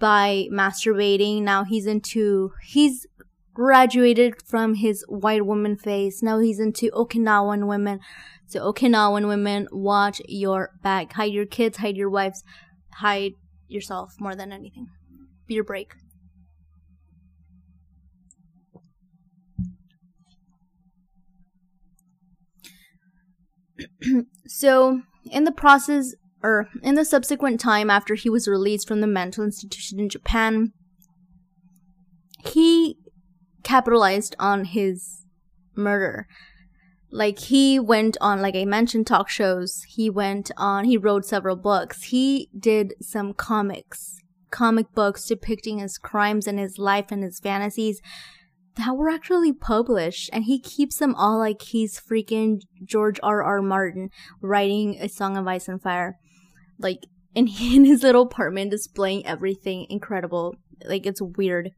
by 0.00 0.48
masturbating. 0.52 1.42
Now 1.42 1.62
he's 1.62 1.86
into 1.86 2.52
he's 2.66 3.06
graduated 3.54 4.42
from 4.42 4.74
his 4.74 5.04
white 5.08 5.46
woman 5.46 5.76
phase. 5.76 6.24
Now 6.24 6.40
he's 6.40 6.58
into 6.58 6.90
Okinawan 6.90 7.68
women. 7.68 8.00
So 8.46 8.72
Okinawan 8.72 9.28
women, 9.28 9.68
watch 9.70 10.20
your 10.26 10.70
back. 10.82 11.12
Hide 11.12 11.32
your 11.32 11.46
kids, 11.46 11.78
hide 11.78 11.96
your 11.96 12.10
wives, 12.10 12.42
hide 12.94 13.34
yourself 13.68 14.14
more 14.18 14.34
than 14.34 14.50
anything. 14.52 14.88
Be 15.46 15.54
your 15.54 15.64
break. 15.64 15.94
so, 24.46 25.02
in 25.30 25.44
the 25.44 25.52
process, 25.52 26.14
or 26.42 26.68
in 26.82 26.94
the 26.94 27.04
subsequent 27.04 27.60
time 27.60 27.90
after 27.90 28.14
he 28.14 28.28
was 28.28 28.48
released 28.48 28.86
from 28.86 29.00
the 29.00 29.06
mental 29.06 29.44
institution 29.44 29.98
in 29.98 30.08
Japan, 30.08 30.72
he 32.46 32.96
capitalized 33.62 34.36
on 34.38 34.66
his 34.66 35.24
murder. 35.74 36.26
Like, 37.10 37.38
he 37.38 37.78
went 37.78 38.16
on, 38.20 38.42
like 38.42 38.56
I 38.56 38.64
mentioned, 38.64 39.06
talk 39.06 39.28
shows. 39.28 39.82
He 39.88 40.10
went 40.10 40.50
on, 40.56 40.84
he 40.84 40.96
wrote 40.96 41.24
several 41.24 41.56
books. 41.56 42.04
He 42.04 42.50
did 42.58 42.94
some 43.00 43.32
comics, 43.32 44.18
comic 44.50 44.92
books 44.94 45.24
depicting 45.26 45.78
his 45.78 45.96
crimes 45.96 46.46
and 46.46 46.58
his 46.58 46.76
life 46.76 47.06
and 47.10 47.22
his 47.22 47.38
fantasies 47.38 48.00
that 48.76 48.96
were 48.96 49.08
actually 49.08 49.52
published 49.52 50.30
and 50.32 50.44
he 50.44 50.58
keeps 50.58 50.96
them 50.96 51.14
all 51.14 51.38
like 51.38 51.62
he's 51.62 52.00
freaking 52.00 52.60
George 52.84 53.20
R. 53.22 53.42
R. 53.42 53.62
Martin 53.62 54.10
writing 54.40 54.96
a 55.00 55.08
song 55.08 55.36
of 55.36 55.46
ice 55.46 55.68
and 55.68 55.80
fire. 55.80 56.18
Like 56.78 57.06
in, 57.34 57.48
in 57.60 57.84
his 57.84 58.02
little 58.02 58.22
apartment 58.22 58.70
displaying 58.70 59.26
everything 59.26 59.86
incredible. 59.88 60.56
Like 60.84 61.06
it's 61.06 61.22
weird. 61.22 61.70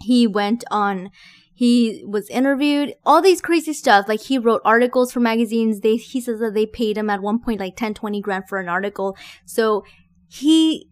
He 0.00 0.26
went 0.26 0.64
on 0.70 1.10
he 1.58 2.04
was 2.06 2.28
interviewed, 2.28 2.92
all 3.06 3.22
these 3.22 3.40
crazy 3.40 3.72
stuff. 3.72 4.08
Like 4.08 4.20
he 4.20 4.36
wrote 4.36 4.60
articles 4.62 5.10
for 5.10 5.20
magazines. 5.20 5.80
They 5.80 5.96
he 5.96 6.20
says 6.20 6.38
that 6.40 6.52
they 6.52 6.66
paid 6.66 6.98
him 6.98 7.08
at 7.08 7.22
one 7.22 7.40
point 7.40 7.60
like 7.60 7.76
10, 7.76 7.94
20 7.94 8.20
grand 8.20 8.44
for 8.46 8.58
an 8.58 8.68
article. 8.68 9.16
So 9.46 9.82
he 10.28 10.90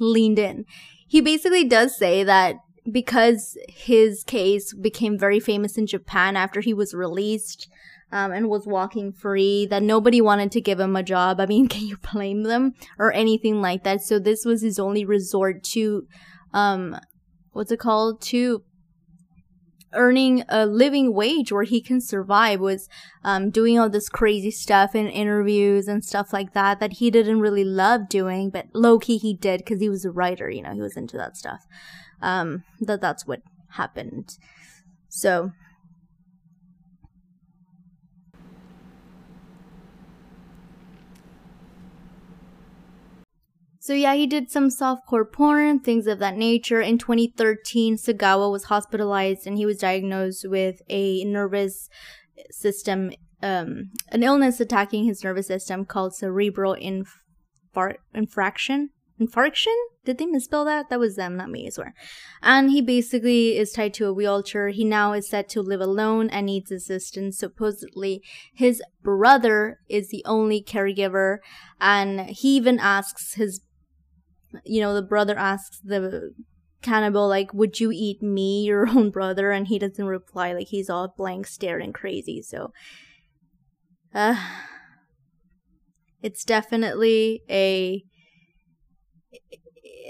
leaned 0.00 0.40
in 0.40 0.64
he 1.06 1.20
basically 1.20 1.64
does 1.64 1.96
say 1.96 2.24
that 2.24 2.56
because 2.90 3.56
his 3.68 4.22
case 4.24 4.72
became 4.74 5.18
very 5.18 5.40
famous 5.40 5.76
in 5.76 5.86
Japan 5.86 6.36
after 6.36 6.60
he 6.60 6.74
was 6.74 6.94
released 6.94 7.68
um, 8.12 8.32
and 8.32 8.48
was 8.48 8.66
walking 8.66 9.12
free, 9.12 9.66
that 9.66 9.82
nobody 9.82 10.20
wanted 10.20 10.52
to 10.52 10.60
give 10.60 10.78
him 10.78 10.94
a 10.94 11.02
job. 11.02 11.40
I 11.40 11.46
mean, 11.46 11.68
can 11.68 11.86
you 11.86 11.96
blame 12.12 12.44
them 12.44 12.74
or 12.98 13.12
anything 13.12 13.60
like 13.60 13.84
that? 13.84 14.02
So 14.02 14.18
this 14.18 14.44
was 14.44 14.62
his 14.62 14.78
only 14.78 15.04
resort 15.04 15.62
to, 15.64 16.06
um, 16.52 16.96
what's 17.52 17.72
it 17.72 17.80
called? 17.80 18.20
To 18.22 18.62
earning 19.92 20.44
a 20.48 20.66
living 20.66 21.14
wage 21.14 21.52
where 21.52 21.64
he 21.64 21.80
can 21.80 22.00
survive 22.00 22.60
was 22.60 22.88
um, 23.24 23.50
doing 23.50 23.78
all 23.78 23.88
this 23.88 24.08
crazy 24.08 24.50
stuff 24.50 24.94
in 24.94 25.06
interviews 25.06 25.88
and 25.88 26.04
stuff 26.04 26.32
like 26.32 26.52
that 26.52 26.80
that 26.80 26.94
he 26.94 27.10
didn't 27.10 27.40
really 27.40 27.64
love 27.64 28.08
doing 28.08 28.50
but 28.50 28.66
low-key 28.72 29.16
he 29.16 29.32
did 29.32 29.58
because 29.58 29.80
he 29.80 29.88
was 29.88 30.04
a 30.04 30.10
writer 30.10 30.50
you 30.50 30.62
know 30.62 30.72
he 30.72 30.80
was 30.80 30.96
into 30.96 31.16
that 31.16 31.36
stuff. 31.36 31.66
Um, 32.20 32.64
that 32.80 33.00
that's 33.00 33.26
what 33.26 33.42
happened. 33.70 34.38
So 35.08 35.52
So 43.86 43.94
yeah, 43.94 44.14
he 44.14 44.26
did 44.26 44.50
some 44.50 44.68
softcore 44.68 45.32
porn, 45.32 45.78
things 45.78 46.08
of 46.08 46.18
that 46.18 46.36
nature. 46.36 46.80
In 46.80 46.98
2013, 46.98 47.96
Sagawa 47.96 48.50
was 48.50 48.64
hospitalized 48.64 49.46
and 49.46 49.56
he 49.56 49.64
was 49.64 49.78
diagnosed 49.78 50.44
with 50.48 50.82
a 50.88 51.22
nervous 51.22 51.88
system, 52.50 53.12
um, 53.44 53.92
an 54.10 54.24
illness 54.24 54.58
attacking 54.58 55.04
his 55.04 55.22
nervous 55.22 55.46
system 55.46 55.84
called 55.84 56.16
cerebral 56.16 56.74
infar- 56.74 57.98
infraction. 58.12 58.90
Infarction? 59.20 59.76
Did 60.04 60.18
they 60.18 60.26
misspell 60.26 60.64
that? 60.64 60.90
That 60.90 60.98
was 60.98 61.14
them, 61.14 61.36
not 61.36 61.50
me, 61.50 61.66
I 61.66 61.70
swear. 61.70 61.94
And 62.42 62.72
he 62.72 62.82
basically 62.82 63.56
is 63.56 63.72
tied 63.72 63.94
to 63.94 64.06
a 64.06 64.12
wheelchair. 64.12 64.68
He 64.68 64.84
now 64.84 65.12
is 65.12 65.28
set 65.28 65.48
to 65.50 65.62
live 65.62 65.80
alone 65.80 66.28
and 66.28 66.46
needs 66.46 66.72
assistance. 66.72 67.38
Supposedly, 67.38 68.20
his 68.52 68.82
brother 69.02 69.78
is 69.88 70.08
the 70.08 70.24
only 70.26 70.60
caregiver, 70.60 71.38
and 71.80 72.28
he 72.28 72.56
even 72.56 72.78
asks 72.78 73.34
his 73.34 73.60
you 74.64 74.80
know, 74.80 74.94
the 74.94 75.02
brother 75.02 75.36
asks 75.36 75.80
the 75.80 76.34
cannibal, 76.82 77.28
like, 77.28 77.52
would 77.52 77.80
you 77.80 77.90
eat 77.92 78.22
me, 78.22 78.64
your 78.66 78.88
own 78.88 79.10
brother? 79.10 79.50
And 79.50 79.66
he 79.66 79.78
doesn't 79.78 80.04
reply, 80.04 80.52
like, 80.52 80.68
he's 80.68 80.90
all 80.90 81.14
blank 81.16 81.46
staring 81.46 81.92
crazy. 81.92 82.42
So, 82.42 82.72
uh, 84.14 84.36
it's 86.22 86.44
definitely 86.44 87.42
a, 87.50 88.02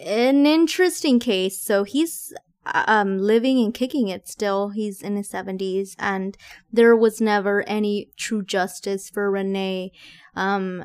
an 0.04 0.46
interesting 0.46 1.18
case. 1.18 1.60
So 1.60 1.84
he's, 1.84 2.32
um, 2.74 3.18
living 3.18 3.58
and 3.62 3.72
kicking 3.72 4.08
it 4.08 4.28
still. 4.28 4.70
He's 4.70 5.02
in 5.02 5.16
his 5.16 5.30
70s 5.30 5.94
and 5.98 6.36
there 6.72 6.96
was 6.96 7.20
never 7.20 7.62
any 7.68 8.10
true 8.16 8.42
justice 8.42 9.08
for 9.08 9.30
Renee 9.30 9.92
um, 10.34 10.84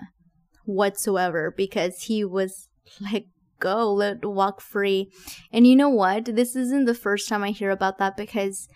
whatsoever 0.65 1.53
because 1.55 2.03
he 2.03 2.23
was 2.23 2.69
like 3.11 3.27
go, 3.61 3.93
let 3.93 4.25
walk 4.25 4.59
free. 4.59 5.09
And 5.53 5.65
you 5.65 5.75
know 5.77 5.89
what? 5.89 6.25
This 6.25 6.55
isn't 6.55 6.85
the 6.85 6.93
first 6.93 7.29
time 7.29 7.43
I 7.43 7.51
hear 7.51 7.71
about 7.71 7.97
that 7.99 8.17
because 8.17 8.67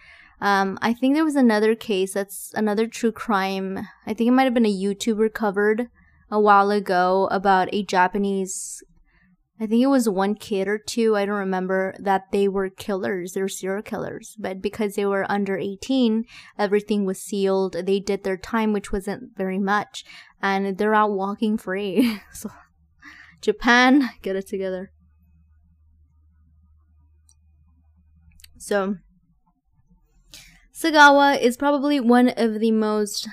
um, 0.42 0.78
I 0.82 0.94
think 0.94 1.16
there 1.16 1.26
was 1.26 1.36
another 1.36 1.76
case 1.76 2.14
that's 2.14 2.52
another 2.56 2.88
true 2.88 3.12
crime. 3.12 3.88
I 4.06 4.14
think 4.14 4.28
it 4.28 4.32
might 4.32 4.44
have 4.44 4.54
been 4.54 4.66
a 4.66 4.74
YouTuber 4.74 5.34
covered 5.34 5.90
a 6.30 6.40
while 6.40 6.72
ago 6.72 7.28
about 7.32 7.70
a 7.72 7.84
Japanese. 7.84 8.84
I 9.60 9.68
think 9.68 9.82
it 9.82 9.88
was 9.88 10.10
one 10.10 10.36
kid 10.36 10.68
or 10.68 10.78
two, 10.78 11.16
I 11.16 11.26
don't 11.26 11.36
remember, 11.36 11.96
that 12.00 12.24
they 12.34 12.50
were 12.50 12.70
killers. 12.70 13.32
They 13.32 13.42
were 13.42 13.48
serial 13.48 13.82
killers. 13.82 14.36
But 14.38 14.62
because 14.62 14.96
they 14.96 15.06
were 15.06 15.30
under 15.32 15.58
18, 15.58 16.26
everything 16.60 17.06
was 17.06 17.22
sealed. 17.22 17.78
They 17.86 18.02
did 18.02 18.24
their 18.24 18.36
time, 18.36 18.74
which 18.74 18.92
wasn't 18.92 19.38
very 19.38 19.60
much. 19.60 20.04
And 20.42 20.78
they're 20.78 20.94
out 20.94 21.12
walking 21.12 21.58
free. 21.58 22.20
so 22.34 22.52
Japan, 23.46 24.10
get 24.24 24.36
it 24.36 24.48
together. 24.48 24.92
So, 28.58 28.96
Sagawa 30.74 31.40
is 31.40 31.56
probably 31.56 32.00
one 32.00 32.30
of 32.30 32.60
the 32.60 32.72
most 32.72 33.30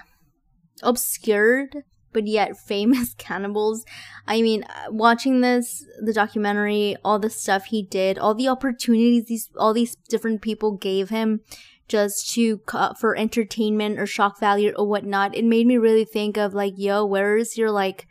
obscured 0.82 1.84
but 2.12 2.26
yet 2.26 2.58
famous 2.58 3.14
cannibals. 3.18 3.86
I 4.26 4.42
mean, 4.42 4.66
watching 4.90 5.40
this, 5.40 5.82
the 5.98 6.12
documentary, 6.12 6.94
all 7.02 7.18
the 7.18 7.30
stuff 7.30 7.64
he 7.64 7.82
did, 7.82 8.18
all 8.18 8.34
the 8.34 8.48
opportunities 8.48 9.24
these, 9.24 9.48
all 9.56 9.72
these 9.72 9.96
different 10.10 10.42
people 10.42 10.72
gave 10.72 11.08
him 11.08 11.40
just 11.88 12.30
to 12.34 12.60
uh, 12.74 12.92
for 12.92 13.16
entertainment 13.16 13.98
or 13.98 14.06
shock 14.06 14.38
value 14.38 14.72
or 14.76 14.86
whatnot 14.86 15.34
it 15.34 15.44
made 15.44 15.66
me 15.66 15.76
really 15.76 16.04
think 16.04 16.38
of 16.38 16.54
like 16.54 16.72
yo 16.76 17.04
where 17.04 17.36
is 17.36 17.58
your 17.58 17.70
like 17.70 18.06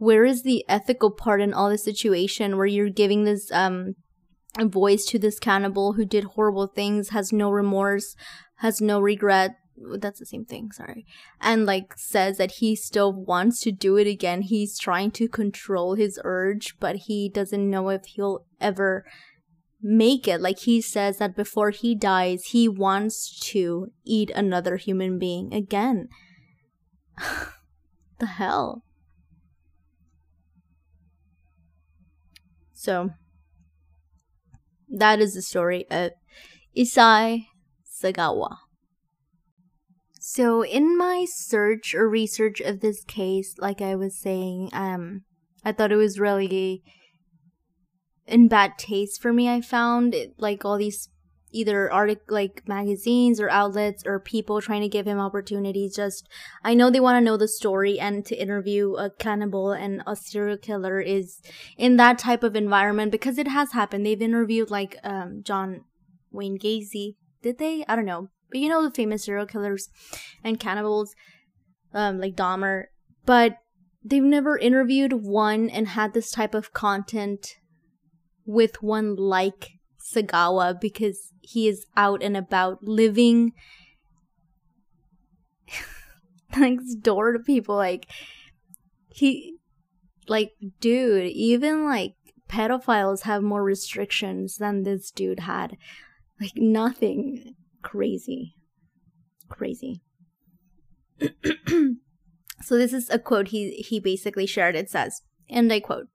where 0.00 0.24
is 0.24 0.42
the 0.42 0.64
ethical 0.66 1.10
part 1.10 1.42
in 1.42 1.52
all 1.52 1.68
this 1.68 1.84
situation 1.84 2.56
where 2.56 2.66
you're 2.66 2.88
giving 2.88 3.24
this 3.24 3.52
um 3.52 3.92
voice 4.58 5.04
to 5.04 5.18
this 5.18 5.38
cannibal 5.38 5.92
who 5.92 6.06
did 6.06 6.24
horrible 6.24 6.66
things 6.66 7.10
has 7.10 7.32
no 7.32 7.50
remorse 7.50 8.16
has 8.56 8.80
no 8.80 8.98
regret? 8.98 9.56
That's 9.76 10.18
the 10.18 10.24
same 10.24 10.46
thing 10.46 10.72
sorry. 10.72 11.04
And 11.38 11.66
like 11.66 11.92
says 11.98 12.38
that 12.38 12.52
he 12.52 12.74
still 12.74 13.12
wants 13.12 13.60
to 13.60 13.72
do 13.72 13.98
it 13.98 14.06
again. 14.06 14.40
He's 14.40 14.78
trying 14.78 15.10
to 15.12 15.28
control 15.28 15.94
his 15.94 16.18
urge 16.24 16.78
but 16.80 16.96
he 16.96 17.28
doesn't 17.28 17.68
know 17.68 17.90
if 17.90 18.06
he'll 18.06 18.46
ever 18.58 19.04
make 19.82 20.26
it. 20.26 20.40
Like 20.40 20.60
he 20.60 20.80
says 20.80 21.18
that 21.18 21.36
before 21.36 21.70
he 21.70 21.94
dies 21.94 22.46
he 22.46 22.70
wants 22.70 23.38
to 23.50 23.88
eat 24.06 24.30
another 24.30 24.76
human 24.76 25.18
being 25.18 25.52
again. 25.52 26.08
The 28.18 28.26
hell 28.26 28.84
so 32.80 33.10
that 34.88 35.20
is 35.20 35.34
the 35.34 35.42
story 35.42 35.86
of 35.90 36.12
Issei 36.76 37.46
Sagawa 38.02 38.56
so 40.22 40.62
in 40.62 40.98
my 40.98 41.26
search 41.28 41.94
or 41.94 42.06
research 42.06 42.60
of 42.60 42.80
this 42.80 43.02
case, 43.04 43.56
like 43.58 43.80
I 43.80 43.96
was 43.96 44.20
saying, 44.20 44.68
um, 44.74 45.22
I 45.64 45.72
thought 45.72 45.92
it 45.92 45.96
was 45.96 46.20
really 46.20 46.82
in 48.26 48.46
bad 48.46 48.76
taste 48.76 49.20
for 49.22 49.32
me. 49.32 49.48
I 49.48 49.62
found 49.62 50.14
it, 50.14 50.34
like 50.36 50.62
all 50.62 50.76
these 50.76 51.08
either 51.52 51.92
artic 51.92 52.20
like 52.28 52.62
magazines 52.66 53.40
or 53.40 53.50
outlets 53.50 54.02
or 54.06 54.20
people 54.20 54.60
trying 54.60 54.82
to 54.82 54.88
give 54.88 55.06
him 55.06 55.18
opportunities 55.18 55.96
just 55.96 56.28
i 56.64 56.74
know 56.74 56.90
they 56.90 57.00
want 57.00 57.16
to 57.16 57.24
know 57.24 57.36
the 57.36 57.48
story 57.48 57.98
and 57.98 58.24
to 58.24 58.36
interview 58.36 58.94
a 58.94 59.10
cannibal 59.10 59.72
and 59.72 60.02
a 60.06 60.14
serial 60.14 60.56
killer 60.56 61.00
is 61.00 61.40
in 61.76 61.96
that 61.96 62.18
type 62.18 62.42
of 62.42 62.56
environment 62.56 63.10
because 63.12 63.38
it 63.38 63.48
has 63.48 63.72
happened. 63.72 64.04
They've 64.04 64.20
interviewed 64.20 64.70
like 64.70 64.96
um 65.02 65.42
john 65.42 65.84
wayne 66.30 66.58
gacy. 66.58 67.16
Did 67.42 67.58
they? 67.58 67.84
I 67.88 67.96
don't 67.96 68.04
know. 68.04 68.28
But 68.50 68.60
you 68.60 68.68
know 68.68 68.82
the 68.82 68.90
famous 68.90 69.24
serial 69.24 69.46
killers 69.46 69.88
and 70.44 70.60
cannibals, 70.60 71.14
um, 71.94 72.20
like 72.20 72.36
Dahmer. 72.36 72.84
But 73.24 73.56
they've 74.04 74.22
never 74.22 74.58
interviewed 74.58 75.12
one 75.12 75.70
and 75.70 75.88
had 75.88 76.12
this 76.12 76.30
type 76.30 76.54
of 76.54 76.72
content 76.72 77.54
with 78.44 78.82
one 78.82 79.14
like 79.16 79.70
Sagawa 80.12 80.80
because 80.80 81.32
he 81.40 81.68
is 81.68 81.86
out 81.96 82.22
and 82.22 82.36
about 82.36 82.82
living 82.82 83.52
next 86.56 86.96
door 86.96 87.32
to 87.32 87.38
people 87.38 87.76
like 87.76 88.06
he 89.08 89.56
like 90.28 90.52
dude 90.80 91.26
even 91.26 91.84
like 91.84 92.14
pedophiles 92.48 93.22
have 93.22 93.42
more 93.42 93.62
restrictions 93.62 94.56
than 94.56 94.82
this 94.82 95.10
dude 95.10 95.40
had 95.40 95.76
like 96.40 96.52
nothing 96.56 97.54
crazy. 97.82 98.54
Crazy. 99.48 100.00
so 102.62 102.76
this 102.76 102.92
is 102.92 103.10
a 103.10 103.18
quote 103.18 103.48
he 103.48 103.72
he 103.72 104.00
basically 104.00 104.46
shared. 104.46 104.74
It 104.74 104.88
says, 104.88 105.22
and 105.50 105.72
I 105.72 105.80
quote, 105.80 106.08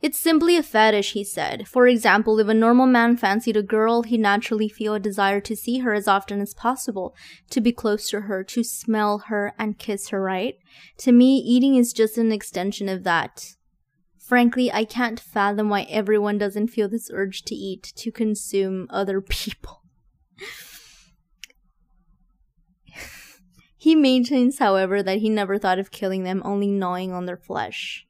It's 0.00 0.18
simply 0.18 0.56
a 0.56 0.62
fetish, 0.62 1.12
he 1.12 1.24
said. 1.24 1.68
For 1.68 1.86
example, 1.86 2.38
if 2.38 2.48
a 2.48 2.54
normal 2.54 2.86
man 2.86 3.16
fancied 3.16 3.56
a 3.56 3.62
girl, 3.62 4.02
he'd 4.02 4.20
naturally 4.20 4.68
feel 4.68 4.94
a 4.94 5.00
desire 5.00 5.40
to 5.40 5.56
see 5.56 5.78
her 5.78 5.94
as 5.94 6.08
often 6.08 6.40
as 6.40 6.54
possible, 6.54 7.14
to 7.50 7.60
be 7.60 7.72
close 7.72 8.08
to 8.10 8.22
her, 8.22 8.42
to 8.44 8.64
smell 8.64 9.18
her 9.28 9.54
and 9.58 9.78
kiss 9.78 10.08
her, 10.08 10.20
right? 10.20 10.56
To 10.98 11.12
me, 11.12 11.36
eating 11.36 11.76
is 11.76 11.92
just 11.92 12.18
an 12.18 12.32
extension 12.32 12.88
of 12.88 13.04
that. 13.04 13.54
Frankly, 14.18 14.70
I 14.70 14.84
can't 14.84 15.20
fathom 15.20 15.68
why 15.68 15.82
everyone 15.82 16.38
doesn't 16.38 16.68
feel 16.68 16.88
this 16.88 17.10
urge 17.12 17.44
to 17.44 17.54
eat, 17.54 17.92
to 17.96 18.10
consume 18.10 18.86
other 18.90 19.20
people. 19.28 19.82
He 23.80 23.94
maintains, 23.94 24.58
however, 24.58 25.04
that 25.04 25.18
he 25.18 25.30
never 25.30 25.56
thought 25.56 25.78
of 25.78 25.92
killing 25.92 26.24
them, 26.24 26.42
only 26.44 26.66
gnawing 26.66 27.12
on 27.12 27.26
their 27.26 27.36
flesh. 27.36 28.07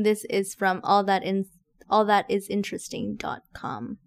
This 0.00 0.24
is 0.30 0.54
from 0.54 0.80
all 0.84 1.02
that 1.04 1.24
in 1.24 1.46
all 1.90 2.04
that 2.04 2.26
is 2.28 2.48
interesting.com. 2.48 3.98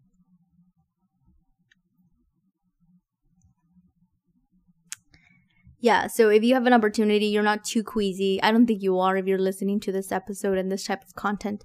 Yeah, 5.80 6.08
so 6.08 6.30
if 6.30 6.44
you 6.44 6.54
have 6.54 6.66
an 6.68 6.74
opportunity, 6.74 7.26
you're 7.26 7.44
not 7.44 7.66
too 7.66 7.84
queasy. 7.84 8.42
I 8.42 8.52
don't 8.52 8.68
think 8.68 8.82
you 8.82 9.00
are 9.00 9.18
if 9.18 9.26
you're 9.26 9.40
listening 9.40 9.80
to 9.82 9.92
this 9.92 10.12
episode 10.12 10.58
and 10.58 10.72
this 10.72 10.86
type 10.86 11.04
of 11.04 11.16
content. 11.16 11.64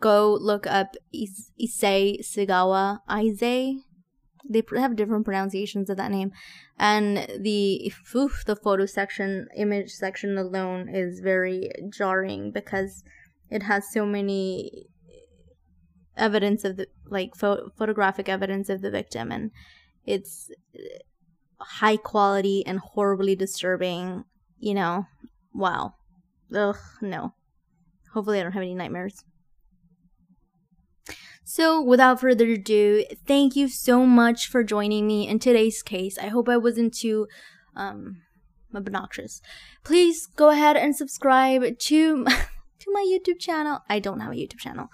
Go 0.00 0.36
look 0.38 0.66
up 0.66 0.96
Is- 1.14 1.52
Issei 1.58 2.20
Sagawa. 2.20 2.98
Issei 3.08 3.76
they 4.50 4.62
have 4.76 4.96
different 4.96 5.24
pronunciations 5.24 5.88
of 5.88 5.96
that 5.96 6.10
name 6.10 6.32
and 6.78 7.28
the 7.40 7.92
oof, 8.14 8.42
the 8.46 8.56
photo 8.56 8.86
section 8.86 9.46
image 9.56 9.90
section 9.90 10.36
alone 10.36 10.88
is 10.88 11.20
very 11.20 11.70
jarring 11.90 12.50
because 12.50 13.04
it 13.52 13.64
has 13.64 13.90
so 13.92 14.06
many 14.06 14.86
evidence 16.16 16.64
of 16.64 16.76
the 16.76 16.86
like 17.06 17.34
pho- 17.34 17.70
photographic 17.76 18.28
evidence 18.28 18.68
of 18.68 18.82
the 18.82 18.90
victim 18.90 19.32
and 19.32 19.50
it's 20.04 20.50
high 21.58 21.96
quality 21.96 22.64
and 22.66 22.80
horribly 22.80 23.34
disturbing 23.34 24.24
you 24.58 24.74
know 24.74 25.06
wow 25.54 25.94
ugh 26.54 26.76
no 27.00 27.32
hopefully 28.12 28.40
i 28.40 28.42
don't 28.42 28.52
have 28.52 28.62
any 28.62 28.74
nightmares 28.74 29.24
so, 31.44 31.82
without 31.82 32.20
further 32.20 32.46
ado, 32.46 33.04
thank 33.26 33.56
you 33.56 33.68
so 33.68 34.06
much 34.06 34.48
for 34.48 34.62
joining 34.62 35.06
me 35.06 35.28
in 35.28 35.38
today's 35.38 35.82
case. 35.82 36.16
I 36.16 36.28
hope 36.28 36.48
I 36.48 36.56
wasn't 36.56 36.94
too 36.94 37.26
um 37.76 38.22
obnoxious. 38.74 39.42
Please 39.84 40.26
go 40.26 40.50
ahead 40.50 40.76
and 40.76 40.96
subscribe 40.96 41.78
to 41.78 42.26
to 42.82 42.92
my 42.92 43.04
YouTube 43.08 43.38
channel. 43.38 43.80
I 43.88 43.98
don't 43.98 44.20
have 44.20 44.32
a 44.32 44.36
YouTube 44.36 44.58
channel. 44.58 44.88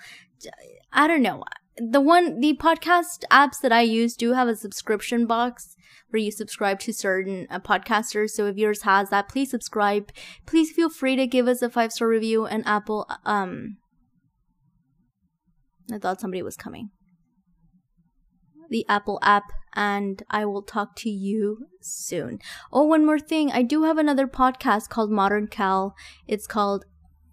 I 0.93 1.07
don't 1.07 1.23
know. 1.23 1.45
The 1.77 2.01
one 2.01 2.41
the 2.41 2.57
podcast 2.57 3.25
apps 3.31 3.61
that 3.61 3.73
I 3.73 3.83
use 3.83 4.17
do 4.17 4.33
have 4.33 4.49
a 4.49 4.57
subscription 4.57 5.27
box 5.27 5.77
where 6.11 6.21
you 6.21 6.31
subscribe 6.31 6.81
to 6.81 6.93
certain 6.93 7.47
uh, 7.51 7.61
podcasters. 7.61 8.31
So 8.31 8.47
if 8.47 8.57
yours 8.57 8.83
has 8.83 9.11
that, 9.11 9.29
please 9.29 9.51
subscribe. 9.51 10.11
Please 10.47 10.73
feel 10.73 10.91
free 10.91 11.17
to 11.17 11.27
give 11.27 11.47
us 11.47 11.63
a 11.63 11.71
five 11.71 11.93
star 11.93 12.09
review 12.09 12.47
and 12.47 12.67
Apple 12.67 13.07
um 13.25 13.77
I 15.93 15.99
thought 15.99 16.21
somebody 16.21 16.43
was 16.43 16.57
coming. 16.57 16.91
The 18.69 18.85
Apple 18.89 19.19
app, 19.23 19.45
and 19.75 20.23
I 20.29 20.45
will 20.45 20.63
talk 20.63 20.95
to 20.97 21.11
you 21.11 21.67
soon. 21.81 22.39
Oh, 22.71 22.85
one 22.85 23.07
more 23.07 23.19
thing. 23.19 23.51
I 23.51 23.63
do 23.63 23.85
have 23.85 23.97
another 23.97 24.27
podcast 24.27 24.91
called 24.91 25.11
Modern 25.11 25.47
Khal. 25.47 25.93
It's 26.27 26.47
called, 26.47 26.85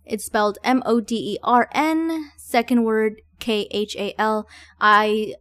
it's 0.06 0.26
spelled 0.26 0.58
M 0.64 0.84
O 0.86 1.00
D 1.00 1.34
E 1.34 1.38
R 1.44 1.70
N, 1.74 2.32
second 2.38 2.84
word 2.84 3.22
K 3.40 3.68
H 3.72 3.96
A 3.98 4.14
L. 4.20 4.48
I 4.80 5.36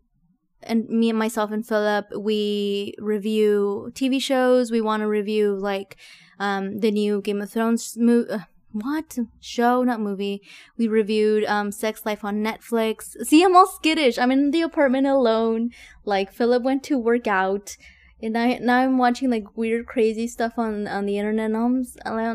and 0.62 0.88
me 0.88 1.10
and 1.10 1.18
myself 1.18 1.50
and 1.50 1.66
Philip, 1.66 2.06
we 2.18 2.94
review 2.98 3.90
TV 3.94 4.20
shows. 4.20 4.70
We 4.70 4.80
want 4.80 5.02
to 5.02 5.08
review 5.08 5.54
like 5.54 5.96
um, 6.38 6.80
the 6.80 6.90
new 6.90 7.20
Game 7.20 7.40
of 7.40 7.50
Thrones 7.50 7.96
movie. 7.96 8.30
Uh, 8.30 8.38
what 8.72 9.16
show 9.40 9.84
not 9.84 10.00
movie 10.00 10.42
we 10.76 10.88
reviewed 10.88 11.44
um 11.44 11.70
sex 11.70 12.04
life 12.04 12.24
on 12.24 12.42
netflix 12.42 13.16
see 13.24 13.44
i'm 13.44 13.54
all 13.54 13.68
skittish 13.68 14.18
i'm 14.18 14.32
in 14.32 14.50
the 14.50 14.62
apartment 14.62 15.06
alone 15.06 15.70
like 16.04 16.32
philip 16.32 16.60
went 16.64 16.82
to 16.82 16.98
work 16.98 17.28
out 17.28 17.76
and 18.20 18.36
I, 18.36 18.54
now 18.54 18.78
i'm 18.78 18.98
watching 18.98 19.30
like 19.30 19.56
weird 19.56 19.86
crazy 19.86 20.26
stuff 20.26 20.54
on 20.58 20.88
on 20.88 21.06
the 21.06 21.18
internet 21.18 21.52
now 21.52 21.66
i'm 21.66 21.84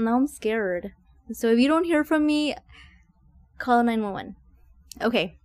now 0.06 0.16
i'm 0.16 0.28
scared 0.28 0.94
so 1.32 1.48
if 1.48 1.60
you 1.60 1.68
don't 1.68 1.84
hear 1.84 2.04
from 2.04 2.26
me 2.26 2.56
call 3.58 3.84
911 3.84 4.36
okay 5.02 5.38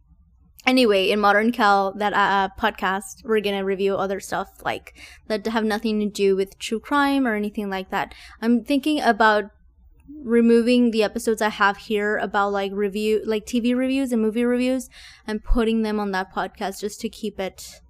anyway 0.66 1.10
in 1.10 1.20
modern 1.20 1.52
Khal, 1.52 1.98
that 1.98 2.12
uh, 2.12 2.16
uh, 2.16 2.48
podcast 2.58 3.24
we're 3.24 3.40
gonna 3.40 3.64
review 3.64 3.96
other 3.96 4.20
stuff 4.20 4.48
like 4.64 4.94
that 5.26 5.46
have 5.46 5.64
nothing 5.64 6.00
to 6.00 6.06
do 6.06 6.36
with 6.36 6.58
true 6.58 6.80
crime 6.80 7.26
or 7.26 7.34
anything 7.34 7.70
like 7.70 7.90
that 7.90 8.14
i'm 8.40 8.64
thinking 8.64 9.00
about 9.00 9.50
removing 10.22 10.90
the 10.90 11.02
episodes 11.02 11.40
I 11.42 11.48
have 11.48 11.76
here 11.76 12.16
about 12.18 12.52
like 12.52 12.72
review 12.72 13.22
like 13.24 13.46
TV 13.46 13.74
reviews 13.74 14.12
and 14.12 14.20
movie 14.20 14.44
reviews 14.44 14.90
and 15.26 15.42
putting 15.42 15.82
them 15.82 15.98
on 15.98 16.10
that 16.12 16.32
podcast 16.32 16.80
just 16.80 17.00
to 17.00 17.08
keep 17.08 17.40
it 17.40 17.80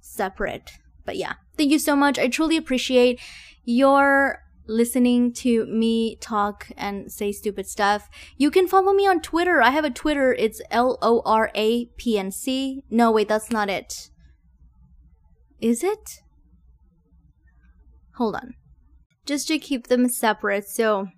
separate. 0.00 0.72
But 1.04 1.16
yeah, 1.16 1.34
thank 1.56 1.70
you 1.70 1.78
so 1.78 1.96
much. 1.96 2.18
I 2.18 2.28
truly 2.28 2.56
appreciate 2.56 3.20
your 3.64 4.41
listening 4.66 5.32
to 5.32 5.66
me 5.66 6.16
talk 6.16 6.68
and 6.76 7.10
say 7.10 7.32
stupid 7.32 7.66
stuff. 7.66 8.08
You 8.36 8.50
can 8.50 8.68
follow 8.68 8.92
me 8.92 9.06
on 9.06 9.20
Twitter. 9.20 9.62
I 9.62 9.70
have 9.70 9.84
a 9.84 9.90
Twitter. 9.90 10.32
It's 10.32 10.60
L 10.70 10.98
O 11.02 11.22
R 11.24 11.50
A 11.54 11.86
P 11.96 12.18
N 12.18 12.30
C. 12.30 12.82
No, 12.90 13.10
wait, 13.10 13.28
that's 13.28 13.50
not 13.50 13.68
it. 13.68 14.10
Is 15.60 15.84
it? 15.84 16.22
hold 18.22 18.36
on. 18.36 18.54
Just 19.26 19.48
to 19.48 19.58
keep 19.58 19.88
them 19.88 20.08
separate. 20.08 20.68
So 20.68 21.08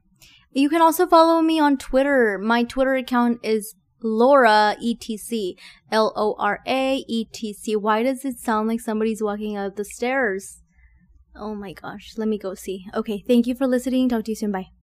you 0.52 0.68
can 0.68 0.80
also 0.80 1.06
follow 1.06 1.40
me 1.42 1.58
on 1.58 1.76
Twitter. 1.76 2.38
My 2.38 2.64
Twitter 2.64 2.94
account 2.94 3.40
is 3.42 3.74
Laura 4.02 4.76
ETC. 4.82 5.54
L 5.90 6.12
O 6.16 6.34
R 6.38 6.60
A 6.66 7.04
E 7.08 7.24
T 7.26 7.52
C. 7.52 7.76
Why 7.76 8.02
does 8.02 8.24
it 8.24 8.38
sound 8.38 8.68
like 8.68 8.80
somebody's 8.80 9.22
walking 9.22 9.56
up 9.56 9.76
the 9.76 9.84
stairs? 9.84 10.60
Oh 11.36 11.54
my 11.54 11.72
gosh. 11.72 12.14
Let 12.16 12.28
me 12.28 12.38
go 12.38 12.54
see. 12.54 12.86
Okay. 12.94 13.22
Thank 13.26 13.46
you 13.46 13.54
for 13.54 13.66
listening. 13.66 14.08
Talk 14.08 14.24
to 14.24 14.30
you 14.32 14.36
soon. 14.36 14.52
Bye. 14.52 14.70